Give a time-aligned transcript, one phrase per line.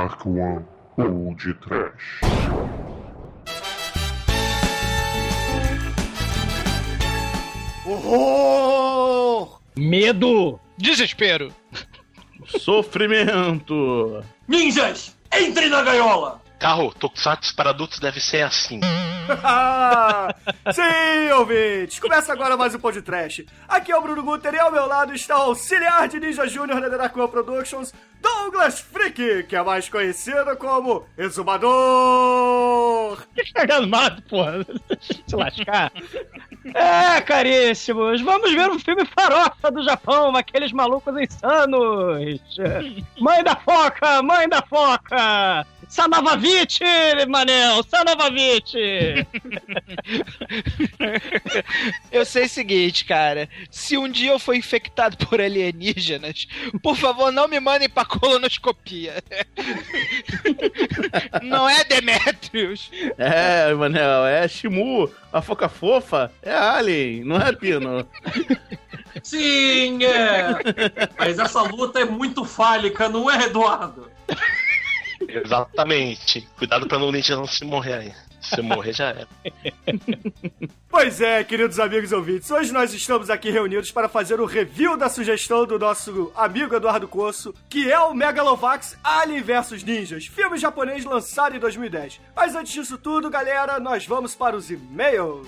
[0.00, 0.64] Dark One
[0.96, 2.20] ou de Trash.
[7.84, 9.60] Horror!
[9.76, 10.58] Medo!
[10.78, 11.52] Desespero!
[12.46, 14.24] Sofrimento!
[14.48, 16.40] Ninjas, entre na gaiola!
[16.58, 18.80] Carro, Tokusatsu para adultos deve ser assim.
[20.72, 21.98] Sim, ouvintes!
[22.00, 23.46] Começa agora mais um podcast.
[23.68, 26.80] Aqui é o Bruno Guter e ao meu lado está o auxiliar de Ninja Júnior
[26.80, 31.70] da Darkwan Productions, Douglas Freak, que é mais conhecido como Exumador!
[33.72, 34.66] Armado, porra.
[35.00, 35.92] Se lascar.
[36.74, 42.40] É, caríssimos, vamos ver um filme farofa do Japão, aqueles malucos insanos.
[43.20, 45.66] Mãe da foca, mãe da foca!
[45.90, 46.84] Sanovavite,
[47.28, 47.82] Manel!
[47.82, 49.26] Sanovavite!
[52.12, 53.48] Eu sei o seguinte, cara.
[53.68, 56.46] Se um dia eu for infectado por alienígenas,
[56.80, 59.16] por favor, não me mandem pra colonoscopia.
[61.42, 62.88] Não é Demetrius.
[63.18, 68.06] É, Manel, é Shimu, a foca fofa, é Alien, não é Pino.
[69.24, 70.54] Sim, é!
[71.18, 74.08] Mas essa luta é muito fálica, não é, Eduardo?
[75.28, 76.48] Exatamente.
[76.56, 78.12] Cuidado pra não ninja não se morrer aí.
[78.40, 79.28] Se morrer já era.
[80.88, 85.08] Pois é, queridos amigos ouvintes, hoje nós estamos aqui reunidos para fazer o review da
[85.08, 91.04] sugestão do nosso amigo Eduardo Coço, que é o Megalovax Alien vs Ninjas, filme japonês
[91.04, 92.20] lançado em 2010.
[92.34, 95.46] Mas antes disso tudo, galera, nós vamos para os e-mails.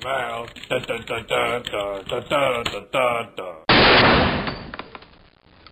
[0.00, 0.46] Email.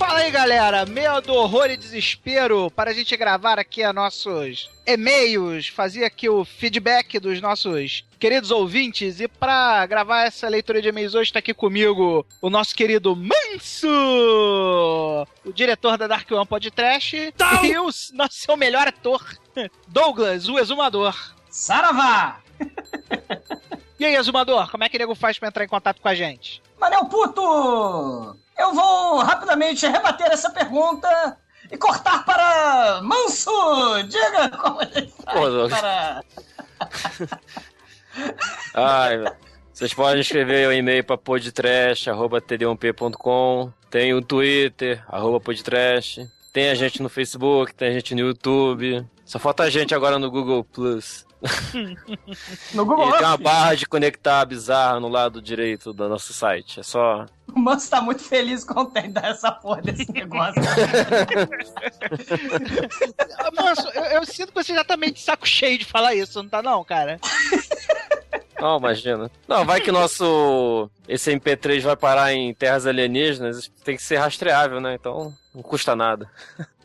[0.00, 0.86] Fala aí, galera.
[0.86, 6.26] Meio do horror e desespero para a gente gravar aqui a nossos e-mails, fazer aqui
[6.26, 9.20] o feedback dos nossos queridos ouvintes.
[9.20, 13.86] E para gravar essa leitura de e-mails hoje está aqui comigo o nosso querido Manso,
[15.44, 17.14] o diretor da Dark One Podcast
[17.62, 19.22] e o nosso seu melhor ator,
[19.86, 21.14] Douglas, o exumador.
[21.50, 22.40] Saravá!
[23.98, 26.14] E aí, exumador, como é que o nego faz para entrar em contato com a
[26.14, 26.62] gente?
[26.80, 28.34] Manel Puto!
[28.60, 31.08] Eu vou rapidamente rebater essa pergunta
[31.70, 33.50] e cortar para Manso!
[34.06, 36.22] Diga como gente faz para...
[38.74, 39.24] Ai,
[39.72, 43.72] vocês podem escrever um e-mail para podtrash.td1p.com.
[43.88, 46.28] Tem o Twitter, arroba podtrash.
[46.52, 49.06] Tem a gente no Facebook, tem a gente no YouTube.
[49.24, 51.24] Só falta a gente agora no Google Plus.
[52.74, 56.80] No Google E tem uma barra de conectar bizarra no lado direito do nosso site.
[56.80, 57.26] É só.
[57.54, 60.62] O Manso tá muito feliz com tem essa porra desse negócio.
[63.56, 66.42] Manso, eu, eu sinto que você já tá meio de saco cheio de falar isso,
[66.42, 67.20] não tá não, cara?
[68.60, 69.30] Não, imagina.
[69.48, 70.90] Não, vai que nosso.
[71.08, 74.94] Esse MP3 vai parar em terras alienígenas, tem que ser rastreável, né?
[74.94, 76.30] Então não custa nada.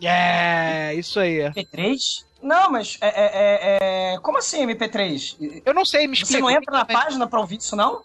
[0.01, 1.39] É, isso aí.
[1.39, 2.23] MP3?
[2.45, 5.61] Não, mas é, é, é, é- Como assim MP3?
[5.65, 6.43] Eu não sei, me Você explica.
[6.43, 8.03] não entra na página pra ouvir isso, não?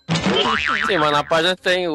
[0.86, 1.92] Sim, mas na página tem o,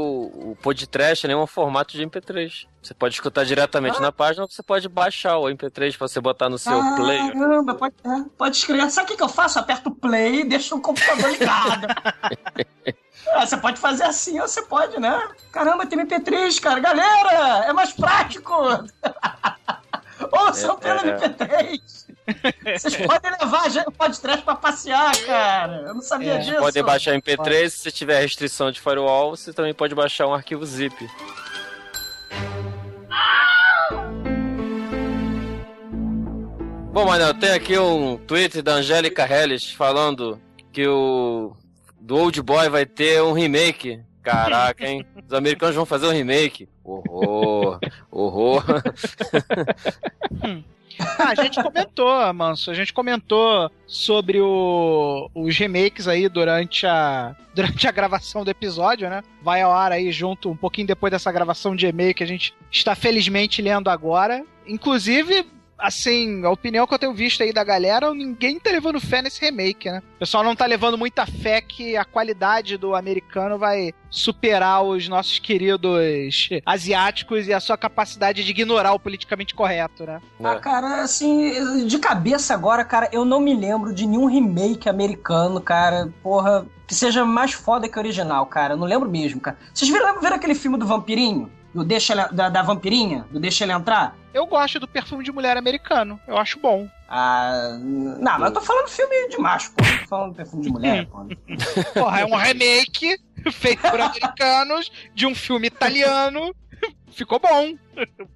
[0.51, 1.35] o podcast, né?
[1.35, 2.67] Um formato de MP3.
[2.83, 4.01] Você pode escutar diretamente Ah.
[4.01, 7.33] na página ou você pode baixar o MP3 pra você botar no seu player.
[7.33, 8.91] Caramba, pode, é, pode escrever.
[8.91, 9.57] Sabe o que, que eu faço?
[9.57, 11.88] Aperto o play e deixo o computador ligado.
[13.33, 15.19] Ah, você pode fazer assim, ou você pode, né?
[15.51, 16.79] Caramba, tem MP3, cara.
[16.79, 18.53] Galera, é mais prático.
[20.31, 21.17] Ouçam É, pelo é.
[21.17, 22.04] MP3.
[22.63, 25.84] Vocês podem levar a gente- o podcast pra passear, cara.
[25.88, 26.58] Eu não sabia É, disso.
[26.58, 30.66] Pode baixar MP3, se você tiver restrição de firewall, você também pode baixar um arquivo
[30.66, 30.96] zip.
[36.91, 40.40] Bom, Manel, tem aqui um tweet da Angélica Helles falando
[40.72, 41.53] que o
[42.00, 44.00] do Old Boy vai ter um remake.
[44.24, 45.06] Caraca, hein?
[45.28, 46.69] Os americanos vão fazer um remake.
[46.83, 47.80] Horror,
[48.10, 48.63] horror.
[51.00, 57.36] Ah, a gente comentou, Manso, a gente comentou sobre o- os remakes aí durante a,
[57.53, 59.24] durante a gravação do episódio, né?
[59.42, 62.53] Vai ao ar aí junto, um pouquinho depois dessa gravação de e-mail que a gente
[62.71, 64.44] está felizmente lendo agora.
[64.68, 65.45] Inclusive,
[65.77, 69.42] assim, a opinião que eu tenho visto aí da galera, ninguém tá levando fé nesse
[69.42, 70.01] remake, né?
[70.16, 75.07] O pessoal não tá levando muita fé que a qualidade do americano vai superar os
[75.07, 80.22] nossos queridos asiáticos e a sua capacidade de ignorar o politicamente correto, né?
[80.44, 85.60] Ah, cara, assim, de cabeça agora, cara, eu não me lembro de nenhum remake americano,
[85.60, 88.74] cara, porra, que seja mais foda que o original, cara.
[88.74, 89.57] Eu não lembro mesmo, cara.
[89.74, 91.50] Vocês viram, viram aquele filme do Vampirinho?
[91.75, 93.25] Do deixa ele- da, da vampirinha?
[93.30, 94.16] Do deixa ele entrar?
[94.33, 96.18] Eu gosto do perfume de mulher americano.
[96.25, 96.88] Eu acho bom.
[97.10, 97.77] Ah.
[97.77, 99.83] Não, mas eu tô falando filme de macho, pô.
[99.83, 101.25] Não tô falando perfume de mulher, pô.
[101.94, 103.19] Porra, é um remake
[103.51, 106.56] feito por americanos de um filme italiano.
[107.12, 107.74] Ficou bom.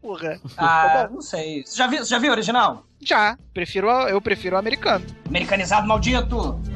[0.02, 0.38] Porra.
[0.58, 1.64] Ah, não sei.
[1.66, 2.86] Você já viu, você já viu o original?
[3.02, 3.38] Já.
[3.54, 5.06] Prefiro, eu prefiro o americano.
[5.26, 6.60] Americanizado maldito!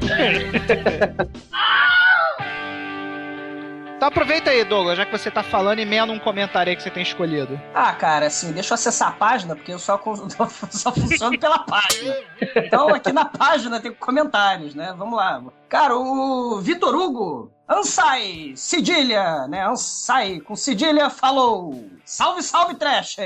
[3.96, 6.90] Então aproveita aí, Douglas, já que você tá falando, emenda um comentário aí que você
[6.90, 7.60] tem escolhido.
[7.72, 9.98] Ah, cara, assim, deixa eu acessar a página, porque eu só,
[10.70, 12.14] só funciono pela página.
[12.56, 14.94] Então, aqui na página tem comentários, né?
[14.96, 15.42] Vamos lá.
[15.68, 19.66] Cara, o Vitor Hugo, Ansai, cedilha, né?
[19.66, 21.88] Ansai, com cedilha, falou.
[22.04, 23.16] Salve, salve, trash!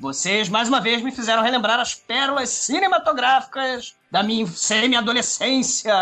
[0.00, 5.94] Vocês, mais uma vez, me fizeram relembrar as pérolas cinematográficas da minha semi-adolescência.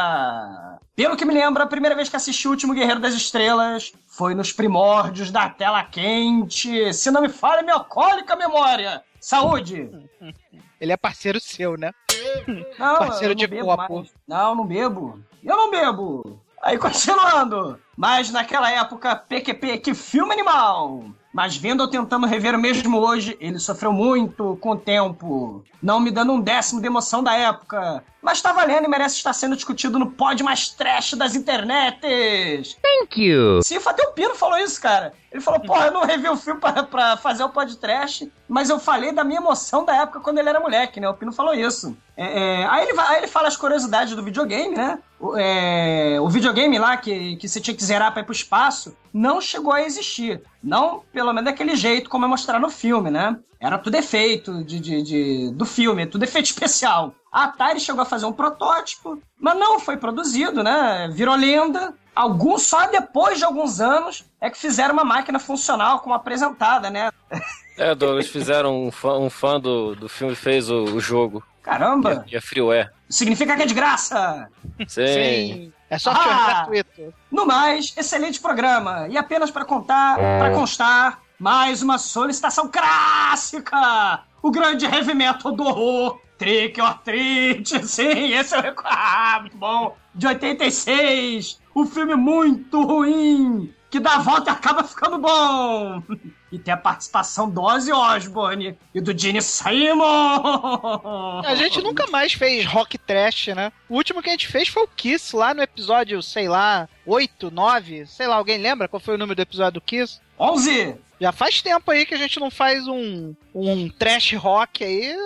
[0.94, 4.34] Pelo que me lembro, a primeira vez que assisti o Último Guerreiro das Estrelas foi
[4.34, 6.92] nos primórdios da tela quente.
[6.92, 9.02] Se não me falha minha alcoólica memória.
[9.20, 9.90] Saúde!
[10.80, 11.90] Ele é parceiro seu, né?
[12.78, 14.06] Não, Parceiro não de bebo copo.
[14.28, 15.18] Não, não bebo.
[15.42, 16.40] Eu não bebo.
[16.62, 17.80] Aí, continuando.
[17.96, 21.04] Mas naquela época, PQP, que filme animal!
[21.36, 26.00] Mas vendo ou tentando rever o mesmo hoje, ele sofreu muito com o tempo, não
[26.00, 28.02] me dando um décimo de emoção da época.
[28.26, 32.76] Mas tá valendo e merece estar sendo discutido no pod mais trash das internets.
[32.82, 33.62] Thank you.
[33.62, 35.12] Sim, até o Pino falou isso, cara.
[35.30, 38.80] Ele falou, porra, eu não revi o filme pra, pra fazer o podcast, mas eu
[38.80, 41.08] falei da minha emoção da época quando ele era moleque, né?
[41.08, 41.96] O Pino falou isso.
[42.16, 44.98] É, é, aí, ele aí ele fala as curiosidades do videogame, né?
[45.20, 48.96] O, é, o videogame lá que, que você tinha que zerar pra ir pro espaço
[49.12, 50.42] não chegou a existir.
[50.62, 53.36] Não, pelo menos daquele jeito como é mostrado no filme, né?
[53.60, 57.14] Era tudo efeito de, de- de- do filme, tudo efeito especial.
[57.36, 61.06] A Atari chegou a fazer um protótipo, mas não foi produzido, né?
[61.12, 61.92] Virou lenda.
[62.14, 67.10] Alguns, só depois de alguns anos, é que fizeram uma máquina funcional como apresentada, né?
[67.78, 71.44] É, Douglas, fizeram um fã, um fã do, do filme fez o, o jogo.
[71.62, 72.24] Caramba!
[72.26, 72.90] E é freeware.
[73.06, 74.48] Significa que é de graça!
[74.88, 75.70] Sim.
[75.90, 76.46] É software Ah!
[76.68, 77.12] gratuito.
[77.30, 79.08] No mais, excelente programa.
[79.10, 84.20] E apenas para contar, para constar, mais uma solicitação clássica!
[84.42, 86.18] O grande heavy metal do horror.
[86.38, 88.90] Trick or Treat, sim, esse é o recorde.
[88.92, 89.96] Ah, muito bom.
[90.14, 91.60] De 86.
[91.74, 96.02] Um filme muito ruim, que dá a volta e acaba ficando bom.
[96.52, 101.42] E tem a participação do Ozzy Osbourne e do Gene Simon.
[101.44, 103.72] A gente nunca mais fez rock trash, né?
[103.88, 107.50] O último que a gente fez foi o Kiss, lá no episódio, sei lá, 8,
[107.50, 110.20] 9, sei lá, alguém lembra qual foi o número do episódio do Kiss?
[110.38, 110.94] 11!
[111.20, 115.16] Já faz tempo aí que a gente não faz um, um trash rock aí.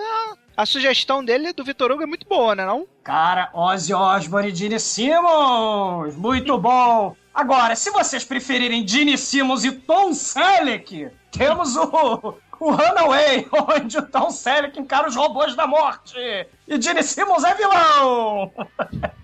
[0.61, 2.87] A, sugestão dele, do Vitor Hugo, é muito boa, né não?
[3.03, 6.15] Cara, Ozzy Osbourne e Gene Simmons!
[6.17, 7.17] Muito bom!
[7.33, 14.03] Agora, se vocês preferirem Gene Simmons e Tom Selleck, temos o, o Runaway, onde o
[14.03, 16.15] Tom Selleck encara os robôs da morte.
[16.69, 18.53] E Gene Simmons é vilão!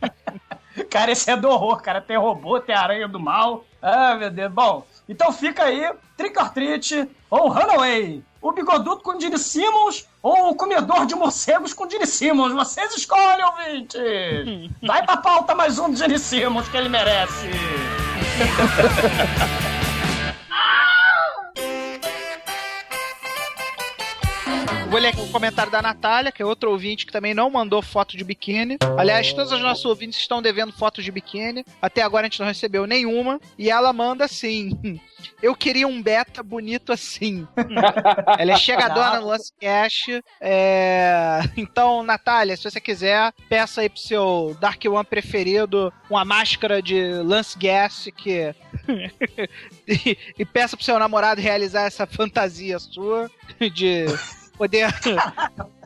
[0.88, 2.00] cara, esse é do horror, cara.
[2.00, 3.62] Tem robô, tem aranha do mal.
[3.82, 4.50] Ah, meu Deus.
[4.50, 8.24] Bom, então fica aí, Trick or Treat ou Runaway.
[8.46, 12.52] O bigoduto com Gene Simmons ou o comedor de morcegos com Gene Simmons.
[12.52, 14.00] Vocês escolhem, ouvintes!
[14.86, 17.50] Vai pra pauta mais um Gene Simmons que ele merece.
[24.88, 27.82] Vou ler aqui o comentário da Natália, que é outro ouvinte que também não mandou
[27.82, 28.78] foto de biquíni.
[28.96, 31.64] Aliás, todos os nossos ouvintes estão devendo fotos de biquíni.
[31.82, 33.40] Até agora a gente não recebeu nenhuma.
[33.58, 34.78] E ela manda assim:
[35.42, 37.46] Eu queria um beta bonito assim.
[38.38, 40.20] ela é chegadora no Lance Cash.
[40.40, 41.40] É...
[41.56, 47.12] Então, Natália, se você quiser, peça aí pro seu Dark One preferido uma máscara de
[47.24, 48.54] Lance Gas que.
[49.86, 53.28] e, e peça pro seu namorado realizar essa fantasia sua
[53.74, 54.06] de
[54.56, 54.88] poder.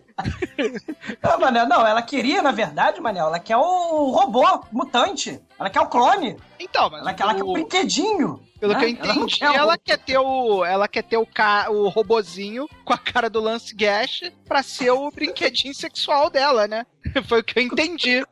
[1.22, 5.40] Ah, Manel, não, ela queria, na verdade, Manel, ela quer o robô mutante.
[5.58, 6.36] Ela quer o clone.
[6.58, 8.38] Então, mas ela, quer, ela quer o brinquedinho.
[8.60, 8.80] Pelo né?
[8.80, 10.62] que eu Ela não entendi, quer o- ela quer ter o.
[10.62, 14.90] Ela quer ter o, ca, o robozinho com a cara do Lance Gash pra ser
[14.90, 16.84] o brinquedinho sexual dela, né?
[17.26, 18.22] Foi o que eu entendi.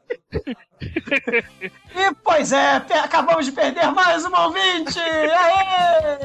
[0.82, 4.98] E, pois é, acabamos de perder mais um ouvinte!
[5.00, 6.18] Aê!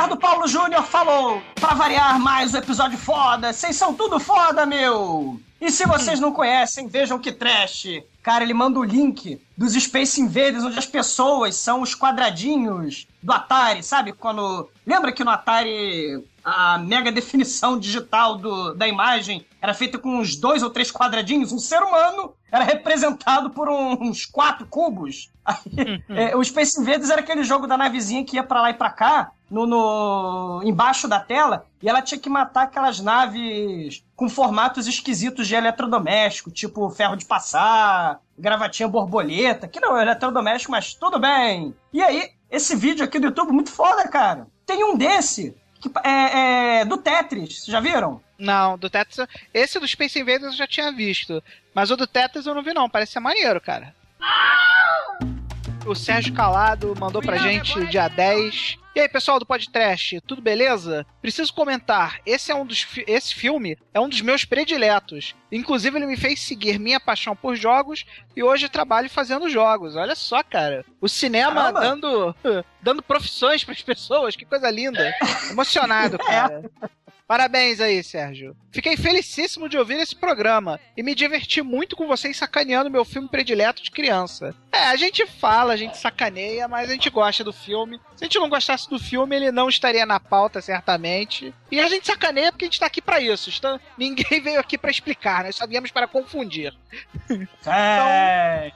[0.00, 5.38] Ricardo Paulo Júnior falou, pra variar mais o episódio foda, vocês são tudo foda, meu!
[5.60, 8.02] E se vocês não conhecem, vejam que trash.
[8.22, 13.30] Cara, ele manda o link dos Space Invaders, onde as pessoas são os quadradinhos do
[13.30, 14.14] Atari, sabe?
[14.14, 14.70] Quando.
[14.86, 20.34] Lembra que no Atari a mega definição digital do, da imagem era feita com uns
[20.34, 21.52] dois ou três quadradinhos?
[21.52, 25.30] Um ser humano era representado por uns quatro cubos.
[25.44, 28.74] Aí, é, o Space Invaders era aquele jogo da navezinha que ia pra lá e
[28.74, 34.28] pra cá, no, no embaixo da tela, e ela tinha que matar aquelas naves com
[34.28, 40.94] formatos esquisitos de eletrodoméstico, tipo ferro de passar, gravatinha borboleta, que não é eletrodoméstico, mas
[40.94, 41.74] tudo bem.
[41.92, 44.46] E aí, esse vídeo aqui do YouTube, muito foda, cara.
[44.64, 48.20] Tem um desse, que é, é do Tetris, já viram?
[48.38, 49.26] Não, do Tetris.
[49.52, 51.42] Esse do Space Invaders eu já tinha visto.
[51.74, 52.88] Mas o do Tetris eu não vi, não.
[52.88, 53.94] Parece ser maneiro, cara.
[55.86, 58.78] O Sérgio Calado mandou pra gente dia 10.
[58.94, 61.06] E aí, pessoal do podcast, tudo beleza?
[61.22, 65.34] Preciso comentar, esse é um dos fi- esse filme é um dos meus prediletos.
[65.50, 68.04] Inclusive ele me fez seguir minha paixão por jogos
[68.36, 69.96] e hoje trabalho fazendo jogos.
[69.96, 70.84] Olha só, cara.
[71.00, 71.80] O cinema Caramba.
[71.80, 72.34] dando
[72.82, 75.12] dando profissões pras pessoas, que coisa linda.
[75.50, 76.62] Emocionado, cara.
[77.26, 78.56] Parabéns aí, Sérgio.
[78.72, 83.28] Fiquei felicíssimo de ouvir esse programa e me diverti muito com vocês sacaneando meu filme
[83.28, 84.52] predileto de criança.
[84.72, 88.00] É, a gente fala, a gente sacaneia, mas a gente gosta do filme.
[88.14, 91.52] Se a gente não gostasse do filme, ele não estaria na pauta, certamente.
[91.70, 93.50] E a gente sacaneia porque a gente tá aqui pra isso.
[93.50, 96.72] Então, ninguém veio aqui pra explicar, nós só viemos para confundir.
[97.66, 98.70] É.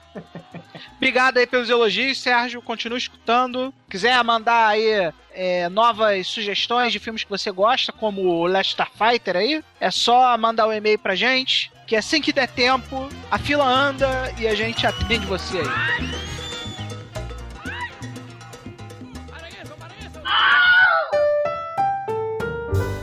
[0.97, 2.63] Obrigado aí pelos elogios, Sérgio.
[2.63, 3.73] Continue escutando.
[3.89, 9.37] Quiser mandar aí é, novas sugestões de filmes que você gosta, como o Last Starfighter
[9.37, 13.67] aí, é só mandar um e-mail pra gente, que assim que der tempo, a fila
[13.67, 16.25] anda e a gente atende você aí.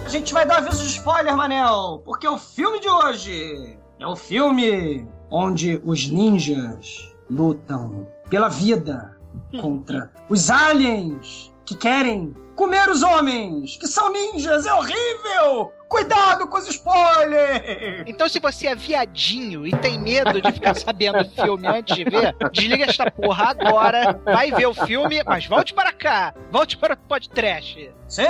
[0.05, 4.15] A gente vai dar aviso de spoiler, Manel, porque o filme de hoje é o
[4.15, 9.17] filme onde os ninjas lutam pela vida
[9.61, 15.73] contra os aliens que querem comer os homens, que são ninjas, é horrível!
[15.89, 18.03] Cuidado com os spoilers!
[18.05, 22.03] Então, se você é viadinho e tem medo de ficar sabendo do filme antes de
[22.03, 26.93] ver, desliga esta porra agora, vai ver o filme, mas volte para cá, volte para
[26.93, 27.91] o podcast.
[28.07, 28.25] Sim!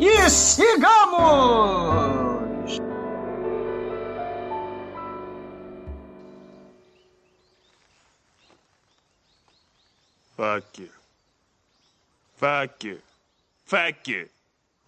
[0.00, 1.34] E sigamos!
[10.36, 10.93] Fuck you.
[12.36, 12.98] Fuck you.
[13.64, 14.28] Fuck you.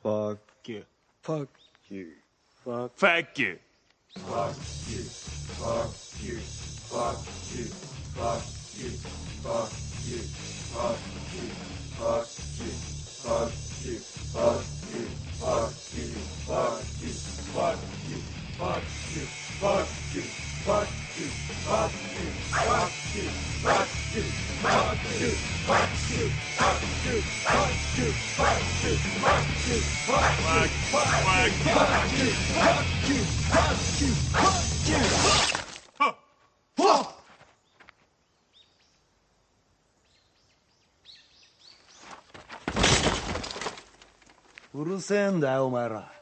[0.02, 0.84] Fuck you.
[1.22, 1.48] Fuck
[1.88, 2.08] you.
[2.64, 2.92] Fuck.
[2.96, 3.54] Fuck you.
[4.24, 4.56] Fuck
[6.22, 6.38] you.
[6.90, 7.22] Fuck
[7.54, 7.66] you.
[8.16, 8.42] Fuck
[8.76, 8.90] you.
[9.42, 9.70] Fuck
[10.06, 10.18] you.
[10.74, 10.98] Fuck
[11.32, 11.48] you.
[11.96, 12.74] Fuck you.
[13.22, 13.52] Fuck
[13.84, 13.94] you.
[13.94, 14.00] Fuck you.
[14.32, 15.06] Fuck you.
[15.38, 16.14] Fuck you.
[16.46, 17.12] Fuck you.
[17.54, 18.18] Fuck you.
[18.58, 18.82] Fuck
[19.14, 19.26] you.
[19.60, 20.45] Fuck you.
[44.74, 46.15] うるせえんだよお前ら。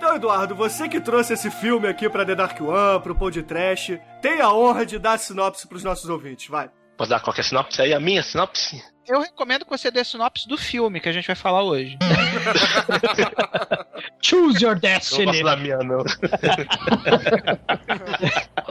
[0.00, 3.98] Então, Eduardo, você que trouxe esse filme aqui pra The Dark One, pro Pod Trash,
[4.22, 6.70] tem a honra de dar a sinopse pros nossos ouvintes, vai.
[6.96, 7.92] Posso dar qualquer sinopse aí?
[7.92, 8.82] A minha sinopse?
[9.06, 11.98] Eu recomendo que você dê sinopse do filme que a gente vai falar hoje.
[14.24, 15.26] Choose your Não destiny.
[15.26, 15.98] posso dar a minha, não.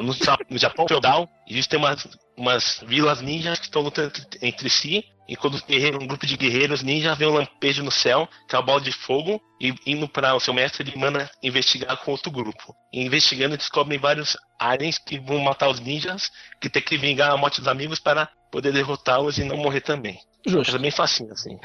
[0.49, 5.05] no Japão feudal, existem umas, umas vilas ninjas que estão lutando entre si.
[5.29, 5.61] E quando
[6.01, 8.91] um grupo de guerreiros ninjas vê um lampejo no céu, que é uma bola de
[8.91, 12.75] fogo, e indo para o seu mestre, ele manda investigar com outro grupo.
[12.91, 17.37] E investigando, descobrem vários aliens que vão matar os ninjas, que tem que vingar a
[17.37, 20.19] morte dos amigos para poder derrotá-los e não morrer também.
[20.45, 20.75] Justo.
[20.75, 21.59] É bem facinho, assim.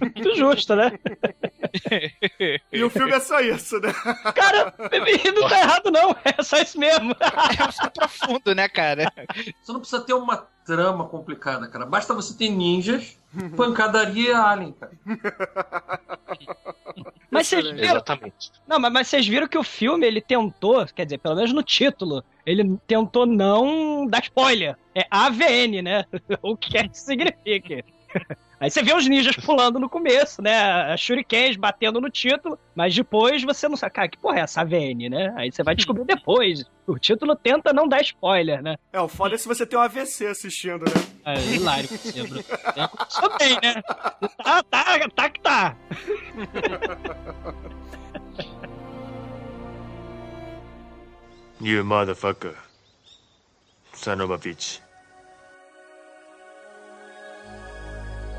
[0.00, 0.92] Muito justo, né?
[2.72, 3.92] E o filme é só isso, né?
[4.34, 4.72] Cara,
[5.34, 6.16] não tá errado, não.
[6.24, 7.14] É só isso mesmo.
[7.84, 9.12] É profundo, né, cara?
[9.62, 11.84] Você não precisa ter uma trama complicada, cara.
[11.84, 13.18] Basta você ter ninjas,
[13.56, 14.92] pancadaria e alien, cara.
[17.34, 18.52] Mas vocês viram, Exatamente.
[18.66, 21.62] não, mas, mas vocês viram que o filme ele tentou, quer dizer, pelo menos no
[21.62, 24.76] título, ele tentou não dar spoiler.
[24.94, 26.04] É AVN, né?
[26.42, 27.84] o que quer que signifique.
[28.60, 30.96] Aí você vê os ninjas pulando no começo, né?
[30.96, 35.08] Shurikens batendo no título, mas depois você não sabe, cara, que porra é essa AVN,
[35.10, 35.34] né?
[35.36, 36.64] Aí você vai descobrir depois.
[36.86, 38.76] O título tenta não dar spoiler, né?
[38.92, 41.04] É, o foda é se você tem um AVC assistindo, né?
[41.24, 42.44] É hilário com você, Bruno.
[42.76, 43.82] É, Começou bem, né?
[44.42, 45.76] Tá, tá, tá que tá.
[51.60, 52.54] You motherfucker.
[53.94, 54.83] Son of a bitch.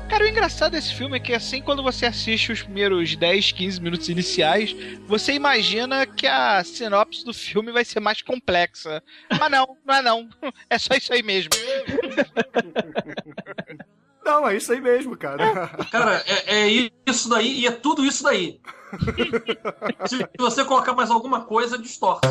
[0.08, 3.80] Cara, o engraçado desse filme é que assim, quando você assiste os primeiros 10, 15
[3.80, 4.74] minutos iniciais,
[5.06, 9.02] você imagina que a sinopse do filme vai ser mais complexa.
[9.38, 10.28] Mas não, não é não.
[10.70, 11.50] É só isso aí mesmo.
[14.24, 15.68] Não, é isso aí mesmo, cara.
[15.90, 18.60] Cara, é, é isso daí e é tudo isso daí.
[20.06, 22.26] Se você colocar mais alguma coisa, distorce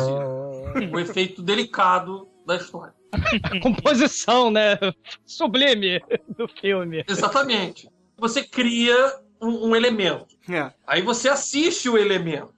[0.92, 2.94] o efeito delicado da história.
[3.42, 4.78] A composição, né?
[5.24, 6.00] Sublime
[6.36, 7.04] do filme.
[7.08, 7.88] Exatamente.
[8.18, 8.96] Você cria
[9.40, 10.36] um, um elemento.
[10.48, 10.72] É.
[10.86, 12.54] Aí você assiste o elemento.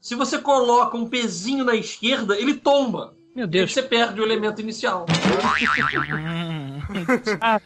[0.00, 3.14] Se você coloca um pezinho na esquerda, ele tomba.
[3.34, 3.70] Meu Deus.
[3.70, 5.06] E você perde o elemento inicial.
[7.40, 7.60] Ah,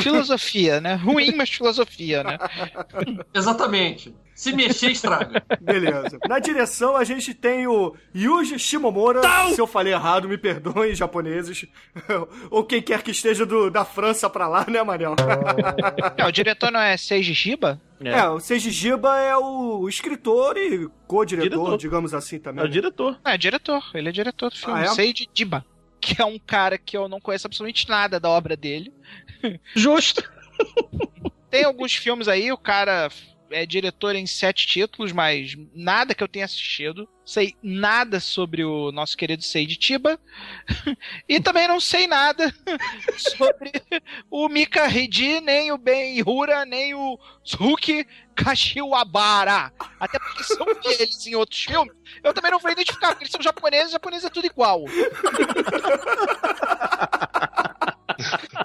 [0.00, 0.94] filosofia, né?
[0.94, 2.38] Ruim, mas filosofia, né?
[3.34, 4.14] Exatamente.
[4.36, 5.42] Se mexer, estraga.
[5.60, 6.18] Beleza.
[6.28, 9.22] Na direção, a gente tem o Yuji Shimomura.
[9.54, 11.66] Se eu falei errado, me perdoem, japoneses.
[12.50, 15.14] Ou quem quer que esteja do- da França pra lá, né, Manel?
[16.18, 17.80] É, o diretor não é Seiji Shiba?
[18.04, 21.78] É, o Seiji Jiba é o escritor e co-diretor, Diretor.
[21.78, 22.62] digamos assim também.
[22.62, 23.18] É o diretor.
[23.24, 23.82] É, diretor.
[23.94, 24.78] Ele é diretor do filme.
[24.80, 24.86] Ah, é?
[24.88, 25.64] Seiji Jiba.
[25.98, 28.92] Que é um cara que eu não conheço absolutamente nada da obra dele.
[29.74, 30.22] Justo.
[31.50, 33.08] Tem alguns filmes aí, o cara
[33.50, 37.08] é diretor em sete títulos, mas nada que eu tenha assistido.
[37.24, 40.18] Sei nada sobre o nosso querido Seiji Chiba.
[41.28, 42.54] e também não sei nada
[43.18, 43.72] sobre
[44.30, 49.72] o Mika Hiji, nem o Ben Hura, nem o Suki Kashiwabara.
[49.98, 51.94] Até porque são eles em outros filmes.
[52.22, 54.84] Eu também não vou identificar, porque eles são japoneses, japonês é tudo igual.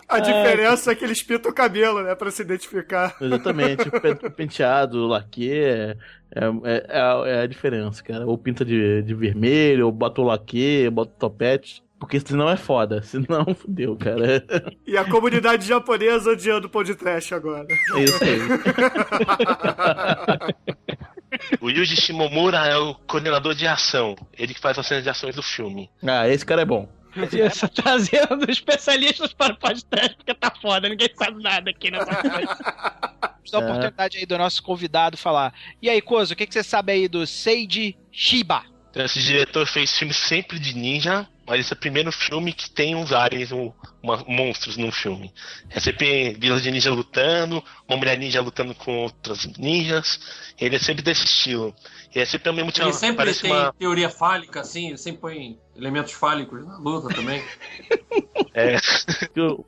[0.08, 3.16] A diferença é que eles pintam o cabelo, né, pra se identificar.
[3.22, 3.88] Exatamente.
[3.90, 5.96] O penteado, o laque é,
[6.36, 8.26] é, é- é a diferença, cara.
[8.26, 11.84] Ou pinta de, de vermelho, ou bota o laque, bota o topete.
[12.00, 13.00] Porque senão é foda.
[13.04, 14.44] Senão, fudeu, cara.
[14.88, 17.68] E a comunidade japonesa odiando o pão de trash agora.
[17.96, 18.40] É isso aí.
[21.62, 24.16] O Yuji Shimomura é o coordenador de ação.
[24.38, 25.90] Ele que faz as cenas de ações do filme.
[26.06, 26.90] Ah, esse cara é bom.
[27.32, 32.58] Isso, trazendo especialistas para o podcast, porque tá foda, ninguém sabe nada aqui nessa coisa.
[33.52, 35.54] Dá a oportunidade aí do nosso convidado falar.
[35.82, 38.64] E aí, Kozo, o que, que você sabe aí do Seiji Shiba?
[38.92, 42.70] Então, esse diretor fez filmes sempre de ninja, mas esse é o primeiro filme que
[42.70, 45.34] tem uns aliens, um, uma- monstros num filme.
[45.70, 50.20] É sempre vilas de ninja lutando, uma mulher ninja lutando com outras ninjas.
[50.60, 51.74] Ele é sempre desse estilo.
[52.16, 52.88] E é sempre ao mesmo tempo.
[52.88, 53.74] Ele sempre tem uma.
[53.74, 57.44] teoria fálica, assim, ele sempre põe elementos fálicos na luta também.
[58.54, 58.76] É.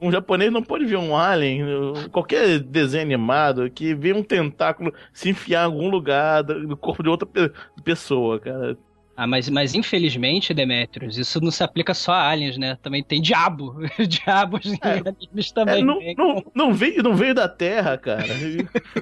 [0.02, 1.64] Um japonês não pode ver um alien,
[2.12, 7.02] qualquer desenho animado, que vê um tentáculo se enfiar em algum lugar do do corpo
[7.02, 7.52] de outra pe-
[7.84, 8.78] pessoa, cara.
[9.16, 12.78] Ah, mas, mas infelizmente, Demetrius, isso não se aplica só a aliens, né?
[12.82, 13.76] Também tem diabo.
[14.08, 15.82] Diabos em animes também.
[15.82, 16.14] É, não, né?
[16.18, 18.26] não, não, veio, não veio da Terra, cara.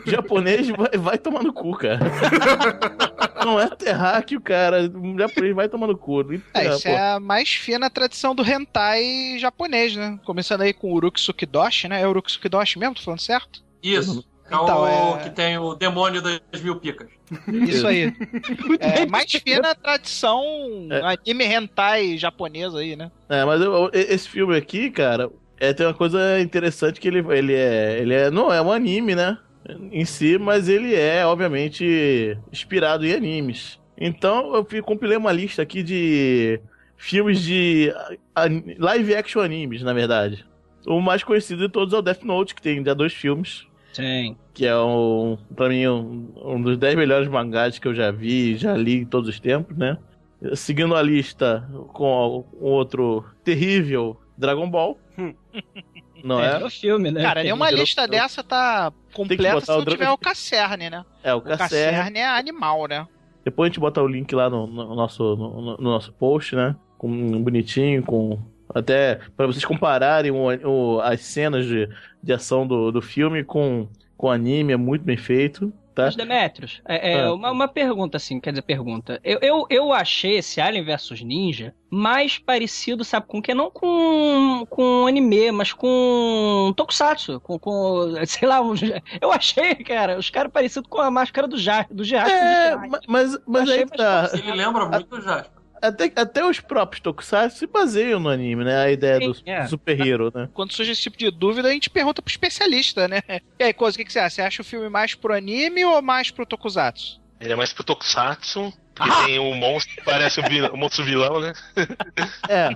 [0.05, 1.99] O japonês vai, vai tomar no cu, cara.
[3.43, 4.87] Não é terráqueo, cara.
[4.87, 6.21] O japonês vai tomar no cu.
[6.53, 6.89] É, isso pô.
[6.89, 10.19] é a mais fina tradição do hentai japonês, né?
[10.23, 12.01] Começando aí com o Uruksukidoshi, né?
[12.01, 12.95] É o Uruksukidoshi mesmo?
[12.95, 13.63] Tô falando certo?
[13.81, 14.23] Isso.
[14.51, 14.87] É Então, o
[15.17, 17.07] é- que tem o demônio das mil picas.
[17.47, 18.13] Isso aí.
[18.79, 20.43] É, mais fina tradição
[21.03, 23.09] anime hentai japonesa aí, né?
[23.29, 27.53] É, mas eu- esse filme aqui, cara, é, tem uma coisa interessante que ele, ele
[27.53, 27.99] é.
[28.01, 28.29] Ele é.
[28.29, 29.37] Não, é um anime, né?
[29.91, 33.79] Em si, mas ele é, obviamente, inspirado em animes.
[33.97, 36.59] Então eu compilei uma lista aqui de
[36.97, 37.93] filmes de
[38.35, 38.47] a-
[38.79, 40.43] live action animes, na verdade.
[40.85, 43.65] O mais conhecido de todos é o Death Note, que tem já dois filmes.
[43.93, 44.35] Sim.
[44.53, 48.57] Que é um, pra mim, um, um dos 10 melhores mangás que eu já vi,
[48.57, 49.97] já li em todos os tempos, né?
[50.55, 54.97] Seguindo a lista com o outro terrível Dragon Ball.
[56.23, 56.63] Não é?
[56.63, 57.21] o filme, né?
[57.21, 61.03] Cara, nenhuma lista dessa tá completa se o não Dra- tiver o Casserne, né?
[61.23, 61.41] É, o O.
[61.41, 63.07] Casserne é animal, né?
[63.43, 66.75] Depois a gente bota o link lá no, no nosso, no, no nosso post, né?
[66.99, 68.37] Com um bonitinho, com.
[68.73, 71.89] Até para vocês compararem o- o- as cenas de,
[72.21, 73.87] de ação do, do filme com,
[74.21, 75.73] com o anime, é muito bem feito.
[75.93, 76.05] Tá?
[76.05, 77.33] Mas, Demetrios, é, é, Ah.
[77.33, 79.19] uma, uma pergunta, assim, quer dizer, pergunta.
[79.25, 83.53] Eu, eu, eu achei esse Alien vs Ninja mais parecido, sabe, com o que?
[83.53, 88.73] Não com, com anime, mas com Tokusatsu, com, com sei lá, um,
[89.19, 92.37] eu achei, cara, os caras parecidos com a máscara do, ja, do Jasper.
[92.37, 94.29] É, do ma- mas, mas achei aí tá.
[94.33, 95.60] Ele lembra muito o Jasper.
[95.81, 98.77] Até, até os próprios Tokusatsu se baseiam no anime, né?
[98.83, 99.65] A ideia do Sim, é.
[99.67, 100.47] super-hero, né?
[100.53, 103.21] Quando surge esse tipo de dúvida, a gente pergunta pro especialista, né?
[103.59, 104.35] E aí, Coisa, o que, que você acha?
[104.35, 107.19] Você acha o filme mais pro anime ou mais pro Tokusatsu?
[107.39, 111.03] Ele é mais pro Tokusatsu, porque tem o monstro que parece o, vil- o monstro
[111.03, 111.53] vilão, né?
[112.47, 112.69] É,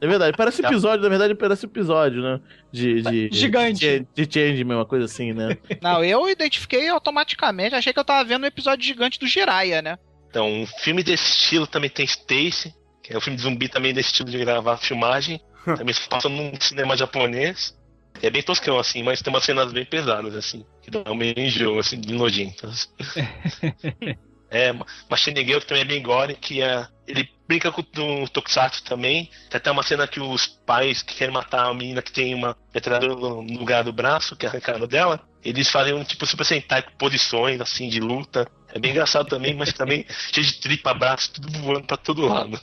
[0.00, 0.36] é verdade.
[0.36, 2.40] Parece episódio, na verdade, parece episódio, né?
[2.72, 3.02] De.
[3.02, 4.04] de Gigante.
[4.14, 5.56] De, de Changeman, uma coisa assim, né?
[5.80, 9.98] Não, eu identifiquei automaticamente, achei que eu tava vendo um episódio gigante do Jiraiya, né?
[10.28, 13.94] Então, um filme desse estilo também tem Stacy, que é um filme de zumbi também
[13.94, 15.40] desse estilo de gravar filmagem.
[15.64, 17.76] Também se passa num cinema japonês.
[18.22, 21.38] É bem toscão, assim, mas tem umas cenas bem pesadas, assim, que dá um meio
[21.38, 22.88] enjoo, assim, de nojentas.
[24.50, 28.28] É, Ma- Machine Girl que também é bem gore, que é, ele brinca com o
[28.28, 29.26] Tokusatsu também.
[29.50, 32.56] Tem até uma cena que os pais que querem matar a menina que tem uma
[32.74, 36.44] metralhadora no no lugar do braço, que é arrancado dela, eles fazem um tipo Super
[36.44, 38.46] Sentai com posições, assim, de luta.
[38.72, 42.60] É bem engraçado também, mas também cheio de tripa, braço, tudo voando pra todo lado.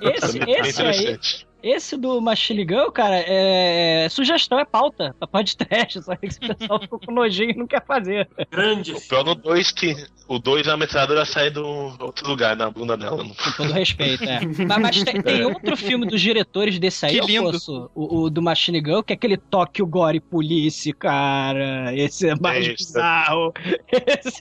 [0.00, 1.46] Esse, bem esse aí, interessante.
[1.62, 6.80] Esse do Machine Gun, cara, é sugestão, é pauta, pra podcast, só que esse pessoal
[6.80, 8.28] ficou com nojinho e não quer fazer.
[8.50, 8.92] Grande.
[8.92, 9.94] O pior no 2 que
[10.28, 13.18] o 2 a metralhadora sai do outro lugar, na bunda dela.
[13.18, 14.40] Com todo respeito, é.
[14.66, 17.52] Mas, mas tem, tem outro filme dos diretores desse aí, Que lindo.
[17.52, 21.94] posso, o, o do Machine Gun, que é aquele Tokyo Gore Police, cara.
[21.94, 23.52] Esse é mais É bizarro.
[23.90, 24.40] Esse...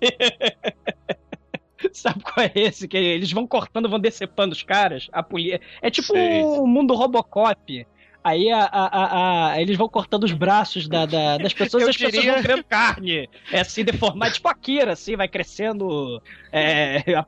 [1.94, 2.88] Sabe qual é esse?
[2.88, 5.08] Que eles vão cortando, vão decepando os caras.
[5.12, 5.60] A polícia.
[5.82, 7.86] É tipo o mundo Robocop.
[8.24, 11.98] Aí a, a- a- eles vão cortando os braços da- da- das pessoas e as
[11.98, 13.28] pessoas diria- vão criando carne.
[13.52, 17.26] É assim, deformado, tipo a Kira, assim, vai crescendo é, a-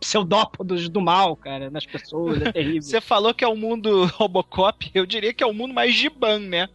[0.00, 2.40] pseudópodos do mal, cara, nas pessoas.
[2.42, 2.82] É terrível.
[2.82, 6.40] Você falou que é o mundo Robocop, eu diria que é o mundo mais Giban,
[6.40, 6.68] né?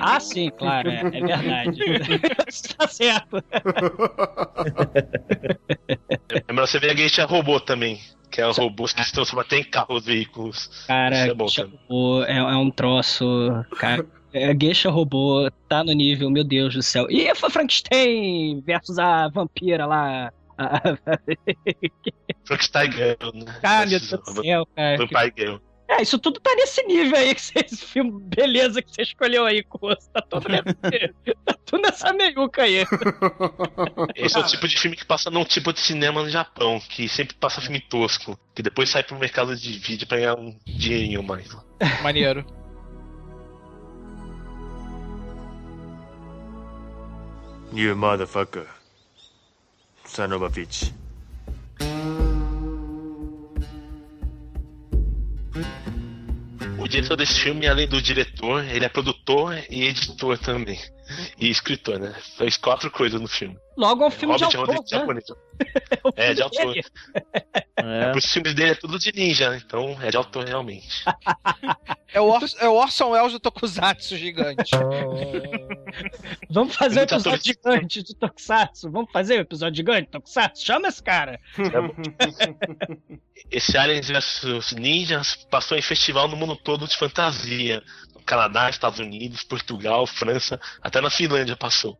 [0.00, 1.80] Ah, sim, claro, é, é verdade.
[2.76, 3.42] tá certo.
[6.48, 9.58] É melhor você ver a Geisha Robô também, que é robôs que se transformam até
[9.58, 10.84] em carros, veículos.
[10.86, 13.24] Cara, Isso é bom robô é, é um troço.
[13.78, 17.06] Cara, é, a Geisha robô tá no nível, meu Deus do céu.
[17.08, 20.32] E a Frankenstein versus a vampira lá.
[20.58, 20.80] A-
[22.44, 23.60] Frankenstein Girl, né?
[23.62, 24.96] Ah, meu Deus do céu, cara.
[24.98, 25.56] Vampire Girl.
[25.86, 29.44] É, isso tudo tá nesse nível aí, que você, esse filme, beleza, que você escolheu
[29.44, 30.08] aí, Coço.
[30.12, 30.64] Tá tudo, nesse,
[31.44, 32.86] tá tudo nessa meiuca aí.
[34.16, 37.06] Esse é o tipo de filme que passa num tipo de cinema no Japão, que
[37.06, 41.22] sempre passa filme tosco, que depois sai pro mercado de vídeo pra ganhar um dinheirinho
[41.22, 41.54] mais.
[42.02, 42.44] Maneiro.
[47.72, 48.66] You motherfucker.
[50.48, 50.92] Bitch.
[56.78, 60.78] O diretor desse filme, além do diretor, ele é produtor e editor também.
[61.38, 62.14] E escritor, né?
[62.36, 63.58] Fez quatro coisas no filme.
[63.76, 65.20] Logo é um filme de Hobbit é um autor, né?
[65.20, 65.24] japonês.
[66.16, 66.76] É, de autor.
[67.76, 68.12] É.
[68.16, 69.60] Os filmes dele é tudo de ninja, né?
[69.64, 71.04] então é de autor realmente.
[72.12, 74.70] É o, Or é o Orson Welles do Tokusatsu gigante.
[76.50, 78.90] Vamos fazer um Muitos episódio gigante de Tokusatsu.
[78.90, 80.64] Vamos fazer um episódio gigante de Tokusatsu?
[80.64, 81.40] Chama esse cara.
[83.50, 87.82] Esse Aliens vs Ninjas passou em festival no mundo todo de fantasia.
[88.24, 91.98] Canadá, Estados Unidos, Portugal, França, até na Finlândia passou.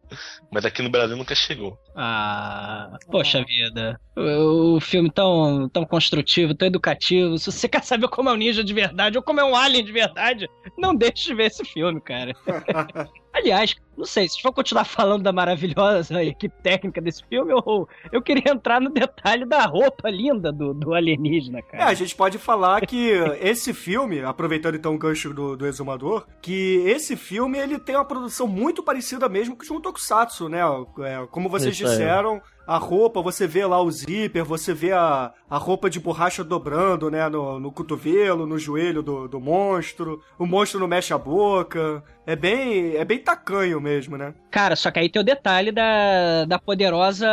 [0.51, 1.79] Mas aqui no Brasil nunca chegou.
[1.95, 4.01] Ah, poxa vida.
[4.17, 7.39] O, o filme tão, tão construtivo, tão educativo.
[7.39, 9.85] Se você quer saber como é um ninja de verdade ou como é um alien
[9.85, 12.35] de verdade, não deixe de ver esse filme, cara.
[13.33, 18.23] Aliás, não sei, se for continuar falando da maravilhosa equipe técnica desse filme, eu, eu
[18.23, 21.87] queria entrar no detalhe da roupa linda do, do alienígena, É, cara.
[21.87, 26.83] a gente pode falar que esse filme, aproveitando então o gancho do, do exumador, que
[26.87, 30.61] esse filme ele tem uma produção muito parecida mesmo com o Tokusatsu, né?
[31.01, 31.91] É, como vocês Isso aí.
[31.91, 36.43] disseram, a roupa, você vê lá o zíper, você vê a, a roupa de borracha
[36.43, 37.29] dobrando, né?
[37.29, 40.21] No, no cotovelo, no joelho do, do monstro.
[40.39, 42.03] O monstro não mexe a boca.
[42.27, 44.35] É bem, é bem tacanho mesmo, né?
[44.51, 47.27] Cara, só que aí tem o detalhe da, da poderosa.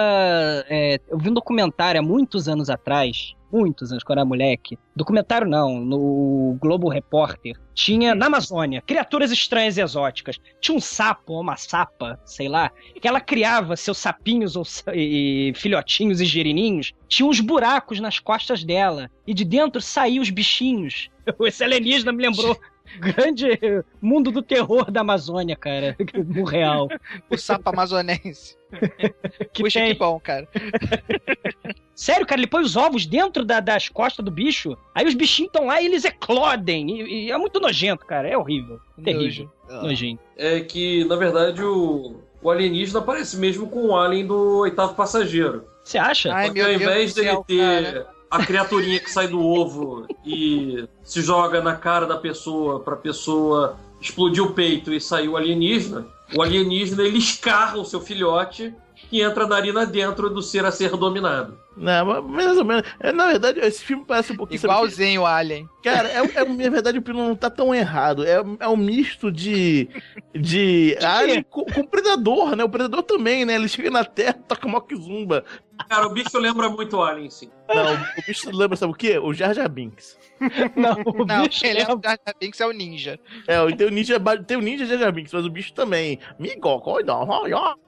[0.70, 3.34] é, eu vi um documentário há muitos anos atrás.
[3.52, 4.80] Muitos anos, quando era moleque.
[4.96, 7.60] Documentário não, no Globo Repórter.
[7.74, 10.38] Tinha na Amazônia criaturas estranhas e exóticas.
[10.62, 15.52] Tinha um sapo ou uma sapa, sei lá, que ela criava seus sapinhos ou e
[15.56, 16.94] filhotinhos e girininhos.
[17.10, 19.10] Tinha uns buracos nas costas dela.
[19.28, 21.10] E de dentro saíam os bichinhos.
[21.42, 22.58] Esse alienígena me lembrou.
[23.00, 23.60] Grande
[24.02, 25.96] mundo do terror da Amazônia, cara.
[26.26, 26.88] No real.
[27.30, 28.58] O sapo amazonense.
[29.54, 29.92] Que Puxa, tem.
[29.94, 30.48] que bom, cara.
[31.94, 35.50] Sério, cara, ele põe os ovos dentro da- das costas do bicho, aí os bichinhos
[35.50, 36.90] estão lá e eles eclodem.
[37.02, 38.28] E, e é muito nojento, cara.
[38.28, 38.80] É horrível.
[39.04, 39.52] Terrível.
[39.70, 39.82] Ah.
[39.84, 40.18] Nojinho.
[40.38, 45.66] É que, na verdade, o, o alienígena parece mesmo com o alien do oitavo passageiro.
[45.84, 46.34] Você acha?
[46.34, 48.08] Ai, Porque meu ao Deus invés do dele céu, ter cara.
[48.32, 53.78] A criaturinha que sai do ovo e se joga na cara da pessoa pra pessoa
[54.00, 58.74] explodir o peito e sair o alienígena, o alienígena ele escarra o seu filhote
[59.12, 61.60] e entra a narina dentro do ser a ser dominado.
[61.76, 62.84] Não, mas mais ou menos.
[63.00, 64.60] É, na verdade, esse filme parece um pouquinho.
[64.60, 65.68] Igualzinho o Alien.
[65.84, 68.26] Cara, é, é, na verdade o Pino não tá tão errado.
[68.26, 69.90] É, é um misto de.
[70.36, 70.98] de.
[71.04, 72.64] alien com, com predador, né?
[72.64, 73.56] O predador também, né?
[73.56, 75.44] Ele chega na terra, toca uma zumba.
[75.90, 77.50] Cara, o bicho lembra muito Alien, sim.
[77.68, 79.18] Não, o bicho lembra, sabe o quê?
[79.18, 80.18] O Jar Jar Binks.
[80.76, 83.20] Não, o Não, bicho ele é lembra- o Jar Jar Binks é o ninja.
[83.48, 86.20] É, tem o ninja, tem o ninja Jar Jar Binks, mas o bicho também.
[86.38, 86.82] Migo.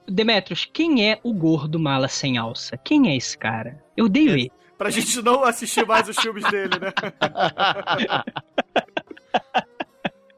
[0.08, 2.76] Demetrios, quem é o gordo mala sem alça?
[2.76, 3.73] Quem é esse cara?
[3.96, 4.50] Eu odeio ele.
[4.76, 6.92] Pra gente não assistir mais os filmes dele, né?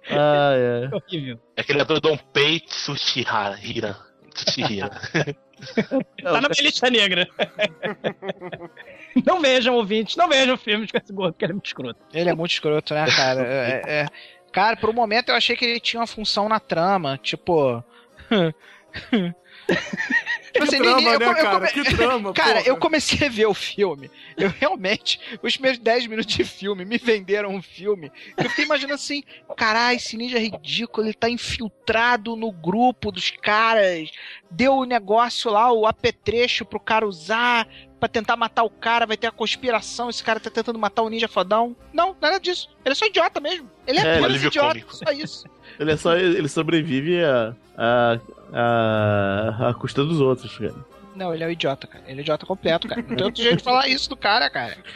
[0.09, 0.89] Ah, é.
[0.95, 1.39] Horrível.
[1.57, 3.59] É aquele ator Donpei Tsuchihara.
[3.61, 3.97] Hira.
[4.35, 4.91] Tsuchihira.
[6.23, 7.27] Tá na minha lista negra.
[9.25, 12.01] não vejam, ouvintes, não vejam filmes com esse gordo, porque ele é muito escroto.
[12.13, 13.41] Ele é muito escroto, né, cara?
[13.43, 14.07] É, é-
[14.53, 17.83] Cara, por um momento eu achei que ele tinha uma função na trama, tipo.
[19.67, 21.51] Que Assim, trama, eu- né, eu cara?
[21.51, 22.67] come- Que trama, Cara, porra.
[22.69, 24.11] eu comecei a ver o filme.
[24.39, 28.11] Eu realmente, os meus 10 minutos de filme me venderam um filme.
[28.39, 29.23] Eu fiquei imaginando assim:
[29.57, 34.09] caralho, esse ninja é ridículo, ele tá infiltrado no grupo dos caras.
[34.51, 37.69] Deu o negócio lá, o apetrecho pro cara usar
[38.01, 39.05] pra tentar matar o cara.
[39.05, 40.09] Vai ter a conspiração.
[40.09, 41.77] Esse cara tá tentando matar o ninja fodão.
[41.93, 42.71] Não, nada disso.
[42.85, 43.71] Ele é só idiota mesmo.
[43.87, 44.97] Ele é, É, apenas alívio idiota, cômico.
[44.97, 45.45] só isso.
[45.79, 46.17] Ele é só.
[46.17, 47.55] Ele sobrevive a.
[47.77, 48.19] a.
[48.53, 50.75] a, a custa dos outros, cara.
[51.15, 52.05] Não, ele é um idiota, cara.
[52.07, 53.03] Ele é idiota completo, cara.
[53.09, 54.77] Não tem outro jeito de falar isso do cara, cara.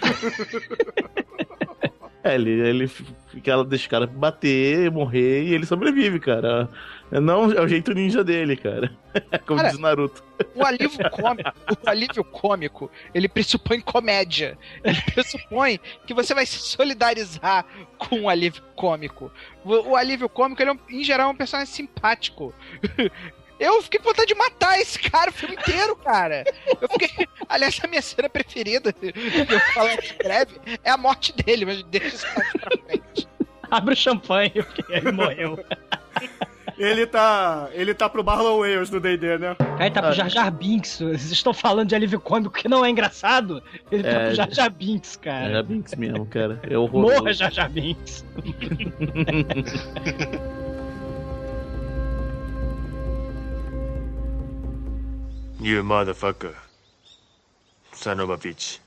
[2.23, 6.69] É, ele, ele fica, deixa o cara bater, morrer e ele sobrevive, cara.
[7.11, 8.93] É, não, é o jeito ninja dele, cara.
[9.47, 10.23] Como Cara, diz o Naruto.
[10.55, 11.51] O alívio cômico,
[11.87, 14.59] o alívio cômico, ele pressupõe comédia.
[14.85, 17.65] Ele pressupõe que você vai se solidarizar
[17.97, 19.33] com o alívio cômico.
[19.65, 22.53] O, o alívio cômico, ele é, um- em geral, é um personagem simpático.
[23.61, 26.45] Eu fiquei com vontade de matar esse cara o filme inteiro, cara.
[26.81, 27.29] Eu fiquei.
[27.49, 31.83] Aliás, a minha cena preferida, que eu falar em breve, é a morte dele, mas
[31.85, 32.45] deixa isso pra
[32.87, 33.29] frente.
[33.71, 35.63] Abre o champanhe, porque ele morreu.
[36.79, 37.69] Ele tá.
[37.73, 39.55] Ele tá pro Marlon Wales do DD, né?
[39.79, 40.99] Aí tá pro Jar Jar Binks.
[40.99, 43.63] Vocês estão falando de alívio cômico que não é engraçado?
[43.93, 45.59] Ele tá É, pro Jar Jar Binks, cara.
[45.59, 46.59] a Binks mesmo, cara.
[46.63, 47.15] É horroroso.
[47.19, 48.25] Morra, Jar Jar Binks.
[55.61, 56.55] You motherfucker.
[57.93, 58.79] Son of a bitch.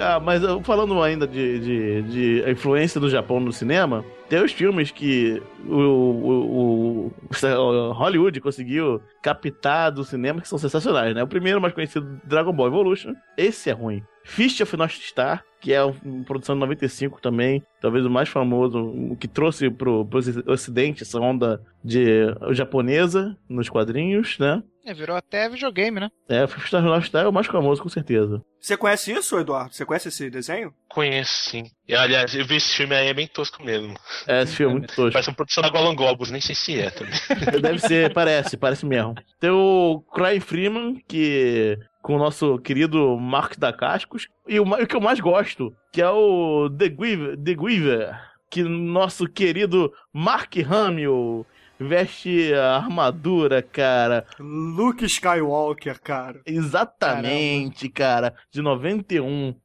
[0.00, 4.50] Ah, mas falando ainda de, de, de a influência do Japão no cinema, tem os
[4.50, 11.22] filmes que o- o- o Hollywood conseguiu captar do cinema que são sensacionais, né?
[11.22, 13.14] O primeiro mais conhecido, Dragon Ball Evolution.
[13.38, 14.02] Esse é ruim.
[14.24, 18.78] Fist of North Star, que é uma produção de 95 também, talvez o mais famoso,
[18.78, 24.62] o que trouxe pro, pro ocidente essa onda de japonesa nos quadrinhos, né?
[24.84, 26.08] É, virou até videogame, né?
[26.28, 28.40] É, Fist of North Star é o mais famoso, com certeza.
[28.60, 29.74] Você conhece isso, Eduardo?
[29.74, 30.72] Você conhece esse desenho?
[30.88, 31.64] Conheço, sim.
[31.88, 33.94] E, aliás, eu vi esse filme aí, é bem tosco mesmo.
[34.28, 35.10] É, esse filme é muito tosco.
[35.10, 37.12] Parece uma produção da Golan Globus, nem sei se é também.
[37.60, 39.16] Deve ser, parece, parece mesmo.
[39.40, 41.76] Tem o Cry Freeman, que.
[42.06, 44.28] Com o nosso querido Mark da Cascos.
[44.46, 48.62] E o, o que eu mais gosto, que é o The Guiver, The Guiver que
[48.62, 51.44] nosso querido Mark Hamill
[51.80, 54.24] veste a armadura, cara.
[54.38, 56.40] Luke Skywalker, cara.
[56.46, 58.36] Exatamente, cara.
[58.52, 59.56] De 91.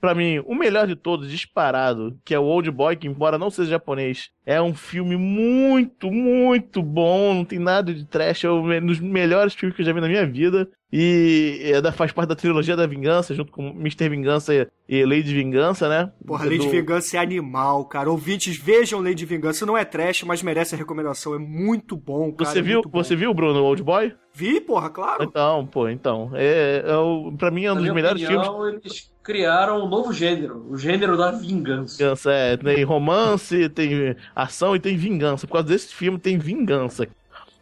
[0.00, 3.50] Pra mim, o melhor de todos, disparado, que é o Old Boy, que embora não
[3.50, 7.34] seja japonês, é um filme muito, muito bom.
[7.34, 8.44] Não tem nada de trash.
[8.44, 10.68] É um dos melhores filmes que eu já vi na minha vida.
[10.92, 14.08] E é da- faz parte da trilogia da Vingança, junto com Mr.
[14.08, 16.10] Vingança e- e Lady Vingança, né?
[16.26, 18.10] Porra, Lei de Do- Vingança é animal, cara.
[18.10, 19.64] Ouvintes, vejam Lei de Vingança.
[19.64, 21.32] Não é trash, mas merece a recomendação.
[21.32, 22.50] É muito bom, cara.
[22.50, 23.04] Você é viu, muito bom.
[23.04, 24.12] você viu, Bruno, o Old Boy?
[24.34, 25.22] Vi, porra, claro.
[25.22, 26.32] Então, pô, então.
[26.34, 28.48] É, é o, pra mim é um Na dos melhores filmes.
[28.48, 31.96] opinião, eles criaram um novo gênero, o gênero da vingança.
[31.96, 35.46] Vingança, é, tem romance, tem ação e tem vingança.
[35.46, 37.06] Por causa desse filme tem vingança.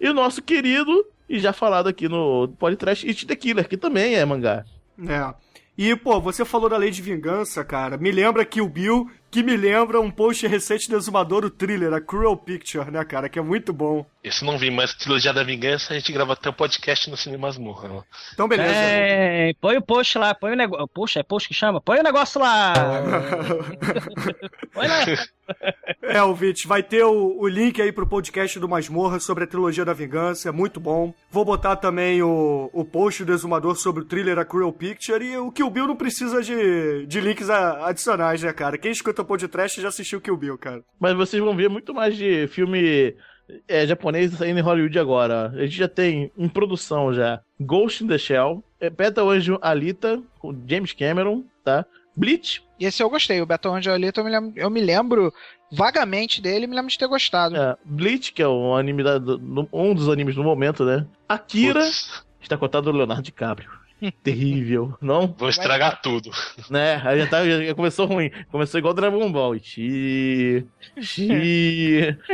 [0.01, 4.15] E o nosso querido, e já falado aqui no podcast, It the Killer, que também
[4.15, 4.65] é mangá.
[5.07, 5.35] É.
[5.77, 7.99] E, pô, você falou da lei de vingança, cara.
[7.99, 11.93] Me lembra que o Bill, que me lembra um post recente do Exumador, o thriller,
[11.93, 13.29] a Cruel Picture, né, cara?
[13.29, 14.05] Que é muito bom.
[14.25, 17.47] Esse não vi, mas Trilogia da Vingança a gente grava até o podcast no Cinema
[17.49, 18.05] Masmorra.
[18.35, 18.73] Então, beleza.
[18.75, 20.89] É, põe o post lá, põe o negócio.
[20.89, 21.81] Poxa, é post que chama?
[21.81, 22.73] Põe o negócio lá!
[24.73, 25.05] põe lá.
[26.03, 29.85] É, ouvinte, vai ter o, o link aí pro podcast do Masmorra sobre a trilogia
[29.85, 31.15] da vingança, é muito bom.
[31.31, 35.37] Vou botar também o, o post do Exumador sobre o thriller A Cruel Picture e
[35.39, 38.77] o Kill Bill não precisa de, de links a- adicionais, né, cara?
[38.77, 40.83] Quem escuta o podcast já assistiu Kill Bill, cara.
[40.99, 43.15] Mas vocês vão ver muito mais de filme
[43.67, 45.51] é, japonês saindo em Hollywood agora.
[45.55, 50.23] A gente já tem em produção já Ghost in the Shell, é, Beta Anjo Alita,
[50.39, 51.85] com James Cameron, tá?
[52.17, 52.63] Bleach.
[52.81, 55.33] E esse eu gostei, o Beto Angelito, eu me lembro, eu me lembro
[55.71, 57.57] vagamente dele e me lembro de ter gostado.
[57.57, 59.21] É, Bleach, que é o anime da-
[59.73, 61.07] um dos animes do momento, né?
[61.29, 61.85] Akira,
[62.41, 63.71] está cotado do Leonardo DiCaprio.
[64.23, 65.35] Terrível, não?
[65.39, 66.31] Vou estragar tudo.
[66.71, 67.01] Né?
[67.05, 68.31] Aí já, tá, já começou ruim.
[68.51, 69.59] Começou igual Dragon Ball.
[69.59, 70.67] Xi.
[71.01, 72.17] Xi.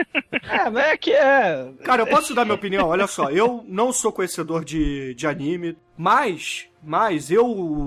[0.47, 1.73] É, mas é que é.
[1.85, 2.89] Cara, eu posso dar minha opinião?
[2.89, 7.47] Olha só, eu não sou conhecedor de, de anime, mas, mas eu,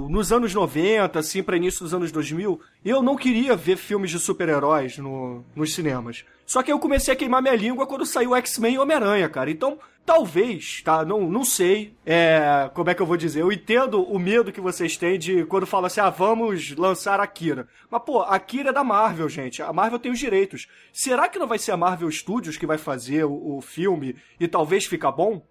[0.10, 4.20] nos anos 90, assim, pra início dos anos 2000, eu não queria ver filmes de
[4.20, 6.24] super-heróis no, nos cinemas.
[6.46, 9.52] Só que eu comecei a queimar minha língua quando saiu X-Men e Homem-Aranha, cara.
[9.52, 11.04] Então, talvez, tá?
[11.04, 13.42] Não, não sei é, como é que eu vou dizer.
[13.42, 17.68] Eu entendo o medo que vocês têm de quando falam assim, ah, vamos lançar Akira.
[17.92, 19.62] Mas, pô, Akira é da Marvel, gente.
[19.62, 20.70] A Marvel tem os direitos.
[20.94, 24.48] Será que não vai ser a Marvel Studios que vai fazer o, o filme e
[24.48, 25.42] talvez fica bom?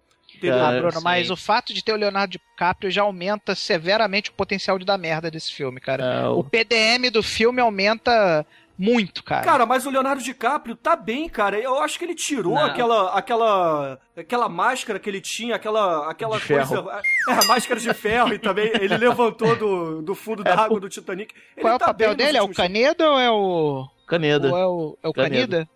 [0.43, 4.77] Ah, Bruno, mas o fato de ter o Leonardo DiCaprio já aumenta severamente o potencial
[4.79, 6.03] de dar merda desse filme, cara.
[6.03, 8.45] É, O PDM do filme aumenta
[8.77, 9.43] muito, cara.
[9.43, 11.57] Cara, mas o Leonardo DiCaprio tá bem, cara.
[11.57, 12.63] Eu acho que ele tirou Não.
[12.63, 16.89] aquela aquela aquela máscara que ele tinha, aquela aquela De coisa, ferro.
[16.91, 17.01] é,
[17.33, 21.33] a máscara de ferro e também ele levantou do, do fundo da água do Titanic.
[21.55, 22.37] Ele Qual é o tá papel bem nos dele?
[22.37, 23.87] É o Caneda ou é o.
[24.07, 24.49] Caneda.
[24.51, 25.13] Ou é o, é o?
[25.13, 25.67] Caneda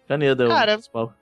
[0.44, 0.80] é o Cara.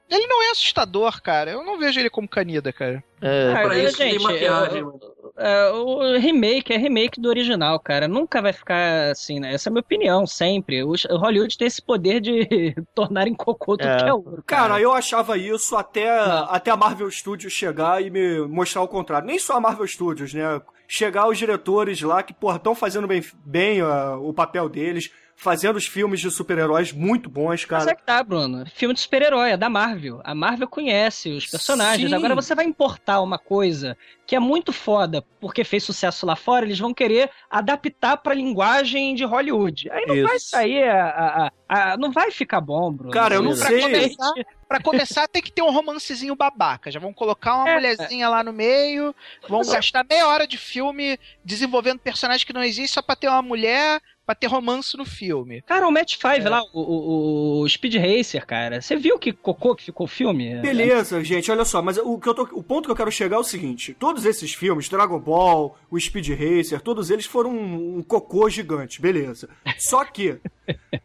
[0.10, 1.52] Ele não é assustador, cara.
[1.52, 3.04] Eu não vejo ele como Canida, cara.
[3.22, 5.00] É, Ah, Pra é, isso tem gente, maquiagem, eu-
[5.38, 8.08] é, o remake é remake do original, cara.
[8.08, 9.54] Nunca vai ficar assim, né?
[9.54, 10.84] Essa é a minha opinião, sempre.
[10.84, 12.48] O o Hollywood tem esse poder de
[12.96, 13.98] tornar em cocô tudo É.
[13.98, 14.44] que é ouro.
[14.46, 16.10] Cara, eu achava isso até,
[16.50, 19.28] até a Marvel Studios chegar e me mostrar o contrário.
[19.28, 20.60] Nem só a Marvel Studios, né?
[20.92, 25.76] Chegar os diretores lá que, porra, estão fazendo bem, bem ah, o papel deles, fazendo
[25.76, 27.96] os filmes de super-heróis muito bons, Mas é cara.
[27.96, 28.66] que tá, Bruno.
[28.74, 30.20] Filme de super-herói, é da Marvel.
[30.24, 32.10] A Marvel conhece os personagens.
[32.10, 32.16] Sim.
[32.16, 36.66] Agora você vai importar uma coisa que é muito foda porque fez sucesso lá fora,
[36.66, 39.90] eles vão querer adaptar pra linguagem de Hollywood.
[39.92, 40.50] Aí não vai Isso.
[40.50, 43.12] sair a, a- a- a- Não vai ficar bom, Bruno.
[43.14, 43.80] Cara, eu não Pra sei.
[43.82, 44.34] começar,
[44.70, 46.92] pra começar, tem que ter um romancezinho babaca.
[46.92, 47.74] Já vão colocar uma É.
[47.76, 49.14] mulherzinha lá no meio,
[49.50, 53.42] vão gastar meia hora de filme desenvolvendo personagens que não existem só pra ter uma
[53.42, 55.64] mulher, pra ter romance no filme.
[55.64, 56.50] Cara, o Match 5 É.
[56.50, 58.80] lá, o, o- o Speed Racer, cara.
[58.80, 60.54] Você viu que cocô que ficou o filme?
[60.60, 63.38] Beleza, gente, olha só, mas o, que eu tô, o ponto que eu quero chegar
[63.38, 67.98] é o seguinte: todos esses filmes, Dragon Ball, o Speed Racer, todos eles foram um,
[67.98, 69.50] um cocô gigante, beleza.
[69.80, 70.40] Só que,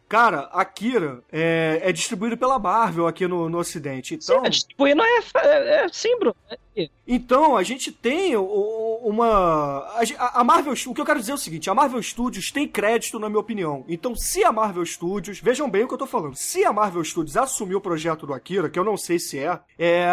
[0.07, 4.15] cara, Akira é, é distribuído pela Marvel aqui no, no Ocidente.
[4.15, 6.35] Então, Sim, distribuir não é, é, é sim, Bruno.
[6.49, 6.57] É-
[7.07, 9.87] então, a gente tem uma.
[10.17, 10.73] A, Marvel.
[10.73, 13.39] O que eu quero dizer é o seguinte: a Marvel Studios tem crédito, na minha
[13.39, 13.85] opinião.
[13.87, 15.39] Então, se a Marvel Studios.
[15.39, 16.35] Vejam bem o que eu tô falando.
[16.35, 19.59] Se a Marvel Studios assumir o projeto do Akira, que eu não sei se é,
[19.79, 20.07] é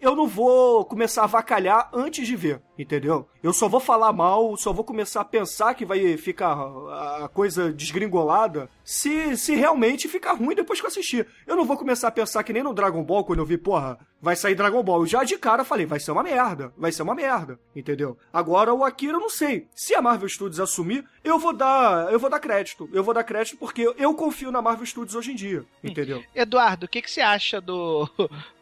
[0.00, 3.28] eu não vou começar a avacalhar antes de ver, entendeu?
[3.42, 6.52] Eu só vou falar mal, só vou começar a pensar que vai ficar
[7.22, 11.26] a coisa desgringolada se, se realmente ficar ruim depois que eu assistir.
[11.46, 13.98] Eu não vou começar a pensar que nem no Dragon Ball, quando eu vi, porra,
[14.20, 15.02] vai sair Dragon Ball.
[15.02, 18.16] Eu já de cara falei, vai ser uma merda, vai ser uma merda, entendeu?
[18.32, 19.66] Agora o Akira eu não sei.
[19.74, 22.88] Se a Marvel Studios assumir, eu vou dar, eu vou dar crédito.
[22.92, 26.22] Eu vou dar crédito porque eu confio na Marvel Studios hoje em dia, entendeu?
[26.34, 28.08] Eduardo, o que, que você acha do,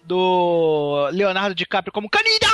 [0.03, 2.47] do Leonardo DiCaprio como Canida?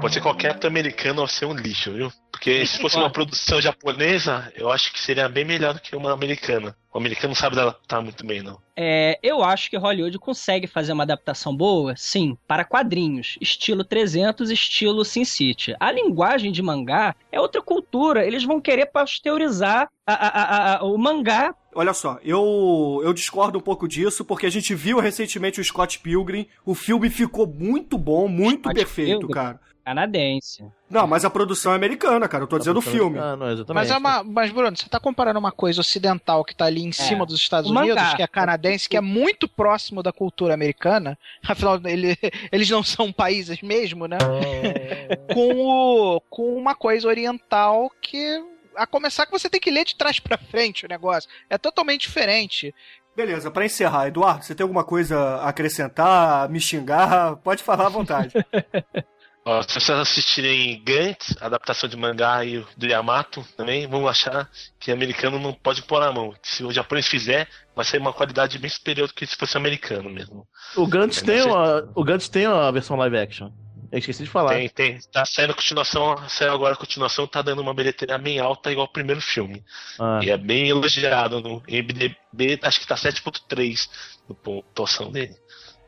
[0.00, 2.12] Pode ser qualquer ator americano ou ser um lixo, viu?
[2.30, 6.12] Porque se fosse uma produção japonesa, eu acho que seria bem melhor do que uma
[6.12, 6.76] americana.
[6.92, 8.58] O americano não sabe adaptar muito bem, não.
[8.76, 14.50] É, eu acho que Hollywood consegue fazer uma adaptação boa, sim, para quadrinhos, estilo 300,
[14.50, 15.74] estilo Sin City.
[15.78, 20.84] A linguagem de mangá é outra cultura, eles vão querer pasteurizar a- a- a- a-
[20.84, 21.54] o mangá.
[21.74, 25.98] Olha só, eu, eu discordo um pouco disso, porque a gente viu recentemente o Scott
[25.98, 29.34] Pilgrim, o filme ficou muito bom, muito Scott perfeito, Pilgrim?
[29.34, 29.60] cara.
[29.88, 30.62] Canadense.
[30.90, 33.18] Não, mas a produção é americana, cara, eu tô dizendo o filme.
[33.18, 33.74] Ah, não, exatamente.
[33.74, 34.22] Mas é uma.
[34.22, 37.70] Mas, Bruno, você tá comparando uma coisa ocidental que tá ali em cima dos Estados
[37.70, 37.94] O mangá.
[37.94, 41.18] Unidos, que é canadense, que é muito próximo da cultura americana.
[41.46, 42.18] Afinal, ele-
[42.52, 44.18] eles não são países mesmo, né?
[45.32, 48.42] com, o, com uma coisa oriental que
[48.76, 51.30] A começar que você tem que ler de trás pra frente o negócio.
[51.48, 52.74] É totalmente diferente.
[53.16, 57.36] Beleza, pra encerrar, Eduardo, você tem alguma coisa a acrescentar, me xingar?
[57.36, 58.32] Pode falar à vontade.
[59.48, 64.46] Ó, se vocês assistirem Gantz, a adaptação de mangá e do Yamato também, vão achar
[64.78, 66.34] que americano não pode pôr na mão.
[66.42, 70.10] Se o japonês fizer, vai ser uma qualidade bem superior do que se fosse americano
[70.10, 70.46] mesmo.
[70.76, 73.50] O Gantz Eu tem uma, o Gantz tem uma versão live action.
[73.90, 74.50] Eu esqueci de falar.
[74.50, 74.98] Tem, tem.
[75.10, 78.86] Tá saindo a continuação, saiu agora a continuação, tá dando uma bilheteria bem alta, igual
[78.86, 79.64] o primeiro filme.
[79.98, 80.20] Ah.
[80.22, 83.88] E é bem elogiado no MDB, acho que tá 7.3
[84.28, 85.34] no pontuação dele.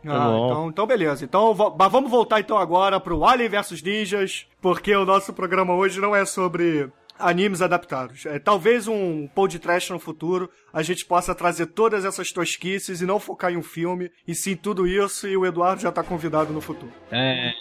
[0.06, 1.24] Ah, então, então beleza.
[1.24, 6.16] Então vamos voltar então agora pro Alien vs Ninjas, porque o nosso programa hoje não
[6.16, 8.24] é sobre animes adaptados.
[8.24, 13.20] É, talvez um podcast no futuro a gente possa trazer todas essas tosquices e não
[13.20, 16.60] focar em um filme, e sim tudo isso, e o Eduardo já tá convidado no
[16.60, 16.92] futuro.
[17.10, 17.52] É.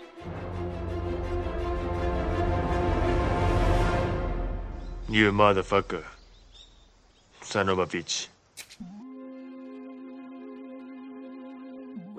[5.10, 6.04] You motherfucker.
[7.42, 8.30] Son of a bitch.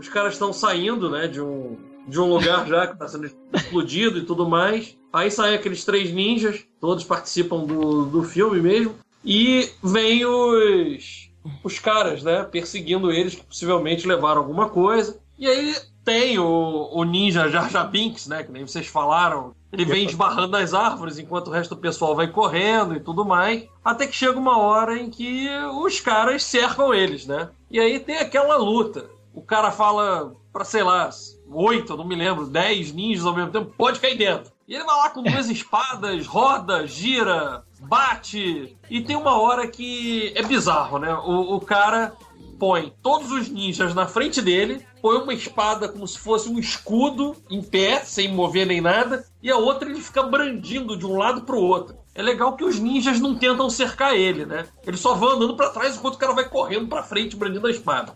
[0.00, 1.76] Os caras estão saindo, né, de um,
[2.08, 4.96] de um lugar já que está sendo explodido e tudo mais.
[5.12, 8.94] Aí saem aqueles três ninjas, todos participam do, do filme mesmo.
[9.22, 11.30] E vem os,
[11.62, 15.20] os caras, né, perseguindo eles, que possivelmente levaram alguma coisa.
[15.38, 19.54] E aí tem o, o ninja Jar Jar Binks, né, que nem vocês falaram.
[19.70, 23.68] Ele vem esbarrando nas árvores enquanto o resto do pessoal vai correndo e tudo mais.
[23.84, 25.46] Até que chega uma hora em que
[25.84, 27.50] os caras cercam eles, né?
[27.70, 29.19] E aí tem aquela luta.
[29.40, 31.08] O cara fala pra, sei lá,
[31.50, 34.52] oito, não me lembro, dez ninjas ao mesmo tempo, pode cair dentro.
[34.68, 38.76] E ele vai lá com duas espadas, roda, gira, bate.
[38.90, 41.10] E tem uma hora que é bizarro, né?
[41.24, 42.12] O, o cara
[42.58, 47.34] põe todos os ninjas na frente dele, põe uma espada como se fosse um escudo
[47.48, 51.40] em pé, sem mover nem nada, e a outra ele fica brandindo de um lado
[51.40, 51.96] pro outro.
[52.14, 54.66] É legal que os ninjas não tentam cercar ele, né?
[54.86, 57.70] Ele só vai andando pra trás enquanto o cara vai correndo pra frente, brandindo a
[57.70, 58.14] espada.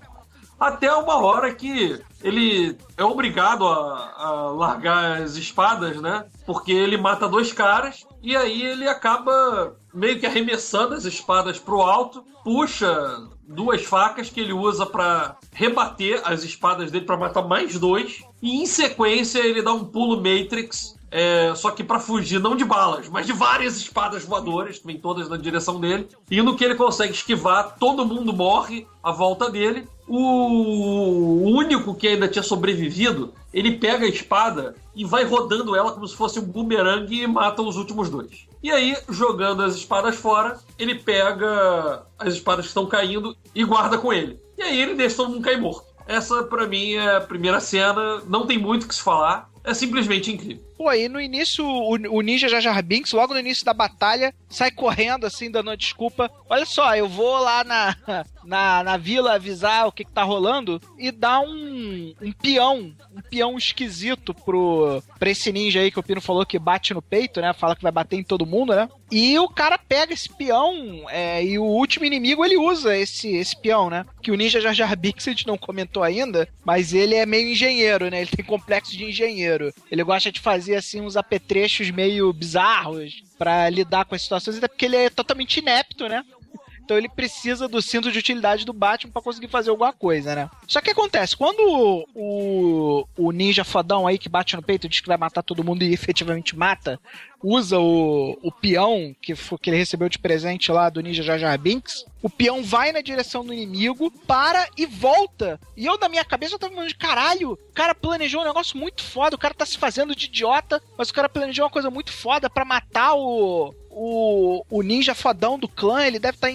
[0.59, 6.25] Até uma hora que ele é obrigado a, a largar as espadas, né?
[6.47, 11.83] Porque ele mata dois caras e aí ele acaba meio que arremessando as espadas pro
[11.83, 17.79] alto, puxa duas facas que ele usa pra rebater as espadas dele pra matar mais
[17.79, 22.57] dois e em sequência ele dá um pulo Matrix é, só que pra fugir não
[22.57, 26.09] de balas, mas de várias espadas voadoras, vêm todas na direção dele.
[26.29, 29.87] E no que ele consegue esquivar, todo mundo morre à volta dele.
[30.07, 36.07] O único que ainda tinha sobrevivido, ele pega a espada e vai rodando ela como
[36.07, 38.47] se fosse um bumerangue e mata os últimos dois.
[38.63, 43.99] E aí, jogando as espadas fora, ele pega as espadas que estão caindo e guarda
[43.99, 44.39] com ele.
[44.57, 45.85] E aí ele deixa todo mundo cair morto.
[46.07, 48.23] Essa, pra mim, é a primeira cena.
[48.27, 49.51] Não tem muito o que se falar.
[49.63, 50.63] É simplesmente incrível.
[50.77, 54.35] Pô, aí no início, o, o ninja Jar Jar Binks, logo no início da batalha,
[54.49, 56.31] sai correndo, assim, dando desculpa.
[56.49, 57.97] Olha só, eu vou lá na,
[58.45, 63.21] na, na vila avisar o que, que tá rolando e dá um, um peão, um
[63.31, 67.41] peão esquisito pro, pra esse ninja aí que o Pino falou que bate no peito,
[67.41, 67.53] né?
[67.53, 68.89] Fala que vai bater em todo mundo, né?
[69.11, 73.57] E o cara pega esse peão é, e o último inimigo ele usa esse, esse
[73.57, 74.05] peão, né?
[74.21, 77.49] Que o ninja Jar Jar Binks a gente não comentou ainda, mas ele é meio
[77.49, 78.21] engenheiro, né?
[78.23, 79.73] Ele tem complexo de engenheiro.
[79.91, 84.69] Ele gosta de fazer assim uns apetrechos meio bizarros pra lidar com as situações, até
[84.69, 86.25] porque ele é totalmente inepto, né?
[86.85, 90.51] Então ele precisa do cinto de utilidade do Batman pra conseguir fazer alguma coisa, né?
[90.69, 95.09] Só que acontece, quando o, o, ninja fodão aí que bate no peito diz que
[95.09, 97.01] vai matar todo mundo e efetivamente mata,
[97.43, 101.59] usa o, o peão que, que ele recebeu de presente lá do Ninja Jar Jar
[101.59, 105.61] Binks, o peão vai na direção do inimigo, para e volta.
[105.77, 108.79] E eu, na minha cabeça, eu tava falando de caralho, o cara planejou um negócio
[108.79, 111.91] muito foda, o cara tá se fazendo de idiota, mas o cara planejou uma coisa
[111.91, 113.75] muito foda pra matar o.
[113.97, 116.51] O, o ninja fodão do clã, ele deve estar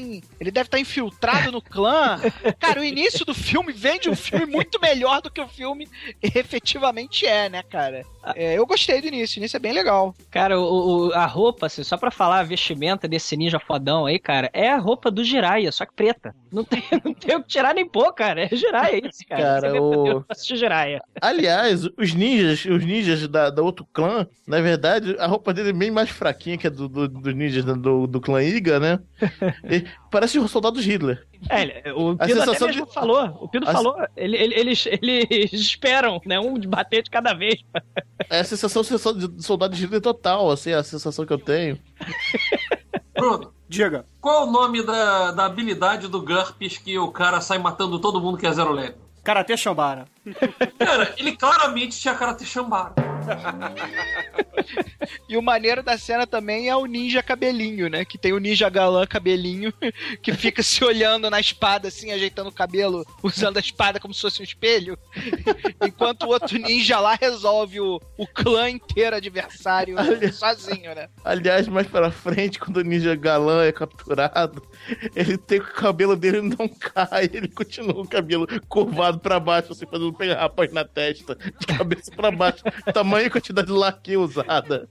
[0.52, 2.20] deve estar infiltrado no clã.
[2.60, 5.88] Cara, o início do filme vende um filme muito melhor do que o filme
[6.22, 8.06] efetivamente é, né, cara?
[8.36, 10.14] É, eu gostei do início, o início é bem legal.
[10.32, 14.20] Cara, o, o- a roupa, assim, só pra falar a vestimenta desse ninja fodão aí,
[14.20, 16.34] cara, é a roupa do Jiraiya, só que preta.
[16.52, 18.42] Não tem, não tem o que tirar nem pôr, cara.
[18.46, 19.42] É Jiraiya isso, cara.
[19.42, 21.02] Cara, Você o- assistir Jiraiya.
[21.22, 25.74] Aliás, os ninjas, os ninjas da, da outro clã, na verdade, a roupa dele é
[25.74, 29.00] bem mais fraquinha que a do, do- dos ninjas do, do clã Iga, né?
[29.70, 31.26] E parece os soldados Hitler.
[31.50, 33.26] É, o Pino até mesmo de- falou.
[33.42, 33.96] O Pino a- falou.
[34.18, 36.40] Ele, ele- eles, eles esperam, né?
[36.40, 37.60] Um de bater de cada vez.
[38.30, 41.80] É a sensação de soldado de total, assim, a sensação que eu tenho.
[43.16, 44.06] Bruno, diga.
[44.20, 48.20] Qual é o nome da, da habilidade do GURPS que o cara sai matando todo
[48.20, 48.96] mundo que é zero leve?
[49.24, 50.06] Karate Shambara.
[50.78, 52.94] Cara, ele claramente tinha cara de chambara.
[55.28, 58.04] E o maneiro da cena também é o ninja cabelinho, né?
[58.04, 59.72] Que tem o ninja galã cabelinho
[60.22, 64.22] que fica se olhando na espada, assim, ajeitando o cabelo, usando a espada como se
[64.22, 64.98] fosse um espelho.
[65.86, 69.96] Enquanto o outro ninja lá resolve o, o clã inteiro adversário
[70.34, 71.10] sozinho, né?
[71.24, 74.62] Aliás, mais pra frente, quando o ninja galã é capturado,
[75.16, 79.40] ele tem que o cabelo dele não cai, ele continua com o cabelo curvado pra
[79.40, 82.64] baixo, assim, fazendo pegar rapaz na testa, de cabeça pra baixo.
[82.94, 84.88] Tamanho e quantidade de laque usada.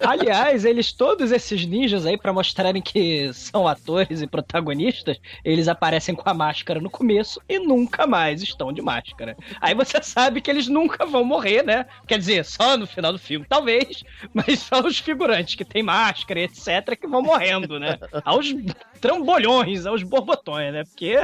[0.00, 6.14] Aliás, eles todos esses ninjas aí, pra mostrarem que são atores e protagonistas, eles aparecem
[6.14, 9.36] com a máscara no começo e nunca mais estão de máscara.
[9.60, 11.86] Aí você sabe que eles nunca vão morrer, né?
[12.06, 16.40] Quer dizer, só no final do filme, talvez, mas são os figurantes que têm máscara,
[16.40, 17.98] etc., que vão morrendo, né?
[18.24, 18.54] Aos
[19.00, 20.84] trambolhões, aos borbotões, né?
[20.84, 21.16] Porque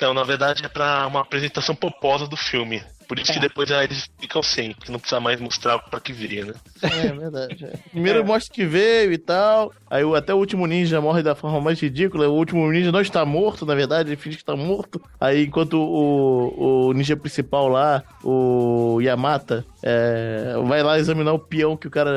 [0.00, 2.82] Então, na verdade, é pra uma apresentação pomposa do filme.
[3.10, 6.12] Por isso que depois ah, eles ficam sem, porque não precisa mais mostrar pra que
[6.12, 6.54] veio, né?
[6.80, 7.64] É verdade.
[7.64, 7.72] é.
[7.90, 9.72] Primeiro mostra que veio e tal.
[9.90, 12.28] Aí o- até o último ninja morre da forma mais ridícula.
[12.28, 15.02] O último ninja não está morto, na verdade, ele finge que está morto.
[15.20, 21.76] Aí enquanto o, o ninja principal lá, o Yamata, é, vai lá examinar o peão
[21.76, 22.10] que o cara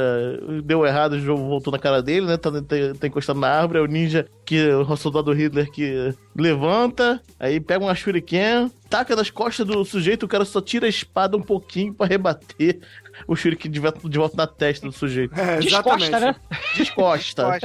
[0.63, 2.37] deu errado, o jogo voltou na cara dele, né?
[2.37, 3.79] Tá, tá, tá encostado na árvore.
[3.79, 9.31] Aí o ninja, que o soldado Hitler que levanta, aí pega uma shuriken, taca nas
[9.31, 12.79] costas do sujeito, o cara só tira a espada um pouquinho pra rebater
[13.27, 15.33] o shuriken de volta, de volta na testa do sujeito.
[15.33, 16.21] É, Descosta, exatamente.
[16.21, 16.35] né?
[16.77, 17.59] Descosta.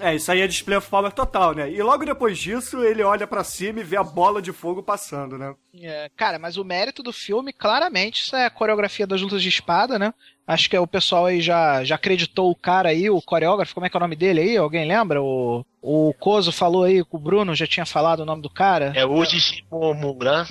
[0.00, 1.70] É, isso aí é display of power total, né?
[1.70, 5.38] E logo depois disso, ele olha pra cima e vê a bola de fogo passando,
[5.38, 5.54] né?
[5.80, 9.48] É, cara, mas o mérito do filme, claramente, isso é a coreografia das lutas de
[9.48, 10.12] espada, né?
[10.44, 13.88] Acho que o pessoal aí já, já acreditou o cara aí, o coreógrafo, como é
[13.88, 14.56] que é o nome dele aí?
[14.56, 15.22] Alguém lembra?
[15.22, 18.92] O, o Kozo falou aí, o Bruno já tinha falado o nome do cara.
[18.96, 20.44] É o Uji Mura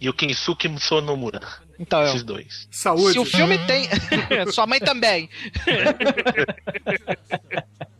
[0.00, 1.40] e o Kensuke Sonomura.
[1.78, 2.08] Então, é.
[2.08, 2.68] Esses dois.
[2.70, 3.12] Saúde.
[3.12, 3.88] Se o filme tem.
[4.52, 5.28] Sua mãe também.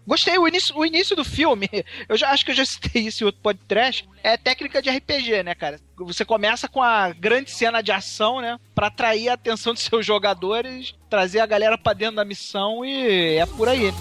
[0.07, 1.67] Gostei, o início, o início do filme,
[2.07, 5.43] eu já acho que eu já citei isso em outro podcast, é técnica de RPG,
[5.43, 5.81] né, cara?
[5.97, 8.61] Você começa com a grande cena de ação, né?
[8.75, 13.37] Pra atrair a atenção dos seus jogadores, trazer a galera pra dentro da missão e
[13.37, 13.95] é por aí.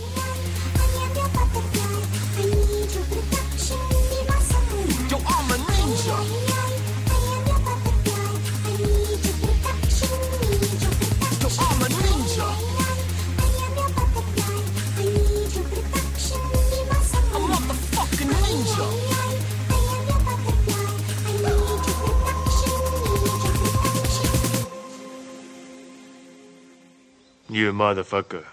[27.54, 28.46] You motherfucker.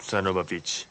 [0.00, 0.86] Son of a bitch.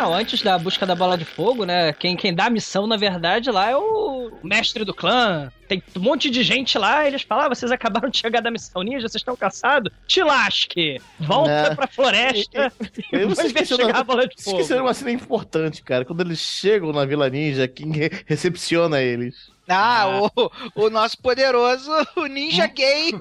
[0.00, 1.92] Não, antes da busca da bola de fogo, né?
[1.92, 5.52] Quem, quem dá a missão, na verdade, lá é o mestre do clã.
[5.68, 8.82] Tem um monte de gente lá, eles falam: ah, vocês acabaram de chegar da missão
[8.82, 9.92] ninja, vocês estão cansados?
[10.06, 11.00] Te lasque!
[11.20, 11.74] Volta É.
[11.74, 12.72] pra floresta
[13.12, 14.56] e vamos você esqueceu investigar a bola de fogo.
[14.56, 16.04] Esqueceram uma cena importante, cara.
[16.04, 19.50] Quando eles chegam na Vila Ninja, quem re- recepciona eles?
[19.68, 20.50] Ah, O,
[20.86, 23.12] o nosso poderoso, o ninja gay.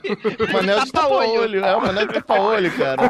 [0.51, 1.63] Manel de tapa-olho.
[1.63, 3.03] É o Manel de tapa-olho, cara.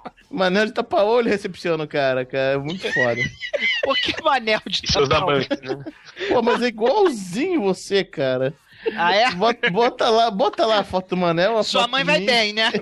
[0.36, 2.54] Manel de tapa-olho recepciona o cara, cara.
[2.54, 3.16] É muito foda.
[3.82, 5.46] Por que Manel de tapa-olho?
[5.62, 5.84] né?
[6.28, 8.52] Pô, mas é igualzinho você, cara.
[8.94, 9.30] Ah, é?
[9.32, 11.62] Bota, bota lá, bota lá a foto do Manel.
[11.64, 12.70] Sua foto mãe vai bem, né?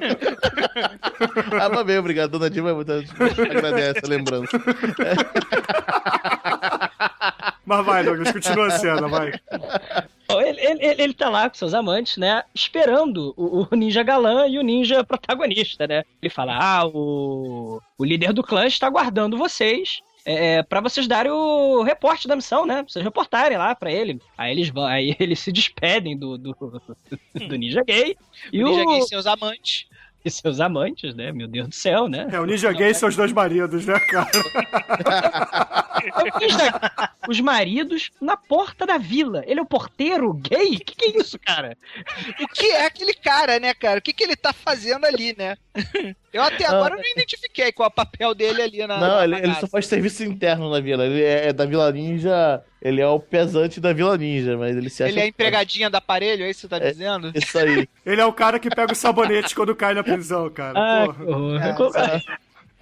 [1.61, 2.33] Ah, vai bem, obrigado.
[2.33, 4.61] Dona Dilma muito agradece a lembrança.
[7.65, 9.33] Mas vai, Douglas, continua a cena, vai.
[10.31, 12.43] Ele, ele, ele- ele tá lá com seus amantes, né?
[12.55, 16.03] Esperando o, o ninja galã e o ninja protagonista, né?
[16.23, 20.01] Ele fala: Ah, o, o líder do clã está aguardando vocês.
[20.27, 22.77] É, para vocês darem o reporte da missão, né?
[22.77, 24.19] Pra vocês reportarem lá pra ele.
[24.39, 26.57] Aí eles vão, aí eles se despedem do, do,
[27.35, 28.17] do ninja gay.
[28.51, 29.87] E o ninja o- gay e seus amantes.
[30.25, 31.31] E seus amantes, né?
[31.33, 32.27] Meu Deus do céu, né?
[32.33, 34.31] É o ninja gay e seus dois maridos, né, cara?
[36.05, 39.43] Eu fiz da- os maridos na porta da vila.
[39.47, 40.79] Ele é o porteiro gay?
[40.79, 41.77] Que que é isso, cara?
[42.41, 43.99] O que é aquele cara, né, cara?
[43.99, 45.57] O que, que ele tá fazendo ali, né?
[46.33, 48.99] Eu até agora não identifiquei qual é o papel dele ali na.
[48.99, 51.05] Não, na ele, ele só faz serviço interno na vila.
[51.07, 52.63] Ele é da Vila Ninja.
[52.83, 55.11] Ele é o pesante da Vila Ninja, mas ele se acha.
[55.13, 56.91] Ele é empregadinha do aparelho, é isso que você tá É.
[56.91, 57.33] dizendo?
[57.35, 57.89] Isso aí.
[58.05, 60.79] Ele é o cara que pega o sabonete quando cai na prisão, cara.
[60.79, 61.69] Ah, Porra.
[62.17, 62.21] É,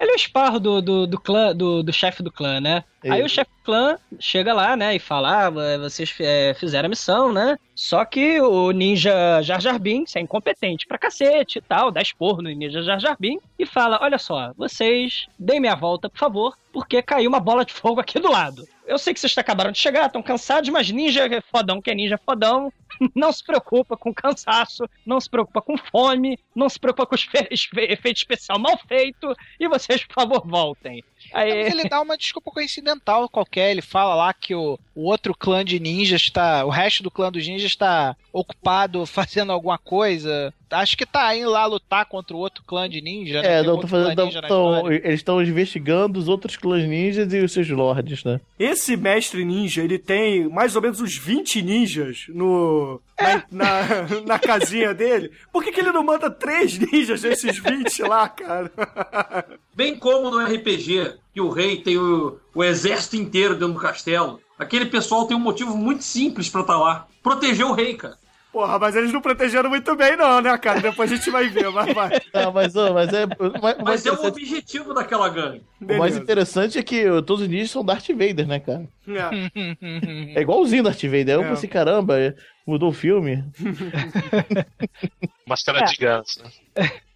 [0.03, 2.83] Ele é o esparro do, do, do clã, do, do chefe do clã, né?
[3.05, 3.23] Aí Ele.
[3.23, 5.49] o chefe do clã chega lá, né, e fala, ah,
[5.79, 7.57] vocês é, fizeram a missão, né?
[7.73, 12.41] Só que o ninja Jar Jar Binks é incompetente pra cacete e tal, dá esporro
[12.41, 16.57] no ninja Jar Jar Binks e fala, olha só, vocês deem minha volta, por favor,
[16.73, 18.67] porque caiu uma bola de fogo aqui do lado.
[18.85, 21.95] Eu sei que vocês acabaram de chegar, estão cansados, mas ninja é fodão que é
[21.95, 22.71] ninja é fodão.
[23.15, 27.15] Não se preocupa com cansaço, não se preocupa com fome, não se preocupa com
[27.77, 31.03] efeito especial mal feito, e vocês, por favor, voltem.
[31.33, 33.71] Aí, É, Mas ele dá uma desculpa coincidental qualquer.
[33.71, 36.65] Ele fala lá que o, o outro clã de ninjas está.
[36.65, 40.53] O resto do clã dos ninjas está ocupado fazendo alguma coisa.
[40.71, 43.41] Acho que tá indo lá lutar contra o outro clã de ninja.
[43.43, 43.47] né?
[43.47, 47.39] É, Tem não, tô fazendo, clã tão- eles estão investigando os outros clãs ninjas e
[47.39, 48.41] os seus lords, né?
[48.57, 52.99] Esse mestre ninja, ele tem mais ou menos uns 20 ninjas no.
[53.23, 55.31] Na, na, na casinha dele.
[55.51, 58.71] Por que, que ele não manda três ninjas desses 20 lá, cara?
[59.75, 64.39] Bem como no RPG, que o rei tem o, o exército inteiro dentro do castelo.
[64.57, 67.07] Aquele pessoal tem um motivo muito simples pra estar lá.
[67.23, 68.21] Proteger o rei, cara.
[68.51, 70.79] Porra, mas eles não protegeram muito bem, não, né, cara?
[70.79, 72.21] Depois a gente vai ver, mas vai.
[72.35, 73.25] Ah, mas, mas é.
[73.25, 75.63] o mais Mas é o objetivo daquela gangue.
[75.81, 76.19] O mais Beleza.
[76.19, 78.87] interessante é que todos os ninjas são Darth Vader, né, cara?
[79.07, 80.35] É.
[80.35, 81.29] É igualzinho Darth Vader.
[81.29, 81.49] Eu É.
[81.49, 82.35] pensei, caramba, é-
[82.65, 83.43] mudou o filme.
[85.45, 85.83] Máscara É.
[85.85, 86.43] de ganso.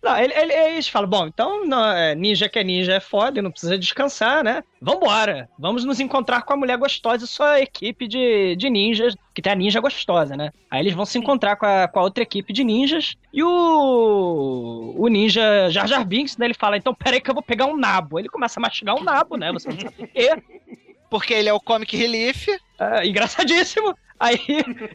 [0.03, 3.39] Não, ele, ele- eles falam, bom, então não, é, ninja que é ninja é foda,
[3.39, 4.63] e não precisa descansar, né?
[4.81, 9.41] Vambora, vamos nos encontrar com a mulher gostosa e sua equipe de, de ninjas, que
[9.41, 10.51] tem a ninja gostosa, né?
[10.69, 14.93] Aí eles vão se encontrar com a, com a outra equipe de ninjas, e o,
[14.97, 17.75] o ninja Jar Jar Binks, né, ele fala, então peraí que eu vou pegar um
[17.75, 18.19] nabo.
[18.19, 19.51] Ele começa a mastigar um nabo, né?
[19.51, 20.35] Você não sabe por quê.
[21.09, 22.49] Porque ele é o Comic Relief.
[22.77, 23.97] É, engraçadíssimo.
[24.19, 24.39] Aí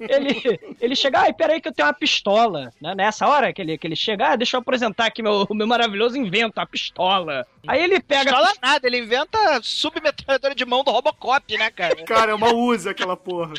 [0.01, 2.73] ele, ele chega, ai, peraí que eu tenho uma pistola.
[2.81, 2.95] Né?
[2.95, 6.17] Nessa hora que ele, que ele chega, ah, deixa eu apresentar aqui meu, meu maravilhoso
[6.17, 7.47] invento, a pistola.
[7.67, 8.25] Aí ele pega.
[8.25, 11.95] Pistola nada, ele inventa submetralhadora de mão do Robocop, né, cara?
[12.05, 13.55] Cara, é uma Uzi aquela porra.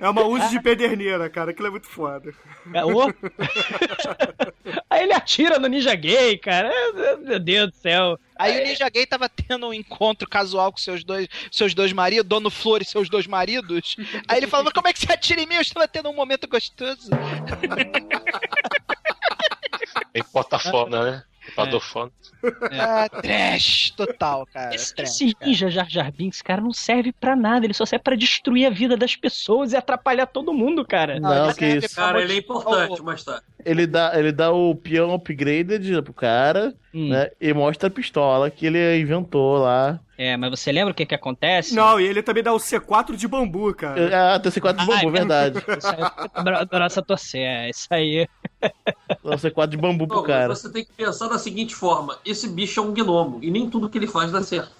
[0.00, 1.50] É uma Uzi de pederneira, cara.
[1.50, 2.32] Aquilo é muito foda.
[2.72, 3.12] É, ô.
[4.88, 6.70] Aí ele atira no ninja gay, cara.
[6.72, 8.18] É, Meu Deus do céu.
[8.42, 12.26] Aí o Ninja Gay tava tendo um encontro casual com seus dois, seus dois maridos,
[12.26, 13.96] Dono Flor e seus dois maridos.
[14.26, 15.54] Aí ele falou, mas como é que você atira em mim?
[15.54, 17.08] Eu estava tendo um momento gostoso.
[20.12, 21.22] Tem porta-fona, né?
[21.54, 22.10] Portador-fona.
[22.72, 24.74] Ah, trash total, cara.
[24.74, 25.46] Esse, trash, esse cara.
[25.46, 27.66] ninja Jar Jar Binks, cara, não serve pra nada.
[27.66, 31.20] Ele só serve pra destruir a vida das pessoas e atrapalhar todo mundo, cara.
[31.20, 31.96] Não, ele que serve isso.
[31.96, 33.40] Cara, ele é importante, o- mas tá.
[33.64, 37.08] Ele dá, ele dá o peão upgraded pro cara, Hum.
[37.10, 37.30] né?
[37.40, 40.00] E mostra a pistola que ele inventou lá.
[40.22, 41.74] É, mas você lembra o que que acontece?
[41.74, 44.34] Não, e ele também dá o C4 de bambu, cara.
[44.34, 45.58] Ah, tem C4 de Ah, bambu, é verdade.
[45.58, 48.28] Isso aí, nossa torcer, é isso aí.
[48.60, 50.54] Dá o C4 de bambu pro Não, cara.
[50.54, 53.90] você tem que pensar da seguinte forma: esse bicho é um gnomo e nem tudo
[53.90, 54.70] que ele faz dá certo.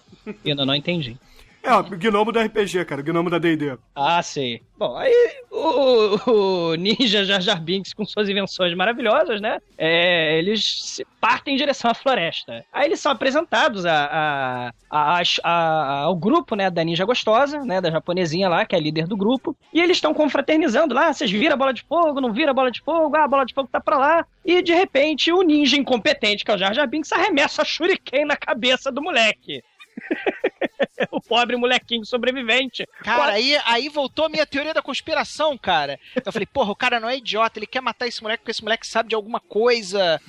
[0.45, 1.19] Eu não, não entendi.
[1.63, 3.01] É, o gnomo do RPG, cara.
[3.01, 3.77] O gnomo da D&D.
[3.95, 4.61] Ah, sei.
[4.77, 5.13] Bom, aí
[5.49, 6.31] o,
[6.71, 9.59] o Ninja Jar Jar Binks com suas invenções maravilhosas, né?
[9.79, 12.65] É, eles partem em direção à floresta.
[12.73, 17.93] Aí eles são apresentados a, a- a- ao grupo, né, da Ninja Gostosa, né, da
[17.93, 19.57] japonesinha lá, que é líder do grupo.
[19.73, 22.73] E eles estão confraternizando lá, vocês viram a bola de fogo, não viram a bola
[22.73, 24.27] de fogo, ah, a bola de fogo tá pra lá.
[24.45, 28.25] E de repente o ninja incompetente, que é o Jar Jar Binks, arremessa a shuriken
[28.25, 29.63] na cabeça do moleque.
[31.11, 32.87] o pobre molequinho sobrevivente.
[33.03, 35.99] Cara, aí, aí voltou a minha teoria da conspiração, cara.
[36.25, 38.63] Eu falei, porra, o cara não é idiota, ele quer matar esse moleque porque esse
[38.63, 40.21] moleque sabe de alguma coisa.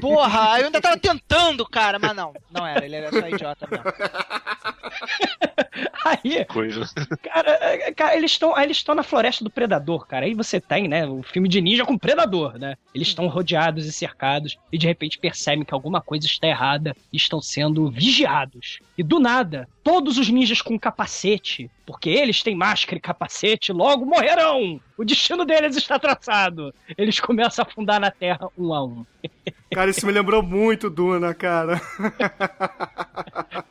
[0.00, 3.84] Porra, eu ainda tava tentando, cara, mas não, não era, ele era só idiota mesmo.
[6.04, 6.84] Aí, Coisa.
[7.22, 10.26] cara, é, cara, eles estão eles estão na floresta do predador, cara.
[10.26, 12.76] Aí você tem, né, o filme de ninja com predador, né?
[12.94, 17.16] Eles estão rodeados e cercados e de repente percebem que alguma coisa está errada e
[17.16, 18.80] estão sendo vigiados.
[18.96, 24.06] E do nada, todos os ninjas com capacete, porque eles têm máscara e capacete, logo
[24.06, 24.80] morrerão.
[24.96, 26.72] O destino deles está traçado.
[26.96, 29.04] Eles começam a afundar na terra um a um.
[29.72, 31.80] Cara, isso me lembrou muito Duna, cara.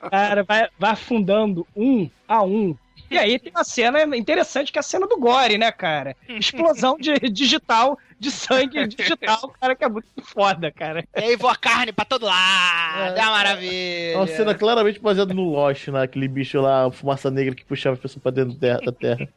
[0.10, 1.92] Cara, vai, vai afundando um
[2.27, 2.75] a um.
[3.09, 6.15] E aí tem uma cena interessante que é a cena do Gore, né, cara?
[6.27, 11.05] Explosão de, digital, de sangue digital, cara, que é muito foda, cara.
[11.15, 14.13] E aí voa carne pra todo lado, é uma maravilha.
[14.13, 16.01] É uma cena claramente baseada no Lost, né?
[16.01, 19.27] Aquele bicho lá, fumaça negra que puxava a pessoa pra dentro da terra.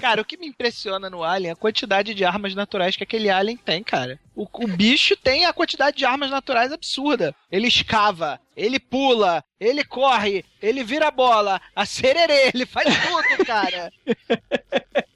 [0.00, 3.30] Cara, o que me impressiona no Alien é a quantidade de armas naturais que aquele
[3.30, 4.18] Alien tem, cara.
[4.34, 7.34] O, o bicho tem a quantidade de armas naturais absurda.
[7.50, 13.92] Ele escava, ele pula, ele corre, ele vira bola, a sererê, ele faz tudo, cara.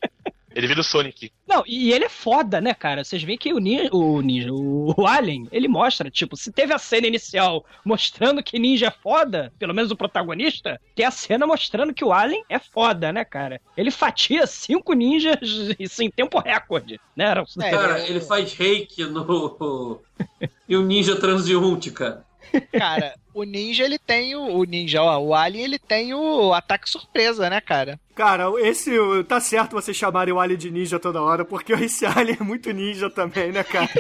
[0.57, 1.31] Ele vira o Sonic.
[1.47, 3.05] Não, e ele é foda, né, cara?
[3.05, 6.79] Vocês veem que o ninja, o ninja, o, Alien, ele mostra, tipo, se teve a
[6.79, 11.93] cena inicial mostrando que ninja é foda, pelo menos o protagonista, tem a cena mostrando
[11.93, 13.61] que o Alien é foda, né, cara?
[13.77, 15.37] Ele fatia cinco ninjas
[15.79, 17.27] isso em tempo recorde, né?
[17.27, 20.01] Era- Cara, ele faz reiki no.
[20.67, 22.25] e o ninja transeunte, cara.
[22.73, 26.89] Cara, o ninja ele tem o, o ninja, ó, o alien ele tem o ataque
[26.89, 28.01] surpresa, né, cara?
[28.17, 28.91] Cara, esse.
[29.25, 32.73] Tá certo vocês chamarem o Alien de ninja toda hora, porque esse Alien é muito
[32.73, 33.91] ninja também, né, cara?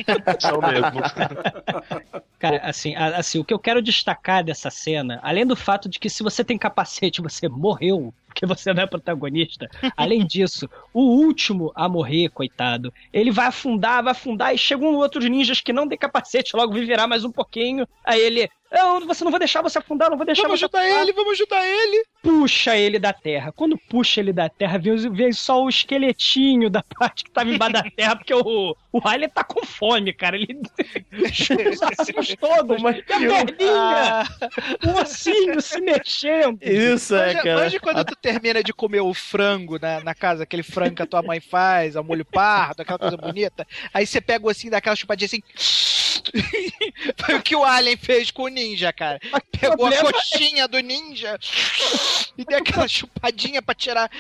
[0.40, 2.24] São mesmo.
[2.38, 6.10] Cara, assim, assim, o que eu quero destacar dessa cena, além do fato de que
[6.10, 9.68] se você tem capacete, você morreu, porque você não é protagonista.
[9.96, 15.28] Além disso, o último a morrer, coitado, ele vai afundar, vai afundar, e chegam outros
[15.28, 17.86] ninjas que não tem capacete, logo virar mais um pouquinho.
[18.04, 18.50] Aí ele.
[18.70, 21.12] Eu, você não vou deixar você afundar, não vou deixar Vamos você ajudar afundar." ele,
[21.12, 22.04] vamos ajudar ele.
[22.22, 23.52] Puxa ele da terra.
[23.52, 27.72] Quando puxa ele da terra, vem, vem só o esqueletinho da parte que tava embaixo
[27.74, 30.36] da terra, porque o, o Alien tá com fome, cara.
[30.36, 30.58] Ele
[31.32, 32.82] chupa os ossinhos todos.
[32.82, 32.92] E a
[33.44, 34.26] perninha,
[34.84, 36.58] o ossinho se mexendo.
[36.62, 37.56] Isso é, Manja, cara.
[37.60, 41.06] manja quando tu termina de comer o frango na, na casa, aquele frango que a
[41.06, 43.66] tua mãe faz, ao molho pardo, aquela coisa bonita.
[43.94, 45.42] Aí você pega o assim, daquela chupadinha assim.
[47.24, 49.18] Foi o que o Alien fez com o ninja, cara.
[49.59, 51.39] Pegou problema a coxinha do ninja
[52.37, 54.11] e deu aquela chupadinha pra tirar,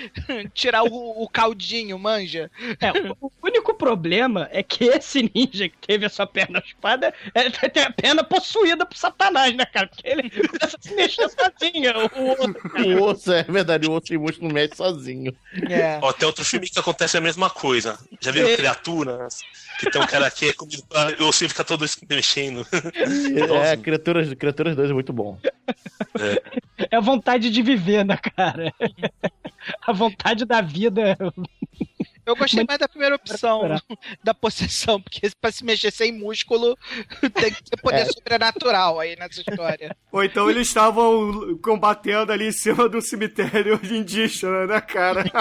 [0.54, 2.50] tirar o, o caldinho, manja.
[2.80, 7.12] É, o- o único problema é que esse ninja que teve a sua perna chupada
[7.34, 9.86] é, tem a perna possuída por Satanás, né, cara?
[9.88, 11.92] Porque ele começa a se mexer sozinho.
[12.16, 12.86] O outro, cara.
[12.86, 15.36] O osso, é verdade, o osso de músculo mexe sozinho.
[15.68, 15.98] É.
[16.02, 17.98] Ó, tem outro filme que acontece a mesma coisa.
[18.20, 18.56] Já viram É.
[18.56, 19.40] Criaturas?
[19.78, 21.12] Que tem um cara que é comido pra...
[21.12, 22.66] e o ossinho fica todo se mexendo.
[23.62, 25.38] É, Criaturas, Criaturas 2 é muito bom.
[26.90, 28.72] É a vontade de viver, né, cara?
[29.82, 31.16] A vontade da vida.
[32.26, 33.62] Eu gostei Mas- mais da primeira opção,
[34.24, 36.76] da possessão, porque pra se mexer sem músculo
[37.34, 38.04] tem que ter poder É.
[38.06, 39.96] sobrenatural aí nessa história.
[40.10, 45.24] Ou então eles estavam combatendo ali em cima do cemitério indígena, né, cara?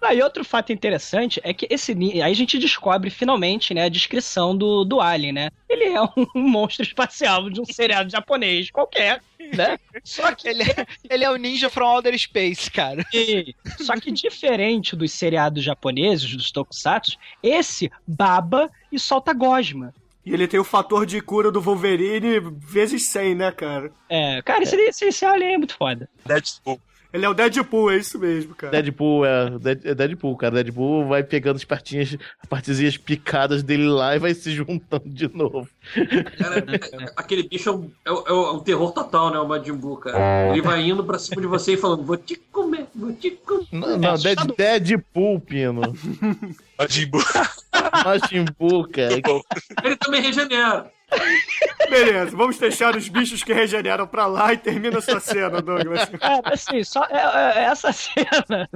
[0.00, 3.88] Ah, e outro fato interessante é que esse aí a gente descobre finalmente, né, a
[3.88, 5.50] descrição do, do Alien, né?
[5.68, 9.20] Ele é um monstro espacial de um seriado japonês qualquer,
[9.54, 9.78] né?
[10.04, 13.04] Só que Ele é, ele é o ninja from outer space, cara.
[13.12, 19.94] E- Só que diferente dos seriados japoneses, dos tokusatsu, esse baba e solta gosma.
[20.24, 23.92] E ele tem o fator de cura do Wolverine vezes 100, né, cara?
[24.08, 26.08] É, cara, esse, esse, esse alien é muito foda.
[26.24, 26.80] Deadpool.
[27.16, 28.70] Ele é o Deadpool, é isso mesmo, cara.
[28.72, 29.46] Deadpool é,
[29.84, 30.54] é Deadpool, cara.
[30.56, 35.26] Deadpool vai pegando as partinhas, as partezinhas picadas dele lá e vai se juntando de
[35.34, 35.66] novo.
[36.36, 39.38] Cara, é- aquele bicho é um, é, é um terror total, né?
[39.38, 40.52] O Majin Buu, cara.
[40.52, 43.66] Ele vai indo pra cima de você e falando: Vou te comer, vou te comer.
[43.72, 45.80] Não, não Dead, Deadpool, Pino.
[46.78, 47.22] Majin Buu.
[48.04, 49.14] Majin Buu, cara.
[49.84, 50.90] Ele também regenera.
[51.88, 56.04] Beleza, vamos deixar os bichos que regeneram pra lá e termina essa cena, Douglas.
[56.20, 58.68] Cara, assim, só é- é- essa cena,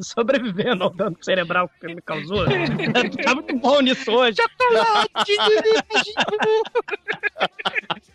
[0.00, 2.44] sobrevivendo ao dano cerebral que ele me causou,
[3.22, 4.36] tá muito bom nisso hoje.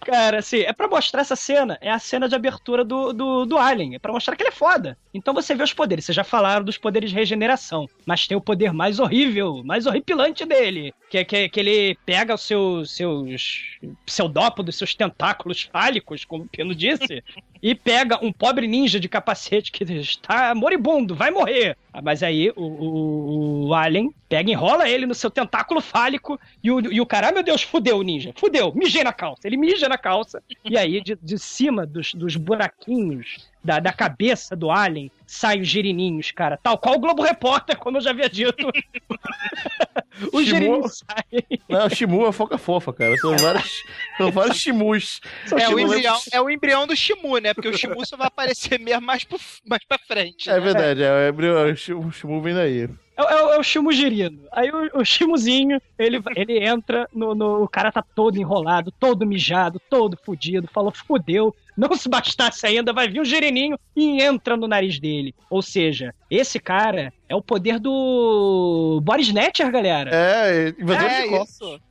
[0.09, 1.77] Cara, assim, é pra mostrar essa cena.
[1.79, 3.93] É a cena de abertura do, do, do Alien.
[3.93, 4.97] É pra mostrar que ele é foda.
[5.13, 6.05] Então você vê os poderes.
[6.05, 7.87] Vocês já falaram dos poderes de regeneração.
[8.07, 10.91] Mas tem o poder mais horrível, mais horripilante dele.
[11.11, 16.47] Que é que, que ele pega os seus, seus pseudópodos, seus tentáculos fálicos, como o
[16.47, 17.23] Pino disse,
[17.61, 21.77] e pega um pobre ninja de capacete que está moribundo, vai morrer.
[21.91, 26.69] Ah, Mas aí o, o, o Alien pega, enrola ele no seu tentáculo fálico e
[26.71, 29.47] o, e o cara, ah, meu Deus, fudeu o ninja, fudeu, mijei na calça.
[29.47, 34.55] Ele mija na calça e aí de, de cima dos, dos buraquinhos da, da cabeça
[34.55, 36.57] do Alien saem os girininhos, cara.
[36.61, 38.69] Tal qual o Globo Repórter, como eu já havia dito.
[40.31, 41.45] os Shimu- girininhos saem.
[41.67, 43.17] Não, o Shimu é foca fofa, cara.
[43.17, 43.83] São vários,
[44.17, 45.19] são vários Shimus.
[45.51, 47.53] É o, Shimu embrião, é o embrião do Shimu, né?
[47.53, 50.49] Porque o Shimu só vai aparecer mesmo mais, pro, mais pra frente.
[50.49, 50.59] É né?
[50.59, 52.89] verdade, é, o embrião- o O Shimu vem daí.
[53.17, 54.39] É, é é o Chimo girino.
[54.51, 59.25] Aí o, o Chimozinho, ele, ele entra no, no- O cara tá todo enrolado, todo
[59.25, 60.69] mijado, todo fudido.
[60.73, 61.53] Falou, fudeu.
[61.77, 65.33] Não se bastasse ainda, vai vir um girininho e entra no nariz dele.
[65.49, 70.09] Ou seja, esse cara é o poder do Boris Snatcher, galera.
[70.13, 71.49] É, invasor É de corpos.
[71.49, 71.81] isso.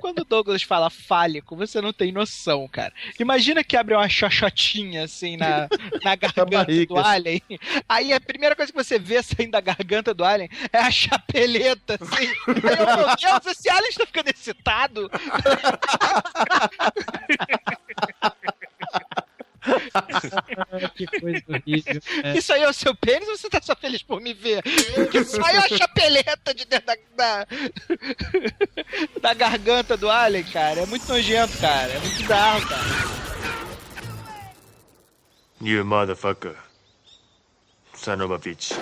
[0.00, 2.92] Quando o Douglas fala fálico, você não tem noção, cara.
[3.18, 5.68] Imagina que abre uma xoxotinha assim na,
[6.02, 6.98] na garganta do.
[6.98, 7.42] Alien.
[7.88, 11.98] Aí a primeira coisa que você vê saindo da garganta do Alien é a chapeleta,
[12.00, 12.16] assim.
[12.16, 12.28] Aí
[12.78, 15.10] eu, meu Deus, esse Alien está ficando excitado.
[20.94, 22.02] Que coisa horrível.
[22.22, 22.36] É.
[22.36, 24.62] Isso aí é o seu pênis ou você tá só feliz por me ver?
[25.10, 27.46] Que sai a chapeleta de dentro da, da,
[29.20, 30.80] da garganta do Alien, cara.
[30.80, 31.92] É muito nojento, cara.
[31.92, 33.22] É muito bizarro, cara.
[35.60, 36.56] You motherfucker.
[37.94, 38.72] Son of a bitch.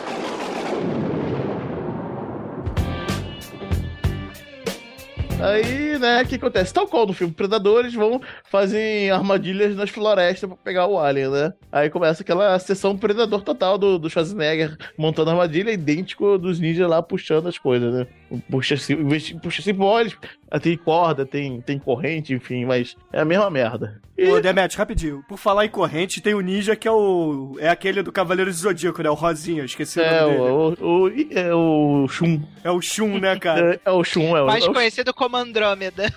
[5.43, 6.73] Aí, né, o que acontece?
[6.75, 8.21] Tal qual no filme Predador, eles vão
[8.51, 11.53] fazer armadilhas nas florestas pra pegar o alien, né?
[11.73, 17.03] Aí começa aquela sessão Predador total do, do Schwarzenegger montando armadilha, idêntico dos ninjas lá
[17.03, 18.07] puxando as coisas, né?
[18.51, 18.97] Puxa assim,
[19.43, 19.71] puxa assim,
[20.01, 20.17] eles-
[20.63, 24.01] tem corda, tem, tem corrente, enfim, mas é a mesma merda.
[24.19, 25.25] Ô, Demet, rapidinho.
[25.29, 27.57] Por falar em corrente, tem o ninja que é o.
[27.59, 29.09] É aquele do Cavaleiro do Zodíaco, né?
[29.09, 30.83] O Rosinha, esqueci É, o nome dele.
[30.83, 32.43] o, o, é o Shun.
[32.63, 33.77] É o Shun, né, cara?
[33.77, 34.47] É, é o Shun, é o.
[34.47, 36.13] Mais é o- conhecido como Andrômeda.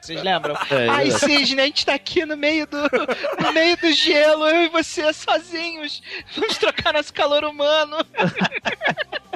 [0.00, 0.56] Vocês lembram?
[0.70, 1.10] É, Ai, é.
[1.10, 2.78] Cisne, a gente tá aqui no meio do,
[3.42, 6.02] no meio do gelo, eu e você sozinhos.
[6.36, 7.96] Vamos trocar nosso calor humano.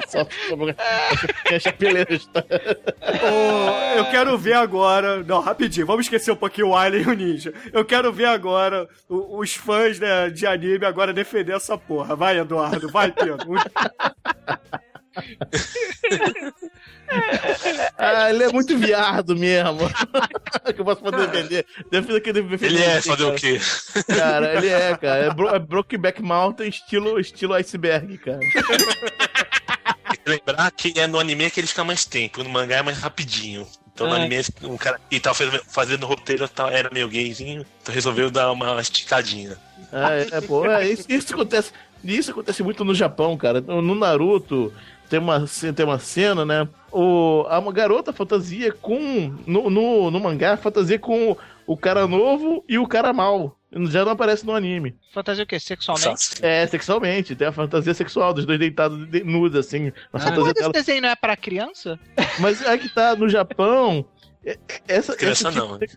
[0.07, 2.41] Só, só a chapeleira está.
[2.41, 5.23] Ô, eu quero ver agora.
[5.23, 7.53] Não, rapidinho, vamos esquecer um pouquinho o Alien e o Ninja.
[7.71, 12.15] Eu quero ver agora os fãs né, de anime agora defender essa porra.
[12.15, 13.53] Vai, Eduardo, vai, Pedro.
[17.97, 19.79] Ah, ele é muito viado mesmo.
[20.73, 21.65] que eu posso poder defender.
[21.91, 22.65] Devo defender.
[22.65, 23.59] Ele é, assim, fazer o quê?
[24.07, 25.25] Cara, ele é, cara.
[25.25, 28.39] É, bro, é Brokeback Mountain estilo, estilo iceberg, cara.
[28.39, 32.81] Tem que lembrar que é no anime que ele fica mais tempo, no mangá é
[32.81, 33.67] mais rapidinho.
[33.93, 34.19] Então no É.
[34.19, 38.51] anime, um cara que tava fazendo, fazendo roteiro tá- era meio gayzinho, então resolveu dar
[38.51, 39.55] uma esticadinha.
[39.91, 41.71] Ah, é, pô, é, isso, isso acontece.
[42.03, 43.61] Isso acontece muito no Japão, cara.
[43.61, 44.73] No Naruto
[45.09, 45.45] tem uma,
[45.75, 46.67] tem uma cena, né?
[46.93, 49.33] O, a uma garota fantasia com.
[49.47, 51.35] No, no, no mangá, fantasia com
[51.65, 53.57] o cara novo e o cara mal.
[53.89, 54.95] Já não aparece no anime.
[55.11, 55.59] Fantasia o quê?
[55.59, 56.29] Sexualmente?
[56.43, 57.35] É, sexualmente.
[57.35, 59.87] Tem a fantasia sexual dos dois deitados de, nus, assim.
[59.87, 60.73] A Ah, fantasia mas esse dela.
[60.73, 61.99] desenho não é pra criança?
[62.39, 64.05] Mas é que tá no Japão.
[64.45, 65.77] É- Essa, Criança tipo não.
[65.77, 65.87] de-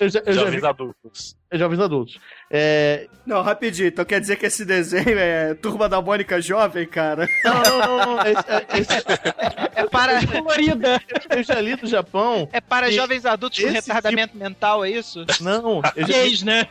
[0.00, 1.36] Eu já, eu já Jovens vi- adultos.
[1.52, 2.18] Jovens adultos.
[2.50, 3.88] É, Não, rapidinho.
[3.88, 7.28] Então quer dizer que esse desenho é Turma da Mônica Jovem, cara?
[7.44, 8.16] Não, não, não.
[8.16, 8.18] não.
[8.22, 11.00] Esse, é- esse- É para, Colorida.
[11.30, 12.48] eu já li do Japão.
[12.52, 15.24] é para jovens adultos com esse retardamento mental, é isso?
[15.40, 16.66] Não, eu já Gays, né?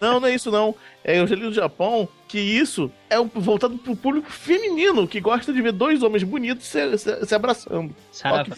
[0.00, 0.74] não, não é isso não.
[1.02, 5.20] É, eu já li do Japão que isso é um- voltado pro público feminino que
[5.20, 7.94] gosta de ver dois homens bonitos se, se- se abraçando.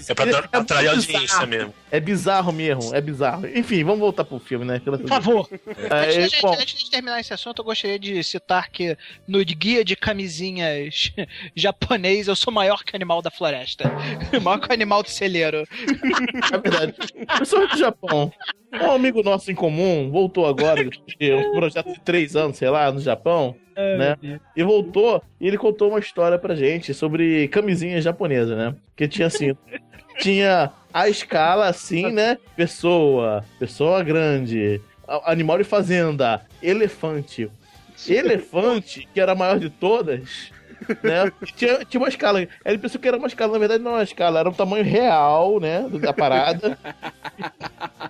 [0.09, 1.47] É pra É atrair muito audiência bizarro.
[1.47, 1.75] mesmo.
[1.91, 3.47] É bizarro mesmo, é bizarro.
[3.57, 4.81] Enfim, vamos voltar pro filme, né?
[4.85, 5.49] Por favor.
[5.91, 8.97] É, Antes, bom, antes de terminar esse assunto, eu gostaria de citar que
[9.27, 11.13] no guia de camisinhas
[11.55, 13.91] japonês eu sou maior que o animal da floresta.
[14.43, 15.65] maior que o animal do celeiro.
[16.53, 16.95] é verdade.
[17.39, 18.33] Pessoal do Japão.
[18.73, 22.91] Um amigo nosso em comum voltou agora, de um projeto de três anos, sei lá,
[22.93, 24.41] no Japão, né?
[24.57, 28.75] E voltou e ele contou uma história pra gente sobre camisinha japonesa, né?
[28.97, 29.57] Que tinha assim,
[30.19, 32.39] tinha a escala assim, né?
[32.57, 34.81] Pessoa, pessoa grande,
[35.25, 37.51] animal de fazenda, elefante.
[38.09, 40.51] Elefante, que era a maior de todas,
[41.03, 41.33] né?
[41.57, 42.47] Tinha, tinha uma escala.
[42.65, 44.85] Ele pensou que era uma escala, na verdade não era uma escala, era um tamanho
[44.85, 45.89] real, né?
[46.01, 46.79] Da parada.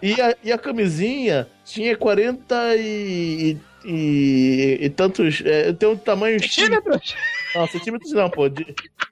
[0.03, 3.57] E a, e a camisinha tinha 40 e.
[3.87, 5.43] e, e tantos.
[5.45, 6.41] É, tem um tamanho.
[6.41, 7.15] Centímetros?
[7.55, 8.49] Não, centímetros não, pô.
[8.49, 8.67] De,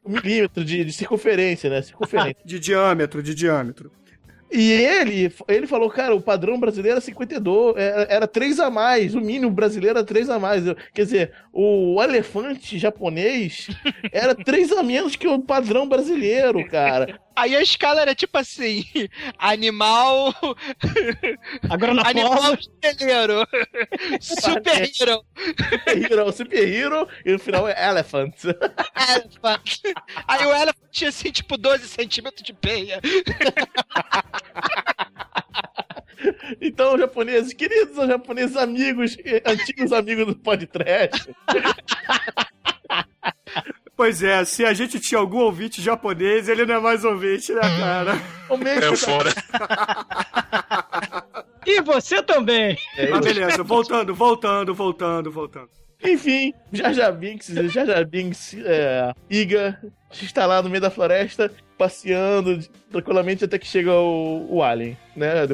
[0.05, 1.81] um milímetro de, de circunferência, né?
[1.83, 2.37] Circunferência.
[2.45, 3.91] De diâmetro, de diâmetro.
[4.53, 9.13] E ele, ele falou, cara, o padrão brasileiro era 52, era, era 3 a mais,
[9.15, 10.65] o mínimo brasileiro era 3 a mais.
[10.65, 13.67] Eu- Quer dizer, o elefante japonês
[14.13, 17.19] era 3 a menos que o padrão brasileiro, cara.
[17.37, 18.85] Aí a escala era tipo assim:
[19.39, 20.35] animal.
[21.69, 22.59] Agora na animal forma.
[22.83, 23.47] celeiro.
[24.21, 25.25] Super hero.
[25.35, 28.35] Super Hero, Super Hero, e no final é Elephant.
[28.45, 29.81] Elephant.
[30.29, 33.01] Aí o elephant tinha assim, tipo, 12 centímetros de peia.
[36.61, 41.31] Então, japoneses, queridos japoneses amigos, antigos amigos do podcast,
[44.05, 47.63] Pois é, se a gente tinha algum ouvinte japonês, ele não é mais ouvinte, né,
[47.63, 48.21] cara?
[48.51, 48.93] o mesmo.
[48.93, 49.31] É fora.
[51.67, 52.77] E você também.
[52.99, 55.71] É, Mas beleza, voltando, voltando, voltando, voltando.
[56.05, 59.81] Enfim, Jaja Binks, Jaja Binks, é, Iga,
[60.13, 62.59] está lá no meio da floresta, passeando
[62.93, 65.47] tranquilamente até que chega o, o Alien, né?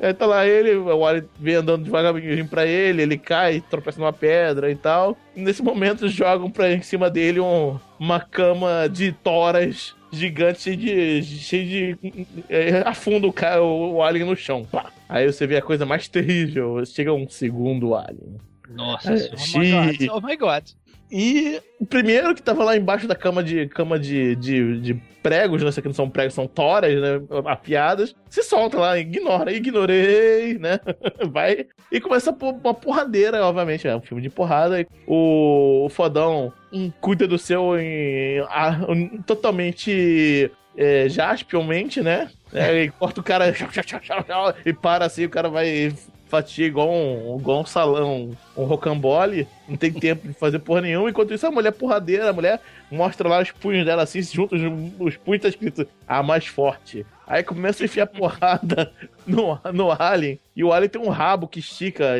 [0.00, 4.12] É, tá lá ele, o Alien vem andando devagarzinho pra ele, ele cai, tropeça numa
[4.12, 5.16] pedra e tal.
[5.34, 11.22] Nesse momento jogam pra em cima dele um- uma cama de toras gigante, cheio de.
[11.22, 12.26] cheio de.
[12.48, 14.64] é, afunda o, cara, o, o Alien no chão.
[14.70, 14.90] Pá.
[15.08, 16.84] Aí você vê a coisa mais terrível.
[16.86, 18.36] Chega um segundo Alien.
[18.70, 20.64] Nossa É, senhora, Xi- oh my god.
[21.10, 25.62] E o primeiro que tava lá embaixo da cama de cama de, de, de pregos,
[25.62, 25.68] né?
[25.68, 27.20] Isso aqui não são pregos, são toras, né?
[27.46, 28.14] Afiadas.
[28.28, 30.80] Se solta lá, ignora, ignorei, né?
[31.30, 31.66] Vai.
[31.90, 33.88] E começa uma porradeira, obviamente.
[33.88, 34.86] É um filme de porrada.
[35.06, 36.52] O, o fodão
[37.00, 38.42] cuida do seu em,
[38.88, 42.30] um, totalmente é, jaspionmente, né?
[42.52, 43.52] É, corta o cara
[44.64, 45.92] e para assim, o cara vai
[46.28, 51.10] fatia igual um, igual um salão, um rocambole, não tem tempo de fazer porra nenhuma.
[51.10, 52.60] Enquanto isso, a mulher porradeira, a mulher
[52.90, 54.60] mostra lá os punhos dela assim, juntos,
[54.98, 57.04] os punhos tá escrito a mais forte.
[57.26, 58.92] Aí começa a enfiar porrada
[59.26, 62.14] no, no Alien, e o Alien tem um rabo que estica,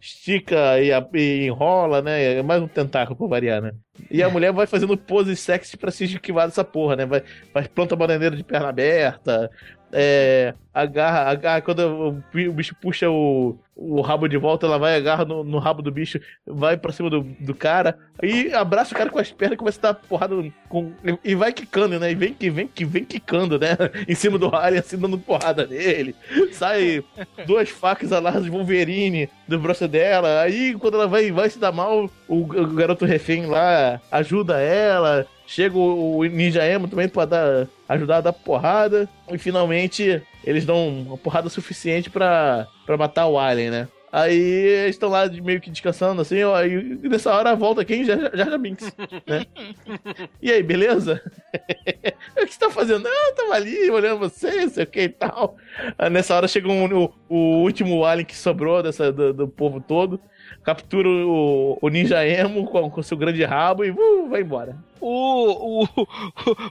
[0.00, 2.36] estica e, e enrola, né?
[2.38, 3.72] É mais um tentáculo pra variar, né?
[4.10, 7.06] E a mulher vai fazendo pose sexy pra se esquivar dessa porra, né?
[7.06, 7.22] Vai,
[7.52, 9.50] vai planta bananeira de perna aberta,
[9.92, 15.24] é, agarra, agarra quando o, bicho puxa o, o rabo de volta, ela vai, agarra
[15.24, 19.10] no, no rabo do bicho, vai pra cima do, do cara, aí abraça o cara
[19.10, 20.34] com as pernas e começa a dar porrada
[20.68, 20.92] com,
[21.24, 22.10] e vai quicando, né?
[22.10, 23.76] E vem que vem que vem quicando, né?
[24.08, 26.14] Em cima do alien, assim, dando porrada nele.
[26.52, 27.04] Sai
[27.46, 30.40] duas facas aladas de Wolverine do braço dela.
[30.40, 35.26] Aí quando ela vai, vai se dar mal, o, o garoto refém lá ajuda ela.
[35.46, 39.08] Chega o, o Ninja Emo também pra dar, ajudar a dar porrada.
[39.30, 42.66] E finalmente eles dão uma porrada suficiente pra
[42.98, 43.88] matar o Alien, né?
[44.12, 48.02] Aí eles estão lá de- meio que descansando, assim, ó, e nessa hora volta quem?
[48.04, 48.90] Jar Jar Jar Binks,
[49.26, 49.44] né?
[50.40, 51.20] E aí, beleza?
[52.40, 53.06] o que você tá fazendo?
[53.06, 55.56] Ah, eu tava ali olhando você, não sei o que e tal.
[55.98, 59.80] Aí nessa hora chega um- o, o último alien que sobrou dessa, do, do povo
[59.80, 60.18] todo,
[60.66, 64.76] captura o, o Ninja Emo com, com seu grande rabo e uh, vai embora.
[65.00, 65.88] O, o,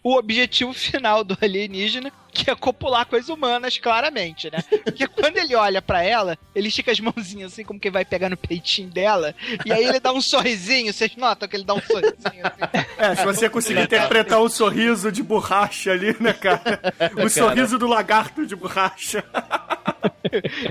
[0.04, 4.62] o objetivo final do alienígena, que é copular com as humanas, claramente, né?
[4.84, 8.30] Porque quando ele olha pra ela, ele estica as mãozinhas assim, como que vai pegar
[8.30, 9.34] no peitinho dela,
[9.66, 12.86] e aí ele dá um sorrisinho, vocês notam que ele dá um sorrisinho assim.
[12.98, 16.82] É, se você conseguir interpretar um sorriso de borracha ali, né, cara?
[17.16, 17.30] O Cara.
[17.30, 19.24] sorriso do lagarto de borracha.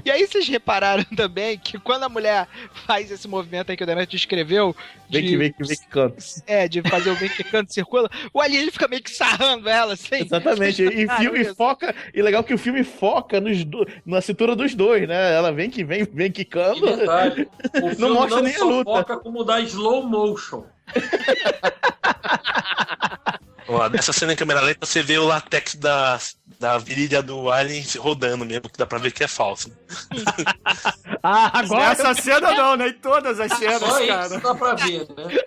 [0.04, 2.46] E aí vocês repararam também que quando a mulher
[2.86, 4.74] faz esse movimento aí que o Daniel descreveu.
[5.10, 6.16] Vem de- que vem que vem que canta.
[6.46, 9.92] É, de fazer o vem que canto circula, o alienígena fica meio que sarrando ela,
[9.94, 10.16] assim.
[10.16, 10.82] Exatamente.
[10.82, 11.54] E, Ah, filme isso.
[11.54, 11.94] foca.
[12.12, 15.34] E legal que o filme foca nos do- na cintura dos dois, né?
[15.34, 16.32] Ela vem que vem, vem.
[16.34, 18.90] E detalhe, o não filme mostra não nem a luta.
[18.90, 20.64] foca como dá slow motion.
[23.68, 26.18] Ó, nessa cena em câmera lenta você vê o latex da,
[26.60, 29.72] da virilha do Alien se rodando mesmo, que dá pra ver que é falso.
[31.26, 31.88] Ah, agora.
[31.88, 32.88] Nessa cena não, né?
[32.88, 34.26] Em todas as cenas, Só cara.
[34.26, 35.38] isso dá pra ver, né?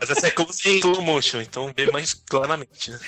[0.00, 2.98] Mas essa é como se em slow motion, então vê mais claramente, né?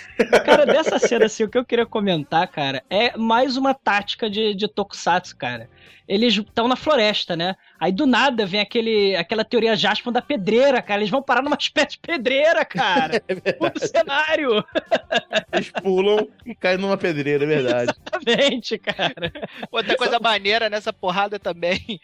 [0.44, 4.57] Cara, dessa cena, assim, o que eu queria comentar, cara, é mais uma tática de,
[4.57, 5.70] de Tokusatsu, cara.
[6.11, 7.55] Eles estão na floresta, né?
[7.79, 11.01] Aí do nada vem aquele, aquela teoria Jaspion da pedreira, cara.
[11.01, 13.21] Eles vão parar numa espécie de pedreira, cara.
[13.57, 14.65] Todo cenário.
[15.55, 17.93] Eles pulam e caem numa pedreira, é verdade.
[17.93, 19.33] Exatamente, cara.
[19.71, 22.01] Outra coisa maneira nessa porrada também,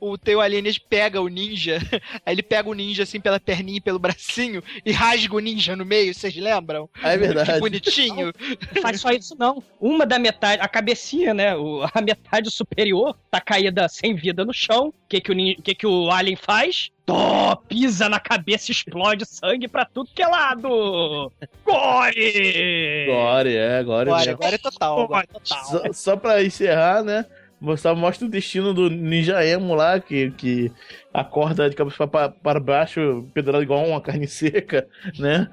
[0.00, 1.78] o teu alienígena pega o ninja,
[2.24, 5.76] aí ele pega o ninja assim pela perninha e pelo bracinho e rasga o ninja
[5.76, 6.88] no meio, vocês lembram?
[7.02, 7.52] Ah, é verdade.
[7.52, 8.32] Que bonitinho.
[8.74, 9.62] Não faz só isso, não.
[9.78, 11.54] Uma da metade, a cabecinha, né?
[11.54, 14.88] o- a metade superior tá caída sem vida no chão.
[14.88, 16.90] O que, que, o, que, que o Alien faz?
[17.04, 21.30] Tó, pisa na cabeça, explode sangue pra tudo que é lado!
[21.64, 23.06] Gore!
[23.08, 24.10] Agora, é, agora.
[24.10, 24.32] Agora, mesmo.
[24.32, 25.64] agora é total, agora é total.
[25.64, 27.24] Só, só pra encerrar, né?
[27.78, 30.70] Só mostra o destino do Ninja Emo lá, que, que
[31.12, 34.86] acorda de cabeça pra- para baixo, pedrado igual uma carne seca,
[35.18, 35.48] né?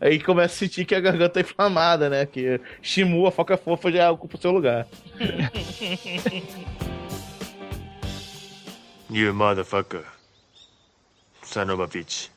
[0.00, 2.24] Aí começa a sentir que a garganta é inflamada, né?
[2.24, 4.86] Que Shimu, a foca fofa, já ocupa o seu lugar.
[9.12, 10.04] You motherfucker.
[11.42, 12.28] Son of a bitch.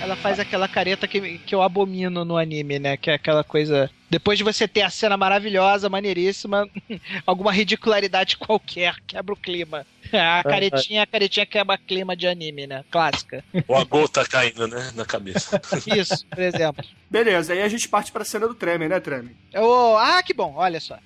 [0.00, 2.96] Ela faz aquela careta que, que eu abomino no anime, né?
[2.96, 3.90] Que é aquela coisa.
[4.14, 6.68] Depois de você ter a cena maravilhosa, maneiríssima,
[7.26, 9.84] alguma ridicularidade qualquer quebra o clima.
[10.12, 12.84] A caretinha, a caretinha quebra clima de anime, né?
[12.90, 13.42] Clássica.
[13.66, 14.92] Ou a gota caindo, né?
[14.94, 15.60] Na cabeça.
[15.86, 16.84] Isso, por exemplo.
[17.10, 19.34] Beleza, aí a gente parte pra cena do Treme, né, Treme?
[19.56, 20.98] Ô, ah, que bom, olha só.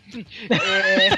[0.50, 1.16] É,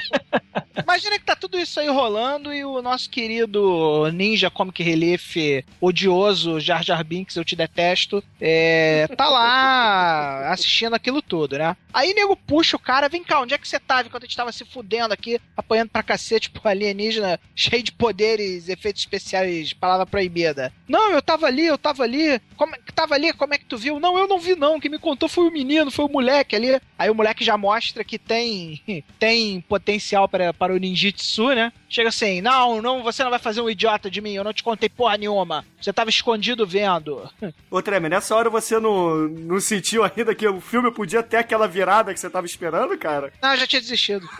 [0.81, 6.59] Imagina que tá tudo isso aí rolando e o nosso querido Ninja Comic Relief odioso
[6.59, 11.75] Jar Jar Binks, eu te detesto, é, tá lá assistindo aquilo tudo, né?
[11.93, 14.37] Aí nego puxa o cara, vem cá, onde é que você tava enquanto a gente
[14.37, 20.05] tava se fudendo aqui, apanhando pra cacete pro alienígena cheio de poderes, efeitos especiais, palavra
[20.05, 20.73] proibida.
[20.87, 22.39] Não, eu tava ali, eu tava ali.
[22.55, 23.33] Como tava ali?
[23.33, 24.01] Como é tu viu?
[24.01, 24.81] Não, eu não vi não.
[24.81, 26.77] Quem me contou foi o menino, foi o moleque ali.
[26.99, 28.83] Aí o moleque já mostra que tem
[29.17, 31.71] tem potencial para, para o ninjitsu, né?
[31.87, 34.61] Chega assim, não, não, você não vai fazer um idiota de mim, eu não te
[34.63, 35.65] contei porra nenhuma.
[35.81, 37.29] Você tava escondido vendo.
[37.71, 41.67] Ô, Tremer, nessa hora você não, não sentiu ainda que o filme podia ter aquela
[41.67, 43.31] virada que você tava esperando, cara?
[43.41, 44.27] Não, eu já tinha desistido.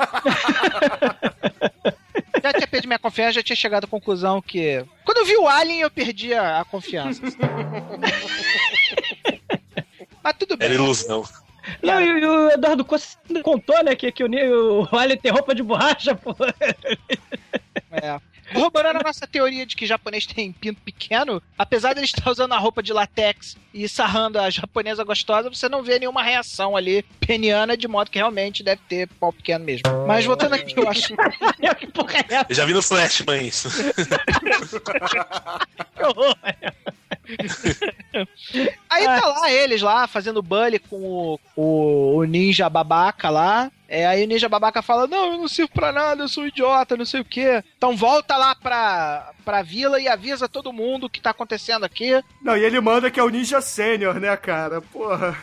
[2.43, 4.83] já tinha perdido minha confiança, já tinha chegado à conclusão que.
[5.05, 7.21] Quando eu vi o Alien, eu perdi a, a confiança.
[10.23, 10.67] Mas tudo bem.
[10.67, 11.23] Era ilusão.
[11.81, 15.53] Não, e, e o Eduardo Costa contou, né, que, que o, o Alien tem roupa
[15.53, 16.35] de borracha, pô.
[17.91, 18.19] É.
[18.53, 22.53] Corroborando a nossa teoria de que japonês tem pinto pequeno, apesar de ele estar usando
[22.53, 27.03] a roupa de latex e sarrando a japonesa gostosa, você não vê nenhuma reação ali
[27.25, 29.83] peniana, de modo que realmente deve ter pau pequeno mesmo.
[30.07, 31.13] Mas voltando aqui, eu acho.
[32.49, 33.69] Eu já vi no Flashman isso.
[35.95, 36.35] Que horror.
[38.89, 43.71] Aí tá lá eles lá fazendo bully com o, o, o ninja babaca lá.
[43.93, 46.47] É, aí o ninja babaca fala: Não, eu não sirvo pra nada, eu sou um
[46.47, 47.61] idiota, não sei o quê.
[47.75, 52.23] Então volta lá pra, pra vila e avisa todo mundo o que tá acontecendo aqui.
[52.41, 54.79] Não, e ele manda que é o Ninja Sênior, né, cara?
[54.81, 55.37] Porra.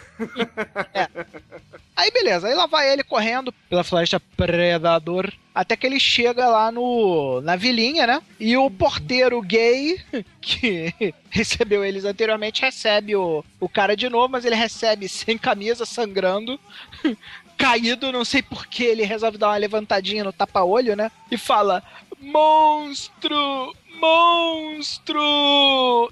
[1.94, 6.72] Aí beleza, aí lá vai ele correndo pela floresta Predador, até que ele chega lá
[6.72, 8.22] no na vilinha, né?
[8.40, 10.00] E o porteiro gay
[10.40, 10.94] que
[11.28, 16.58] recebeu eles anteriormente recebe o, o cara de novo, mas ele recebe sem camisa, sangrando,
[17.58, 21.10] caído, não sei por que ele resolve dar uma levantadinha no tapa-olho, né?
[21.30, 21.82] E fala:
[22.20, 23.74] "Monstro!
[24.00, 25.20] Monstro!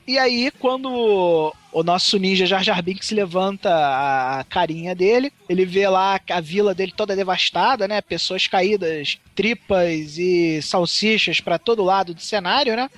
[0.06, 5.86] E aí, quando o nosso ninja Jar Jar Binks levanta a carinha dele, ele vê
[5.88, 8.00] lá a vila dele toda devastada, né?
[8.00, 12.90] Pessoas caídas, tripas e salsichas pra todo lado do cenário, né?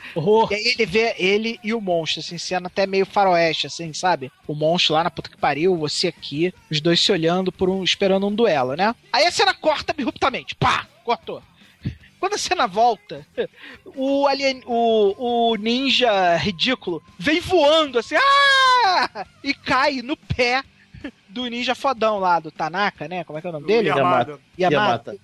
[0.53, 4.31] E aí ele vê ele e o monstro, assim, cena até meio faroeste, assim, sabe?
[4.47, 7.83] O monstro lá na puta que pariu, você aqui, os dois se olhando por um,
[7.83, 8.95] esperando um duelo, né?
[9.13, 11.43] Aí a cena corta abruptamente, pá, cortou.
[12.19, 13.27] Quando a cena volta,
[13.85, 19.27] o, alien, o, o ninja ridículo vem voando assim, ah!
[19.43, 20.63] E cai no pé
[21.29, 23.25] do ninja fodão lá, do Tanaka, né?
[23.25, 23.89] Como é que é o nome dele?
[23.89, 24.41] Yamada.
[24.59, 25.17] Yamada.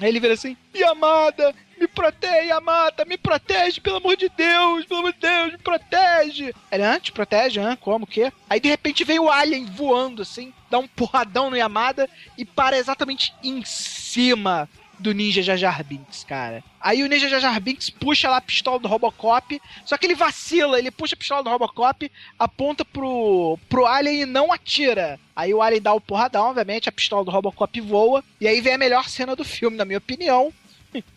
[0.00, 5.00] Aí ele vira assim, Yamada, me protege, Yamada, me protege, pelo amor de Deus, pelo
[5.00, 6.54] amor de Deus, me protege.
[6.72, 8.32] Ele, ah, te protege, ah, como, o quê?
[8.48, 12.78] Aí de repente vem o Alien voando assim, dá um porradão no Yamada e para
[12.78, 14.68] exatamente em cima
[15.00, 16.62] do Ninja Jar Jar Binks, cara.
[16.80, 20.14] Aí o Ninja Jar Jar Binks puxa lá a pistola do Robocop, só que ele
[20.14, 25.18] vacila, ele puxa a pistola do Robocop, aponta pro, pro Alien e não atira.
[25.34, 28.74] Aí o Alien dá o porradão, obviamente, a pistola do Robocop voa, e aí vem
[28.74, 30.52] a melhor cena do filme, na minha opinião,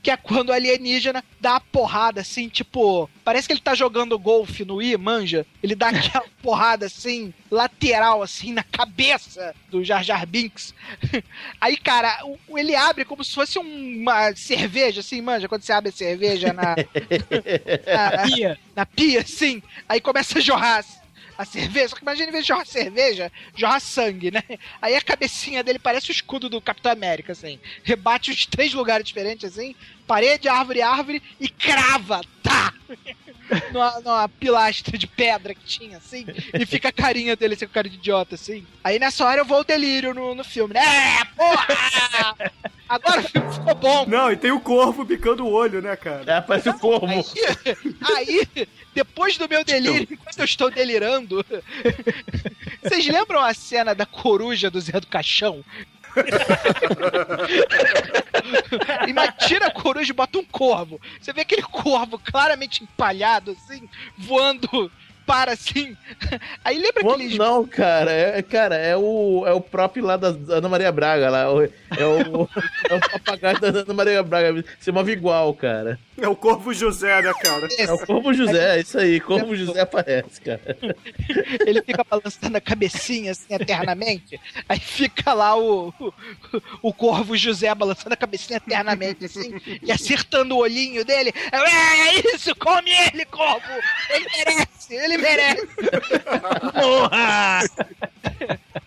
[0.01, 4.19] que é quando o alienígena dá a porrada assim, tipo, parece que ele tá jogando
[4.19, 5.45] golfe no I, manja.
[5.63, 10.73] Ele dá aquela porrada assim, lateral, assim, na cabeça do Jar Jar Binks.
[11.59, 12.19] Aí, cara,
[12.55, 16.53] ele abre como se fosse um- uma cerveja, assim, manja, quando você abre a cerveja
[16.53, 16.75] na,
[17.87, 20.83] na pia, na pia, assim, aí começa a jorrar
[21.37, 24.43] a cerveja, só que imagina em vez de jorrar cerveja, jorrar sangue, né?
[24.81, 27.59] Aí a cabecinha dele parece o escudo do Capitão América, assim.
[27.83, 29.75] Rebate os três lugares diferentes, assim,
[30.07, 32.73] parede, árvore, árvore, e crava, tá!
[33.71, 37.73] numa, numa pilastra de pedra que tinha, assim, e fica a carinha dele, assim, com
[37.73, 38.65] cara de idiota, assim.
[38.83, 40.81] Aí nessa hora eu vou ao delírio no, no filme, né?
[40.81, 42.35] É, porra!
[42.87, 44.05] Agora o filme ficou bom.
[44.05, 46.23] Não, e tem o corvo picando o olho, né, cara?
[46.31, 47.07] É, parece o corvo.
[48.15, 48.47] Aí,
[48.93, 51.43] depois do meu delírio, enquanto eu estou delirando,
[52.83, 55.63] vocês lembram a cena da coruja do Zé do Caixão?
[59.07, 60.99] e mas tira a coruja e bota um corvo.
[61.19, 64.91] Você vê aquele corvo claramente empalhado, assim, voando
[65.25, 65.95] para assim.
[66.63, 67.37] Aí lembra Quando aquele.
[67.37, 71.41] não, cara, é, cara, é o, é o próprio lá da Ana Maria Braga, lá,
[71.41, 71.61] é o,
[72.89, 75.99] é o papagaio da Ana Maria Braga, se move igual, cara.
[76.17, 77.67] É o Corvo José, né, cara?
[77.77, 80.77] É o Corvo José, é isso aí, Corvo José aparece, cara.
[81.65, 84.39] Ele fica balançando a cabecinha assim eternamente.
[84.69, 86.13] Aí fica lá o, o,
[86.81, 91.33] o corvo José balançando a cabecinha eternamente assim e acertando o olhinho dele.
[91.51, 93.65] É, é isso, come ele, corvo!
[94.09, 95.67] Ele merece, ele merece!
[96.73, 97.59] Porra!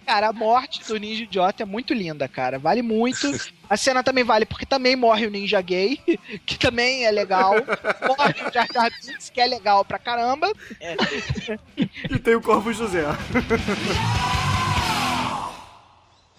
[0.07, 2.59] Cara, a morte do ninja idiota é muito linda, cara.
[2.59, 3.29] Vale muito.
[3.69, 5.99] A cena também vale porque também morre o ninja gay,
[6.47, 7.55] que também é legal.
[8.07, 10.51] Morre o Jar Jar Binks, que é legal pra caramba.
[12.11, 13.05] E tem o Corvo José.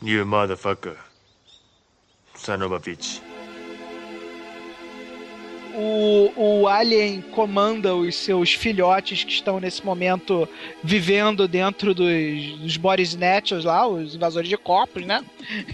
[0.02, 0.96] You motherfucker.
[2.36, 3.20] Son of a bitch.
[5.78, 10.50] O, o Alien comanda os seus filhotes que estão nesse momento
[10.84, 13.04] vivendo dentro dos, dos body
[13.64, 15.24] lá, os invasores de corpos, né?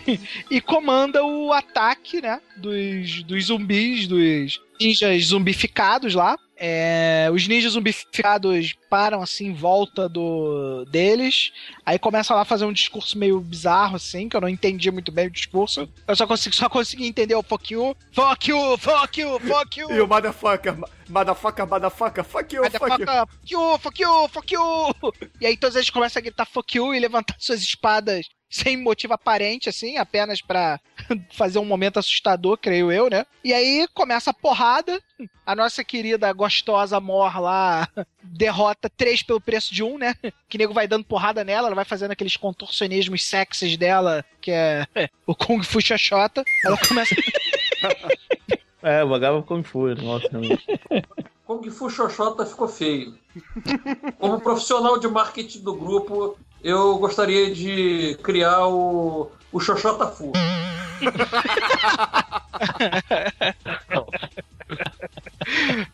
[0.51, 2.41] e comanda o ataque, né?
[2.57, 6.37] Dos, dos zumbis, dos ninjas zumbificados lá.
[6.65, 11.51] É, os ninjas zumbificados param assim em volta do deles.
[11.85, 15.11] Aí começa lá a fazer um discurso meio bizarro, assim, que eu não entendi muito
[15.11, 15.89] bem o discurso.
[16.07, 19.91] Eu só consegui, só consegui entender o fuck you, fuck you, fuck you, fuck you.
[19.91, 20.77] E o motherfucker,
[21.09, 22.89] motherfucker, motherfucker, fuck you, fuck you.
[22.89, 25.29] Motherfucker, fuck you, fuck you, fuck you.
[25.41, 29.15] E aí todos eles começam a gritar fuck you e levantar suas espadas sem motivo
[29.15, 30.79] aparente, assim, apenas pra
[31.33, 33.25] fazer um momento assustador, creio eu, né?
[33.43, 35.01] E aí começa a porrada.
[35.43, 37.89] A nossa querida gostosa Mor lá
[38.21, 40.13] derrota três pelo preço de um, né?
[40.47, 44.85] Que nego vai dando porrada nela, ela vai fazendo aqueles contorcionismos sexys dela, que é
[45.25, 46.43] o Kung Fu Xoxota.
[46.63, 47.15] Ela começa.
[48.83, 50.29] É, o Vagava Kung Fu, nossa.
[51.47, 53.17] Kung Fu Xoxota ficou feio.
[54.19, 60.31] Como profissional de marketing do grupo, eu gostaria de criar o, o Xoxota Fu.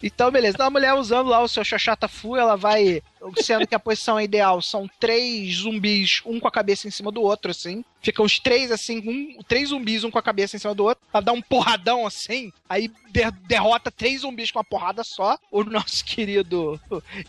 [0.02, 0.56] Então, beleza.
[0.56, 3.02] Então, a mulher usando lá o seu Xoxota Fu, ela vai.
[3.38, 7.22] Sendo que a posição ideal são três zumbis, um com a cabeça em cima do
[7.22, 7.84] outro, assim.
[8.01, 11.03] Ficam os três, assim, um, três zumbis, um com a cabeça em cima do outro.
[11.14, 12.51] Ela dá um porradão assim.
[12.69, 15.38] Aí de- derrota três zumbis com uma porrada só.
[15.51, 16.80] O nosso querido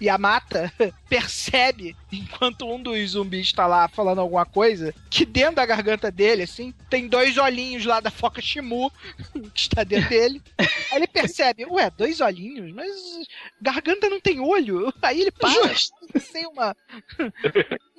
[0.00, 0.72] Yamata
[1.08, 6.42] percebe, enquanto um dos zumbis tá lá falando alguma coisa, que dentro da garganta dele,
[6.44, 8.92] assim, tem dois olhinhos lá da foca Shimu
[9.52, 10.40] que está dentro dele.
[10.58, 12.72] Aí ele percebe, ué, dois olhinhos?
[12.72, 12.90] Mas
[13.60, 14.92] garganta não tem olho?
[15.02, 15.50] Aí ele para,
[16.20, 16.76] sem uma...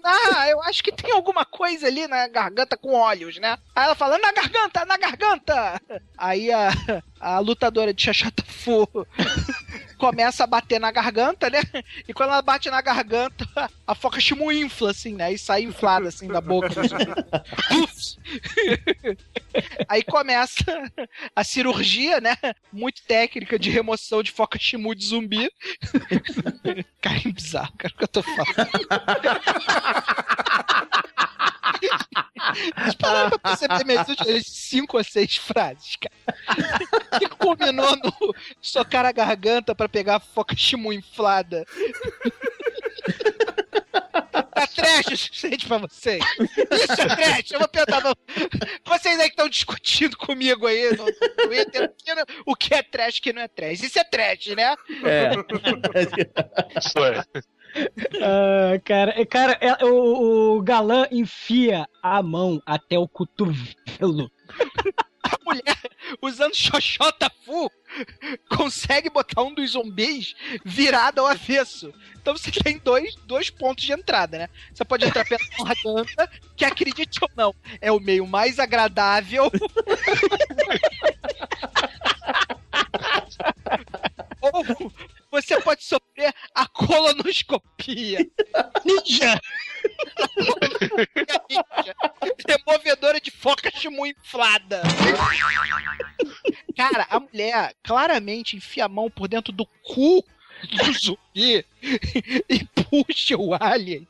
[0.03, 3.57] Ah, eu acho que tem alguma coisa ali na garganta com olhos, né?
[3.75, 5.81] Aí ela fala, na garganta, na garganta!
[6.17, 6.69] Aí a,
[7.19, 8.87] a lutadora de Xaxata Fu
[10.01, 11.61] começa a bater na garganta, né?
[12.07, 13.45] E quando ela bate na garganta,
[13.85, 15.31] a foca Shimu infla, assim, né?
[15.31, 16.69] E sai inflada, assim, da boca.
[19.87, 20.65] Aí começa
[21.35, 22.35] a cirurgia, né?
[22.73, 25.51] Muito técnica de remoção de foca Shimu de zumbi.
[26.99, 28.71] Cara, é bizarro, cara, o que eu tô falando.
[32.75, 36.79] Mas para pra perceber minhas últimas cinco ou seis frases, cara.
[37.19, 41.65] Que combinou no socar a garganta pra pegar a foca Shimu inflada.
[44.53, 46.23] Tá trash o suficiente pra vocês?
[46.39, 47.51] Isso é trash!
[47.51, 48.13] Eu vou perguntar pra
[48.97, 51.05] vocês aí que estão discutindo comigo aí no
[51.43, 53.81] Twitter o que não- o que é trash e o que não é trash.
[53.83, 54.75] Isso é trash, né?
[55.03, 55.31] É.
[56.79, 57.23] Isso é.
[58.21, 64.29] Ah, cara, é- cara é- o, o galã enfia a mão até o cotovelo.
[65.23, 65.77] A mulher,
[66.21, 67.71] usando xoxota fu,
[68.49, 70.33] consegue botar um dos zumbis
[70.65, 71.93] virado ao avesso.
[72.19, 74.49] Então você tem dois, dois pontos de entrada, né?
[74.73, 79.49] Você pode entrar pela garganta, que acredite ou não, é o meio mais agradável.
[84.41, 84.91] ou
[85.31, 88.19] você pode sofrer a colonoscopia.
[88.85, 89.39] Ninja!
[91.49, 91.95] Ninja!
[92.47, 94.81] Removedora de foca chimu inflada.
[96.75, 100.23] Cara, a mulher claramente enfia a mão por dentro do cu
[100.69, 101.65] do zumbi
[102.47, 104.07] e puxa o alien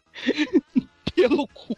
[1.27, 1.76] pelo cu.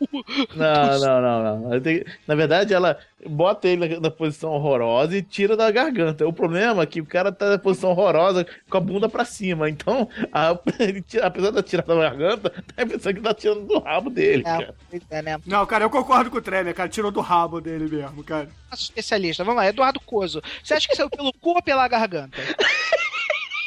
[0.55, 1.81] Não, não, não, não.
[1.81, 6.27] Tem- Na verdade, ela bota ele na, na posição horrorosa e tira da garganta.
[6.27, 9.69] O problema é que o cara tá na posição horrorosa com a bunda pra cima.
[9.69, 13.79] Então, a, ele tira- apesar de tirar da garganta, tá pensando que tá tirando do
[13.79, 14.75] rabo dele, cara.
[15.09, 15.37] É, né?
[15.45, 16.89] Não, cara, eu concordo com o Tremer, cara.
[16.89, 18.49] Tirou do rabo dele mesmo, cara.
[18.73, 20.41] Especialista, vamos lá, Eduardo Coso.
[20.63, 22.37] Você acha que saiu pelo cu ou pela garganta?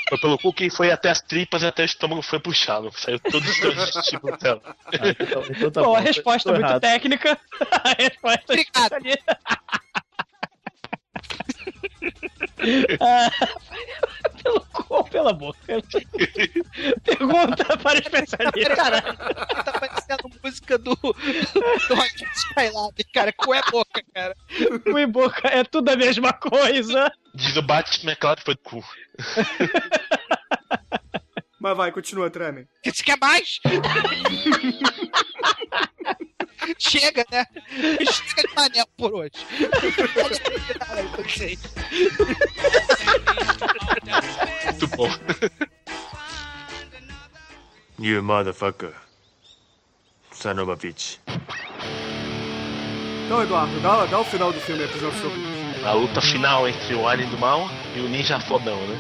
[0.09, 2.91] Foi pelo cu que foi até as tripas e até o estômago foi puxado.
[2.97, 4.63] Saiu todos os dois tipos dela.
[5.51, 6.81] Então tá Bom, bom, a resposta tô muito errado.
[6.81, 7.39] técnica.
[7.73, 8.97] A resposta Obrigado.
[13.01, 13.31] Ah,
[14.47, 15.59] pelo cu ou pela boca?
[17.05, 18.77] Pergunta para especialista.
[18.77, 23.33] Cara, tá parecendo música do, do Rock Skylab, cara.
[23.33, 24.35] Cu é boca, cara.
[24.85, 27.13] Cu e boca é tudo a mesma coisa.
[27.35, 28.83] Diz o Batman, é claro que foi cu.
[31.59, 32.69] Mas vai, continua, Tremer.
[32.85, 33.59] Você quer mais?
[36.79, 37.47] Chega, né?
[37.71, 39.33] Chega de panela por hoje.
[44.65, 45.09] Muito bom.
[47.99, 48.93] You motherfucker.
[50.33, 51.19] Son of a bitch.
[53.25, 55.85] Então, Eduardo, dá, dá o final do filme pros nossos ouvintes.
[55.85, 58.99] a luta final entre o Alien do mal e o Ninja Fodão, né?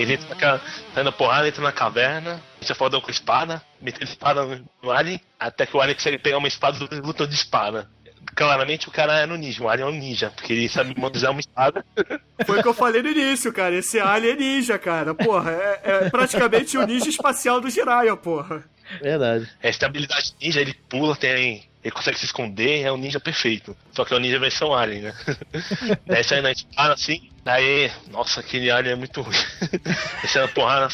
[0.00, 0.60] Ele entra naquela,
[0.94, 5.20] tá indo porrada, entra na caverna, Ninja Fodão com espada, metendo espada no- no Alien,
[5.38, 7.88] até que o Alien consegue pegar uma espada e luta de espada.
[8.34, 11.32] Claramente o cara era um ninja, o Alien é um ninja, porque ele sabe manusear
[11.32, 11.84] uma espada.
[12.46, 13.74] Foi o que eu falei no início, cara.
[13.74, 15.14] Esse alien é ninja, cara.
[15.14, 18.62] Porra, é, é praticamente o ninja espacial do Jiraiya, porra.
[19.02, 19.48] Verdade.
[19.60, 21.66] Essa habilidade ninja, ele pula, tem.
[21.82, 23.76] Ele consegue se esconder, é um ninja perfeito.
[23.92, 25.14] Só que é o ninja versão alien, né?
[26.06, 27.90] daí sai na espada assim, daí.
[28.10, 29.34] Nossa, aquele alien é muito ruim.
[30.22, 30.88] Descendo a porrada.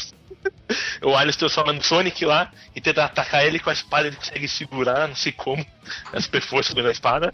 [1.01, 4.15] O alien se transforma no Sonic lá e tenta atacar ele com a espada, ele
[4.15, 5.65] consegue segurar, não sei como.
[6.13, 7.33] A super força da espada.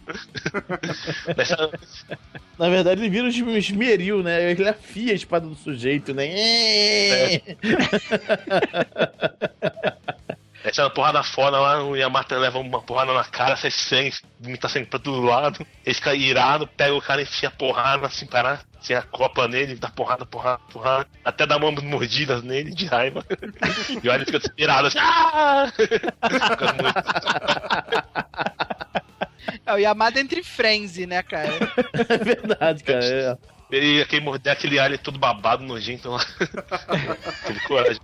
[1.36, 1.70] Daí sai-
[2.58, 4.52] Na verdade, ele vira um esmeril, né?
[4.52, 6.26] Ele afia a espada do sujeito, né?
[10.64, 14.86] Essa porrada foda lá, o Yamata leva uma porrada na cara, sai sangue, vomita sangue
[14.86, 15.66] pra todo lado.
[15.86, 19.48] Ele fica irado, pega o cara e enfia a porrada assim, parar, assim, a copa
[19.48, 23.26] nele, dá porrada, porrada, porrada, até dá mãos mordidas nele de raiva.
[24.04, 25.72] E olha, ele fica desesperado assim, ah!
[25.76, 27.02] Fica muito-
[29.66, 31.50] É o Yamada entre frenzy, né, cara?
[32.10, 33.04] É verdade, cara.
[33.06, 33.38] É.
[33.72, 36.20] Ele aquele morder aquele alien todo babado, nojento lá.
[37.44, 38.02] Aquele coragem.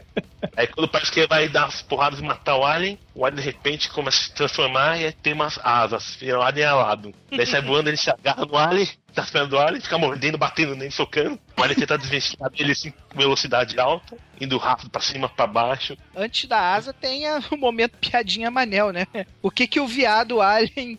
[0.56, 3.40] Aí quando parece que ele vai dar as porradas e matar o alien, o alien
[3.40, 7.14] de repente começa a se transformar e tem umas asas, e o alien alado.
[7.30, 10.76] Daí sai voando, ele se agarra no alien, tá esperando o alien, fica mordendo, batendo
[10.76, 11.38] nele, socando.
[11.56, 15.96] O alien tenta desvencilhar dele assim, com velocidade alta, indo rápido pra cima, pra baixo.
[16.14, 19.06] Antes da asa tem o momento piadinha Manel, né?
[19.42, 20.98] O que que o viado, o alien,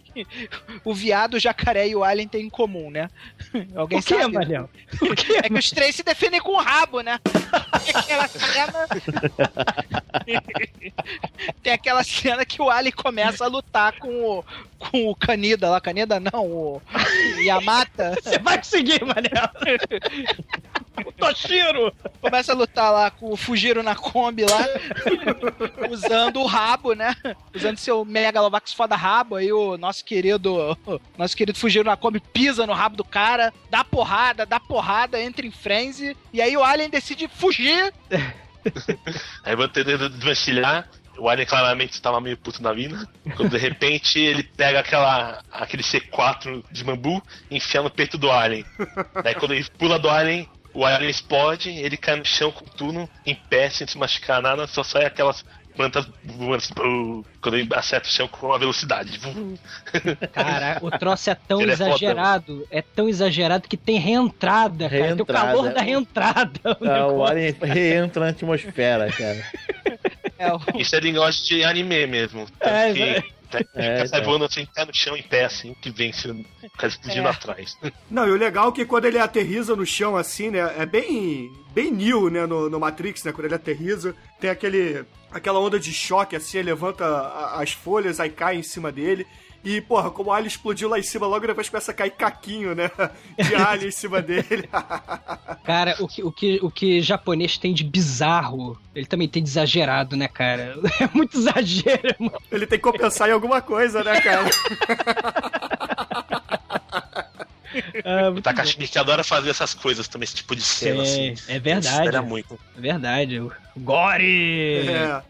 [0.83, 3.09] o viado, o jacaré e o alien têm em comum, né?
[3.75, 4.33] Alguém O que, sabe?
[4.33, 4.69] Manel?
[5.43, 7.19] É que os três se defendem com o rabo, né?
[7.85, 8.87] Tem aquela cena...
[11.61, 14.43] Tem aquela cena que o alien começa a lutar com o,
[14.79, 15.79] com o Kaneda lá.
[15.79, 16.81] Kaneda não, o
[17.39, 18.06] Yamata.
[18.15, 19.49] Você vai conseguir, Manel.
[21.17, 21.93] Toshiro!
[22.21, 24.67] Começa a lutar lá com o Fujiro na Kombi lá,
[25.89, 27.15] usando o rabo, né?
[27.53, 29.35] Usando seu Megalovax foda rabo.
[29.35, 30.77] Aí o nosso querido,
[31.17, 35.45] nosso querido Fujiro na Kombi pisa no rabo do cara, dá porrada, dá porrada, entra
[35.45, 36.17] em frenzy.
[36.33, 37.93] E aí o Alien decide fugir.
[39.43, 40.89] Aí vai tentando desvencilhar.
[41.17, 43.07] O Alien claramente estava meio puto na vida.
[43.35, 48.31] Quando de repente ele pega aquela, aquele C4 de bambu e enfia no peito do
[48.31, 48.65] Alien.
[49.23, 53.09] Daí quando ele pula do Alien, o Alien explode, ele cai no chão com tudo,
[53.25, 55.43] em pé, sem se machucar nada, só sai aquelas
[55.77, 56.73] plantas voando assim,
[57.39, 59.19] quando ele acerta o chão com a velocidade.
[60.33, 65.15] Cara, o troço é tão Ele é exagerado, é tão exagerado que tem reentrada, cara.
[65.15, 66.59] Tem o calor da reentrada.
[66.81, 69.45] o Ah, o alien reentra na atmosfera, cara.
[70.77, 72.47] Isso é linguagem de anime mesmo.
[72.59, 73.23] É, que é.
[73.75, 76.45] É, voando assim, cai no chão em pé, assim, que vence o
[76.77, 77.31] cara explodindo É.
[77.31, 77.77] atrás.
[78.11, 80.75] Não, e o legal é que quando ele aterriza no chão assim, né?
[80.77, 81.49] É bem.
[81.73, 82.45] bem new, né?
[82.45, 83.31] No, no Matrix, né?
[83.31, 85.05] Quando ele aterriza, tem aquele.
[85.31, 87.05] aquela onda de choque assim, ele levanta
[87.53, 89.25] as folhas, aí cai em cima dele.
[89.69, 92.73] E, porra, como o alien explodiu lá em cima, logo depois começa a cair caquinho,
[92.73, 92.89] né?
[93.37, 94.69] De alien em cima dele.
[95.65, 99.49] Cara, o que, o, que, o que japonês tem de bizarro, ele também tem de
[99.49, 100.77] exagerado, né, cara?
[101.01, 102.15] É muito exagero.
[102.17, 102.39] mano.
[102.49, 104.49] Ele tem que compensar em alguma coisa, né, cara?
[108.03, 111.35] É, O Takashi Miike adora fazer essas coisas também, esse tipo de cena, É, assim.
[111.49, 111.87] é verdade.
[111.95, 112.57] Espera muito.
[112.77, 113.41] É verdade.
[113.75, 114.87] Gore!
[114.87, 115.21] É.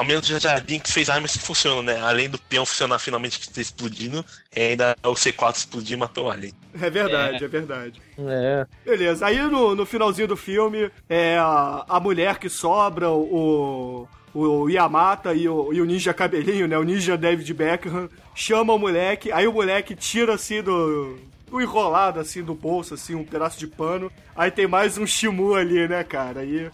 [0.00, 2.00] Ao menos o Jardim que fez armas que funcionam, né?
[2.00, 4.24] Além do peão funcionar finalmente que está explodindo,
[4.56, 6.54] ainda o C4 explodir e matou o Alien.
[6.80, 8.02] É verdade, é, verdade.
[8.18, 8.66] É.
[8.82, 14.70] Beleza, aí no, no finalzinho do filme, é a, a mulher que sobra, o, o
[14.70, 16.78] Yamata e o, e o ninja cabelinho, né?
[16.78, 21.18] O ninja David Beckham, chama o moleque, aí o moleque tira assim do.
[21.46, 24.10] do enrolado assim do bolso, assim, um pedaço de pano.
[24.34, 26.40] Aí tem mais um Shimu ali, né, cara?
[26.40, 26.70] Aí.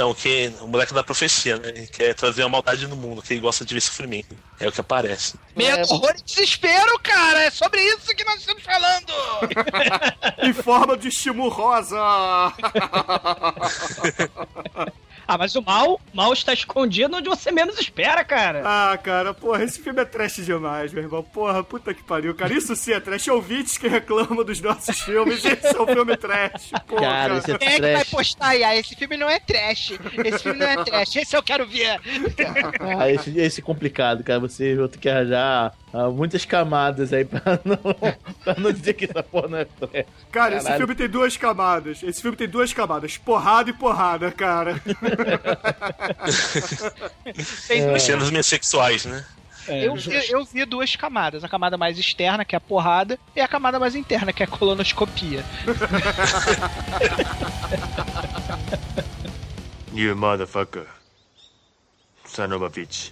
[0.00, 1.68] Então, que o moleque da profecia, né?
[1.68, 4.34] Ele quer trazer a maldade no mundo, que ele gosta de ver sofrimento.
[4.58, 5.34] É o que aparece.
[5.54, 7.42] Medo, horror e desespero, cara!
[7.42, 9.12] É sobre isso que nós estamos falando!
[10.42, 11.98] em forma de Shimu rosa!
[15.30, 18.62] Ah, mas o mal, mal está escondido onde você menos espera, cara.
[18.64, 21.22] Ah, cara, porra, esse filme é trash demais, meu irmão.
[21.22, 22.52] Porra, puta que pariu, cara.
[22.52, 23.28] Isso sim é trash.
[23.28, 26.72] Ouvintes que reclamam dos nossos filmes, esse é um filme trash.
[26.84, 27.00] Porra.
[27.00, 28.64] Cara, esse é Quem é que vai postar aí?
[28.64, 29.92] Ah, esse filme não é trash.
[30.24, 31.14] Esse filme não é trash.
[31.14, 32.00] Esse eu quero ver.
[32.98, 34.40] Ah, esse, esse é complicado, cara.
[34.40, 37.76] Você vai ter que arranjar ah, muitas camadas aí pra não,
[38.42, 40.06] pra não dizer que essa porra não é trash.
[40.32, 40.80] Cara, esse Caralho.
[40.80, 42.02] filme tem duas camadas.
[42.02, 43.16] Esse filme tem duas camadas.
[43.16, 44.80] Porrada e porrada, cara.
[47.68, 49.24] Tem duas, Cenas meio sexuais, né?
[49.68, 49.86] É.
[49.86, 51.44] Eu, eu, eu vi duas camadas.
[51.44, 54.46] A camada mais externa, que é a porrada, e a camada mais interna, que é
[54.46, 55.44] a colonoscopia.
[59.92, 60.86] You motherfucker.
[62.24, 63.10] Son of a bitch.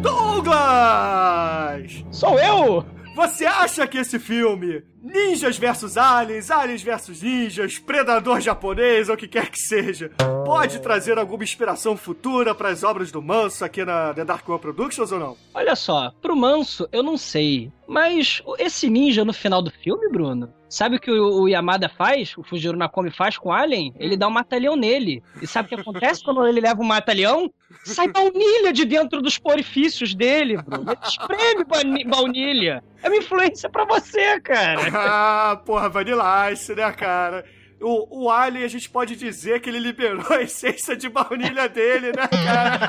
[0.00, 2.02] Douglas!
[2.10, 2.86] Sou eu?
[3.20, 9.18] Você acha que esse filme, Ninjas vs Aliens, Aliens vs Ninjas, Predador japonês ou o
[9.18, 10.10] que quer que seja,
[10.46, 14.58] pode trazer alguma inspiração futura para as obras do Manso aqui na The Dark One
[14.58, 15.36] Productions ou não?
[15.52, 17.70] Olha só, pro Manso, eu não sei.
[17.86, 22.34] Mas esse ninja no final do filme, Bruno, sabe o que o, Yamada faz?
[22.38, 23.92] O Fujiro Nakomi faz com o Alien?
[23.98, 25.22] Ele dá um mata-leão nele.
[25.42, 27.52] E sabe o que acontece quando ele leva um mata-leão?
[27.84, 30.96] Sai baunilha de dentro dos orifícios dele, Bruno.
[31.02, 32.82] Espreme bauni- baunilha.
[33.02, 34.80] É uma influência pra você, cara.
[34.92, 37.44] ah, porra, Vanilla Ice, né, cara?
[37.80, 42.08] O, o Alien, a gente pode dizer que ele liberou a essência de baunilha dele,
[42.12, 42.80] né, cara?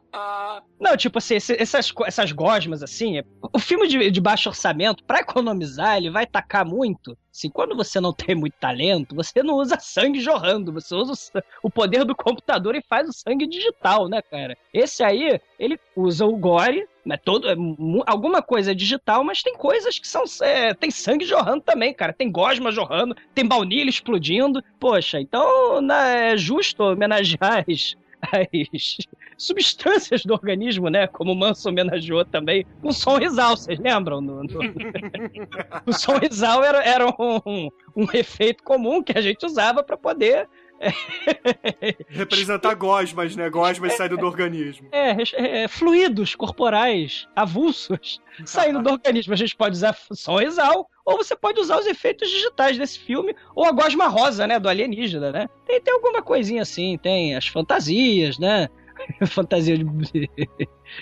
[0.78, 5.20] Não, tipo assim, essas, essas gosmas, assim, é- o filme de, de baixo orçamento, pra
[5.20, 7.16] economizar, ele vai tacar muito.
[7.32, 11.12] Assim, quando você não tem muito talento, você não usa sangue jorrando, você usa
[11.62, 14.56] o, o poder do computador e faz o sangue digital, né, cara?
[14.74, 17.56] Esse aí, ele usa o gore, né, todo, é
[18.06, 22.12] alguma coisa é digital, mas tem coisas que são, é, tem sangue jorrando também, cara,
[22.12, 28.96] tem gosma jorrando, tem baunilha explodindo, poxa, então né, é justo homenagear as, as
[29.36, 31.06] substâncias do organismo, né?
[31.08, 34.20] Como o Manso homenageou também, com som risal, vocês lembram?
[34.20, 34.60] No, no-
[35.86, 40.46] o som risal era, era um, um efeito comum que a gente usava para poder
[42.08, 43.50] Representar gosmas, né?
[43.50, 44.88] Gosmas saindo do organismo.
[45.34, 49.34] é, é, fluidos corporais avulsos saindo do organismo.
[49.34, 53.34] A gente pode usar som risal, ou você pode usar os efeitos digitais desse filme,
[53.54, 54.58] ou a gosma rosa, né?
[54.58, 55.48] Do alienígena, né?
[55.66, 58.68] Tem, tem alguma coisinha assim, tem as fantasias, né?
[59.26, 60.30] Fantasia de,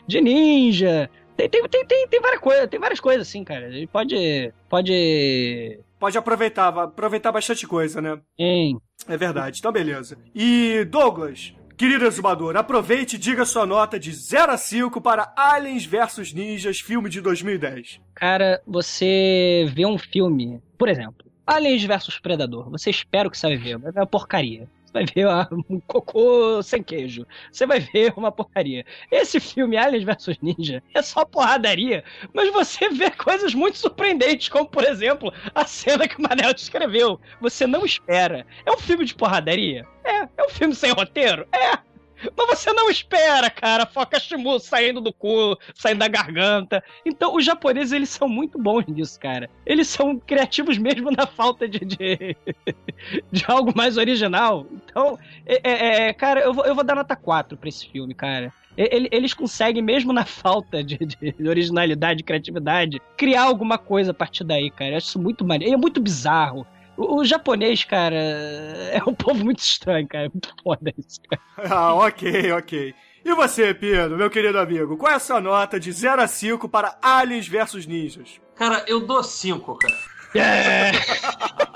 [0.07, 1.09] de ninja.
[1.47, 3.71] Tem, tem, tem, tem, várias coisas, tem várias coisas assim, cara.
[3.71, 4.53] Gente pode.
[4.69, 5.79] Pode.
[5.97, 8.21] Pode aproveitar, aproveitar bastante coisa, né?
[8.37, 8.81] Hein?
[9.07, 10.19] É verdade, então beleza.
[10.35, 15.85] E Douglas, querido exumador, aproveite e diga sua nota de 0 a 5 para Aliens
[15.85, 18.01] vs Ninjas, filme de 2010.
[18.15, 22.69] Cara, você vê um filme, por exemplo, Aliens vs Predador.
[22.71, 24.69] Você espera o que você vai ver, vai ver uma porcaria.
[24.89, 27.27] Você vai ver ah, um cocô sem queijo.
[27.53, 28.87] Você vai ver uma porcaria.
[29.11, 32.03] Esse filme, Aliens vs Ninja, é só porradaria,
[32.33, 37.21] mas você vê coisas muito surpreendentes, como, por exemplo, a cena que o Manel descreveu.
[37.41, 38.47] Você não espera.
[38.65, 39.87] É um filme de porradaria?
[40.05, 40.27] É.
[40.37, 41.47] É um filme sem roteiro?
[41.53, 41.88] É.
[42.37, 46.83] Mas você não espera, cara, foca Shimu saindo do cu, saindo da garganta.
[47.05, 49.49] Então, os japoneses, eles são muito bons nisso, cara.
[49.65, 52.37] Eles são criativos mesmo na falta de, de,
[53.31, 54.67] de algo mais original.
[54.73, 58.15] Então, é, é, é, cara, eu vou, eu vou dar nota 4 pra esse filme,
[58.15, 58.53] cara.
[58.77, 64.45] Ele- Eles conseguem, mesmo na falta de, de originalidade, criatividade, criar alguma coisa a partir
[64.45, 64.93] daí, cara.
[64.93, 65.75] Eu acho isso muito maneiro.
[65.75, 66.67] É muito bizarro.
[66.99, 70.27] O, o japonês, cara, é um povo muito estranho, cara.
[70.27, 71.43] É muito foda isso, cara.
[71.75, 72.95] Ah, ok, ok.
[73.25, 76.69] E você, Pedro, meu querido amigo, qual é a sua nota de 0 a 5
[76.69, 78.41] para Aliens vs Ninjas?
[78.55, 79.95] Cara, eu dou 5, cara.
[80.35, 80.93] É.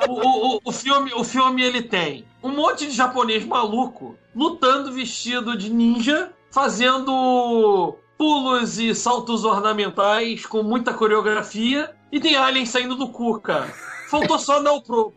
[0.08, 4.90] O, o, o- o filme, o filme ele tem um monte de japonês maluco lutando
[4.92, 12.96] vestido de ninja, fazendo pulos e saltos ornamentais com muita coreografia, e tem aliens saindo
[12.96, 13.72] do cu, cara.
[14.12, 15.14] Faltou só dar o probo.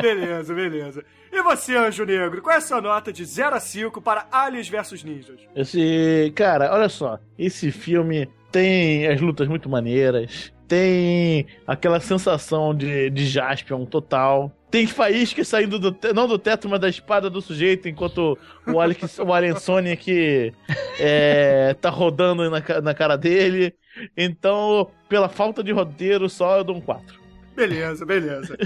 [0.00, 1.04] Beleza, beleza.
[1.32, 4.68] E você, Anjo Negro, qual é a sua nota de 0 a 5 para Aliens
[4.68, 5.40] vs Ninjas?
[5.56, 6.32] Esse.
[6.36, 7.18] Cara, olha só.
[7.36, 10.52] Esse filme tem as lutas muito maneiras.
[10.68, 14.52] Tem aquela sensação de, de Jaspion total.
[14.70, 18.78] Tem faíscas saindo do te- não do teto, mas da espada do sujeito, enquanto o,
[18.78, 20.52] Alex, o Alien Sonic
[21.00, 23.74] é, tá rodando na, na cara dele.
[24.16, 27.18] Então, pela falta de roteiro, só eu dou um 4.
[27.58, 28.56] Beleza, beleza.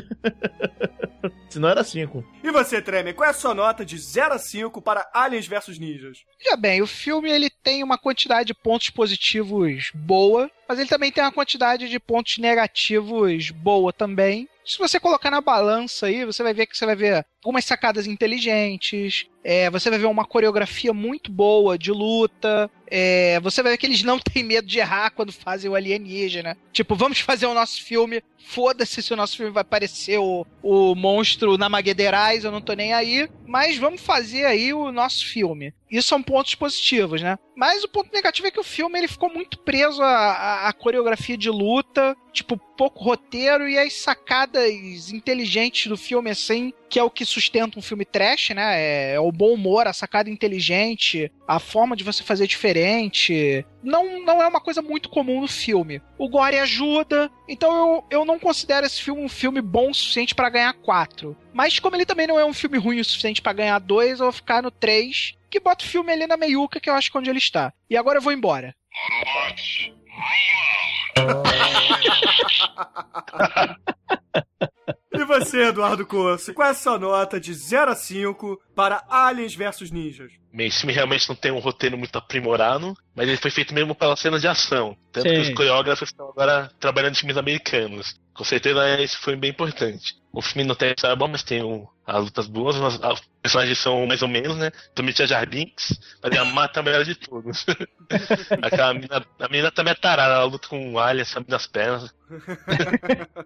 [1.49, 2.23] Senão era 5.
[2.43, 5.79] E você, Tremer, qual é a sua nota de 0 a 5 para Aliens vs
[5.79, 6.19] Ninjas?
[6.39, 11.11] Veja bem, o filme ele tem uma quantidade de pontos positivos boa, mas ele também
[11.11, 14.47] tem uma quantidade de pontos negativos boa também.
[14.65, 18.07] Se você colocar na balança aí, você vai ver que você vai ver algumas sacadas
[18.07, 23.79] inteligentes, é, você vai ver uma coreografia muito boa de luta, é, você vai ver
[23.79, 26.57] que eles não têm medo de errar quando fazem o alienígena.
[26.73, 30.95] Tipo, vamos fazer o nosso filme, foda-se se o nosso filme vai parecer o, o
[30.95, 35.73] monstro na Maguedeirais, eu não tô nem aí, mas vamos fazer aí o nosso filme.
[35.91, 37.39] Isso são pontos positivos, né?
[37.55, 40.73] Mas o ponto negativo é que o filme ele ficou muito preso à, à- à
[40.73, 47.03] coreografia de luta, tipo, pouco roteiro e as sacadas inteligentes do filme, assim, que é
[47.03, 48.79] o que sustenta um filme trash, né?
[48.79, 53.65] É, é o bom humor, a sacada inteligente, a forma de você fazer diferente.
[53.83, 56.03] Não, não é uma coisa muito comum no filme.
[56.19, 60.35] O gore ajuda, então eu, eu não considero esse filme um filme bom o suficiente
[60.35, 61.35] pra ganhar quatro.
[61.55, 64.27] Mas como ele também não é um filme ruim o suficiente pra ganhar dois, eu
[64.27, 67.17] vou ficar no três, que bota o filme ali na meiuca, que eu acho que
[67.17, 67.73] é onde ele está.
[67.89, 68.77] E agora eu vou embora.
[75.13, 79.55] E você, Eduardo Corso, qual é a sua nota de 0 a 5 para Aliens
[79.55, 80.33] vs Ninjas?
[80.53, 83.95] Bem, esse filme realmente não tem um roteiro muito aprimorado, mas ele foi feito mesmo
[83.95, 84.97] pelas cenas de ação.
[85.11, 85.35] Tanto Sim.
[85.35, 88.15] que os coreógrafos estão agora trabalhando em filmes americanos.
[88.35, 90.15] Com certeza esse foi bem importante.
[90.33, 93.21] O filme não tem a história boa, mas tem um, as lutas boas, mas os
[93.43, 94.71] personagens são mais ou menos, né?
[94.95, 97.67] Também tinha Jar Binks, mas a mata a melhor de todos.
[98.63, 102.13] Aquela mina, a menina também é tarada, ela luta com um alien, sabe, nas pernas.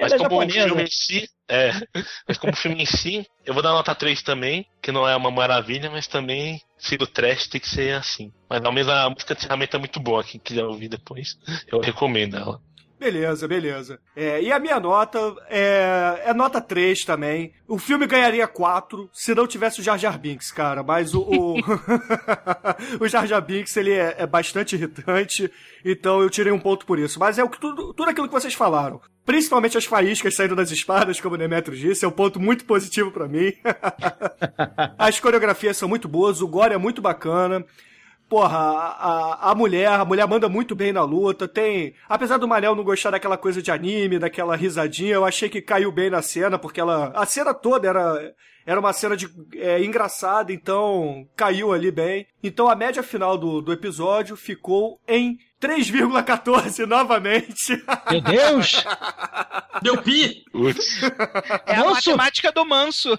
[0.00, 0.66] Mas Ela é como o japonesa.
[0.66, 1.70] filme em si, é,
[2.28, 5.14] mas como o filme em si, eu vou dar nota 3 também, que não é
[5.16, 8.32] uma maravilha, mas também, se do trash, tem que ser assim.
[8.48, 11.38] Mas ao menos a música de encerramento é muito boa, quem quiser ouvir depois,
[11.68, 12.60] eu recomendo ela.
[13.04, 14.00] Beleza, beleza.
[14.16, 15.18] É, e a minha nota
[15.50, 17.52] é, é nota 3 também.
[17.68, 20.82] O filme ganharia 4 se não tivesse o Jar Jar Binks, cara.
[20.82, 21.56] Mas o, o,
[22.98, 25.52] o Jar Jar Binks, ele é, é bastante irritante,
[25.84, 27.20] então eu tirei um ponto por isso.
[27.20, 29.02] Mas é o que tudo, tudo aquilo que vocês falaram.
[29.26, 33.10] Principalmente as faíscas saindo das espadas, como o Demetrio disse, é um ponto muito positivo
[33.10, 33.52] pra mim.
[34.96, 37.66] as coreografias são muito boas, o gore é muito bacana.
[38.28, 41.46] Porra, a, a, mulher, a mulher manda muito bem na luta.
[41.46, 41.94] Tem.
[42.08, 45.92] Apesar do Manel não gostar daquela coisa de anime, daquela risadinha, eu achei que caiu
[45.92, 47.12] bem na cena, porque ela.
[47.14, 48.34] A cena toda era.
[48.66, 52.26] Era uma cena de, é, engraçada, então caiu ali bem.
[52.42, 57.82] Então a média final do, do episódio ficou em 3,14 novamente.
[58.10, 58.84] Meu Deus!
[59.82, 60.44] Deu pi!
[61.66, 63.18] É a matemática do manso.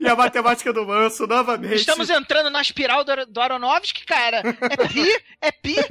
[0.00, 1.74] E a matemática do manso novamente.
[1.74, 4.42] Estamos entrando na espiral do, do Aronofsky, cara.
[4.70, 5.76] É pi, é pi.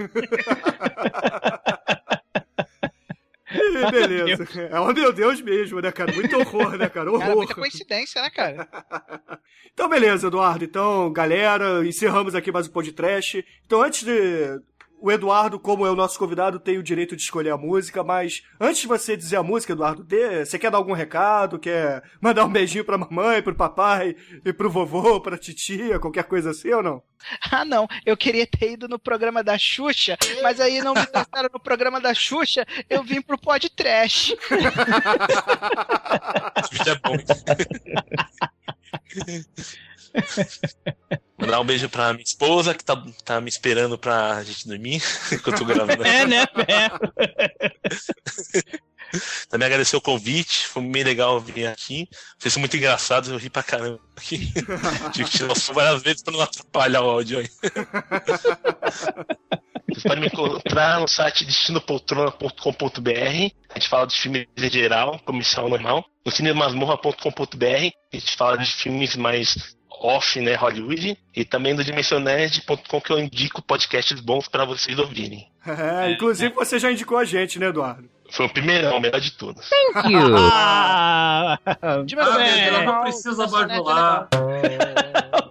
[3.92, 4.46] Beleza.
[4.70, 6.14] É um meu Deus mesmo, né, cara?
[6.14, 7.10] Muito horror, né, cara?
[7.10, 7.22] Horror.
[7.22, 8.68] Cara, muita coincidência, né, cara?
[9.74, 10.66] Então, beleza, Eduardo.
[10.66, 13.46] Então, galera, encerramos aqui mais um podcast.
[13.66, 14.60] Então, antes de.
[15.00, 18.42] O Eduardo, como é o nosso convidado, tem o direito de escolher a música, mas
[18.60, 21.60] antes de você dizer a música, Eduardo, dê, você quer dar algum recado?
[21.60, 26.50] Quer mandar um beijinho pra mamãe, pro papai, e pro vovô, pra titia, qualquer coisa
[26.50, 27.04] assim ou não?
[27.52, 27.88] Ah, não.
[28.06, 32.00] Eu queria ter ido no programa da Xuxa, mas aí não me testaram no programa
[32.00, 34.36] da Xuxa, eu vim pro pod trash.
[36.72, 37.18] Isso é bom.
[41.38, 45.02] Mandar um beijo pra minha esposa, que tá, tá me esperando pra gente dormir
[45.32, 46.04] enquanto eu tô gravando.
[46.04, 46.46] É, né?
[46.68, 46.90] É.
[49.50, 52.10] Também agradecer o convite, foi bem legal vir aqui.
[52.38, 54.52] Vocês são muito engraçados, eu ri pra caramba aqui.
[55.14, 57.50] Tive que tirar o som várias vezes pra não atrapalhar o áudio aí.
[59.90, 63.10] Vocês podem me encontrar no site destinopoltrona.com.br.
[63.70, 66.04] A gente fala de filmes em geral, comercial normal.
[66.26, 67.66] No cinemasmorra.com.br
[68.14, 71.18] a gente fala de filmes mais off, né, Hollywood.
[71.36, 75.48] E também do dimensionerd.com que eu indico podcasts bons pra vocês ouvirem.
[75.68, 78.10] É, inclusive você já indicou a gente, né, Eduardo?
[78.32, 79.68] Foi o primeirão, o melhor de todos.
[79.70, 80.36] Thank you.
[80.38, 81.60] Ah,
[82.08, 84.30] Tipo, Ah, é, Pedro, não precisa bajular.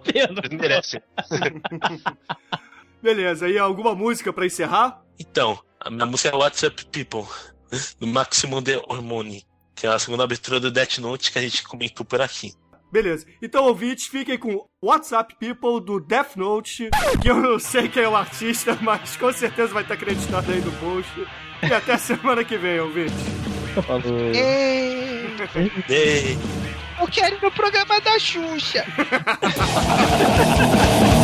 [0.03, 1.01] Vocês merecem.
[3.07, 5.01] Beleza, e alguma música pra encerrar?
[5.17, 7.23] Então, a minha música é WhatsApp People,
[8.01, 11.63] do Maximum de Hormone, que é a segunda abertura do Death Note que a gente
[11.63, 12.51] comentou por aqui.
[12.91, 13.25] Beleza.
[13.41, 16.89] Então, ouvintes, fiquem com WhatsApp People do Death Note,
[17.21, 20.59] que eu não sei quem é o artista, mas com certeza vai estar acreditado aí
[20.59, 21.09] no post.
[21.63, 23.15] E até semana que vem, ouvintes.
[23.85, 24.03] Falou.
[24.35, 25.33] Ei,
[25.87, 26.37] Ei.
[26.99, 28.85] eu quero ir no programa da Xuxa.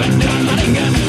[0.00, 0.99] Lots of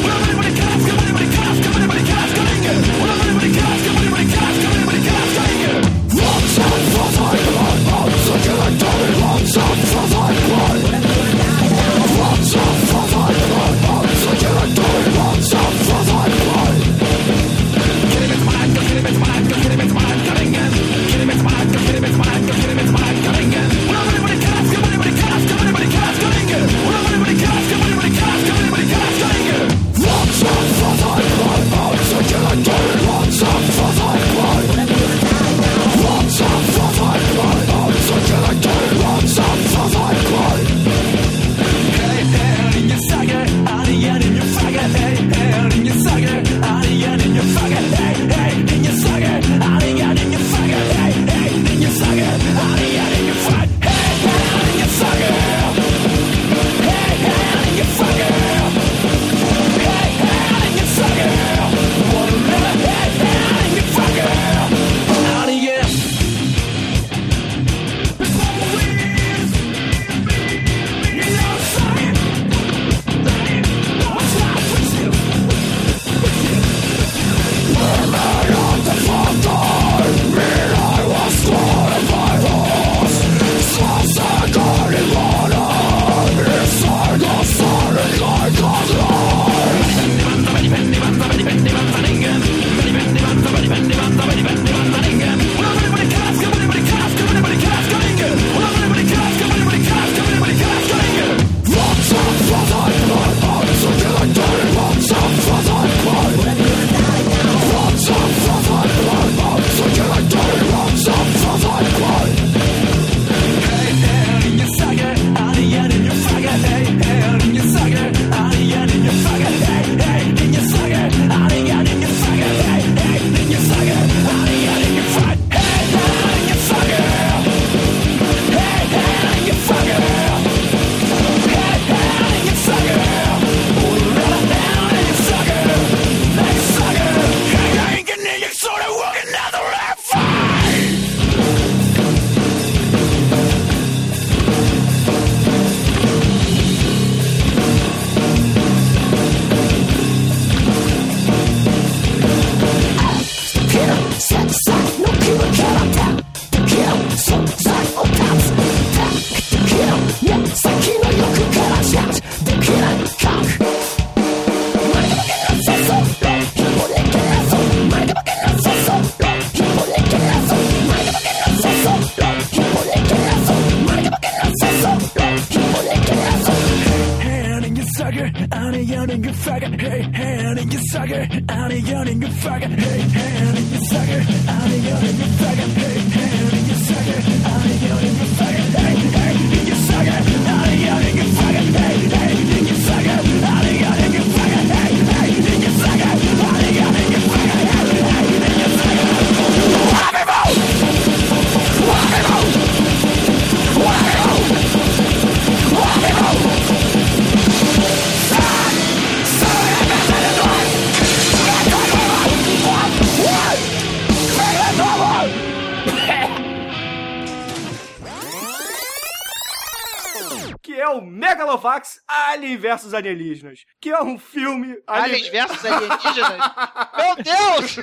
[225.61, 226.51] Versus alienígenas?
[226.97, 227.79] Meu Deus!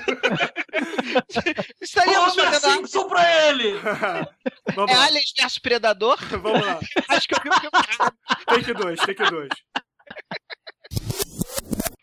[1.81, 2.73] Estaríamos Homer fazendo.
[2.75, 3.79] Simpson pra ele!
[4.75, 5.05] Vamos É lá.
[5.07, 6.19] Aliens versus Predador?
[6.43, 6.79] Vamos lá.
[7.09, 8.15] Acho que eu vi o filme errado.
[8.47, 9.49] Take 2, take 2.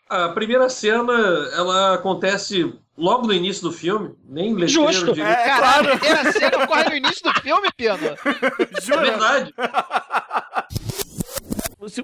[0.08, 1.12] A primeira cena,
[1.54, 5.12] ela acontece logo no início do filme, nem letreiro Justo.
[5.12, 5.36] direito.
[5.36, 5.92] É, Caralho, claro.
[5.92, 7.68] a primeira cena ocorre no início do filme.
[7.78, 9.00] É Jura?
[9.00, 9.54] verdade.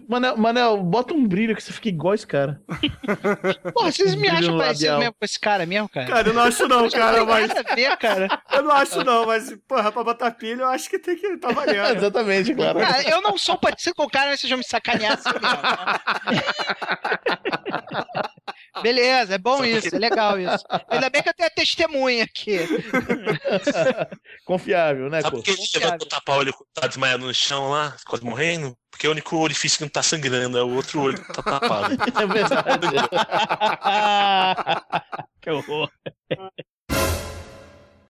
[0.08, 2.60] Manel, Manel, bota um brilho que você fica igual esse cara.
[3.74, 6.06] Porra, vocês me acham parecido mesmo com esse cara mesmo, cara?
[6.06, 7.52] Cara, eu não acho não, cara, mas.
[7.74, 8.28] Ver, cara.
[8.52, 11.50] Eu não acho não, mas, porra, pra botar pilha, eu acho que tem que tá
[11.50, 11.96] valendo.
[11.96, 12.78] Exatamente, claro.
[12.78, 15.58] Cara, eu não sou parecido com o cara, mas vocês vão me sacanear assim mesmo.
[18.82, 20.64] Beleza, é bom isso, é legal isso.
[20.88, 22.58] Ainda bem que eu tenho a testemunha aqui.
[24.44, 27.96] Confiável, né, Sabe por que ele levantou o tapa-olho quando tá desmaiado no chão lá,
[28.06, 28.76] quase morrendo?
[28.92, 31.42] Porque é o único orifício que não tá sangrando, é o outro olho que tá
[31.42, 31.96] tapado.
[32.14, 32.86] É verdade.
[35.40, 35.90] que horror.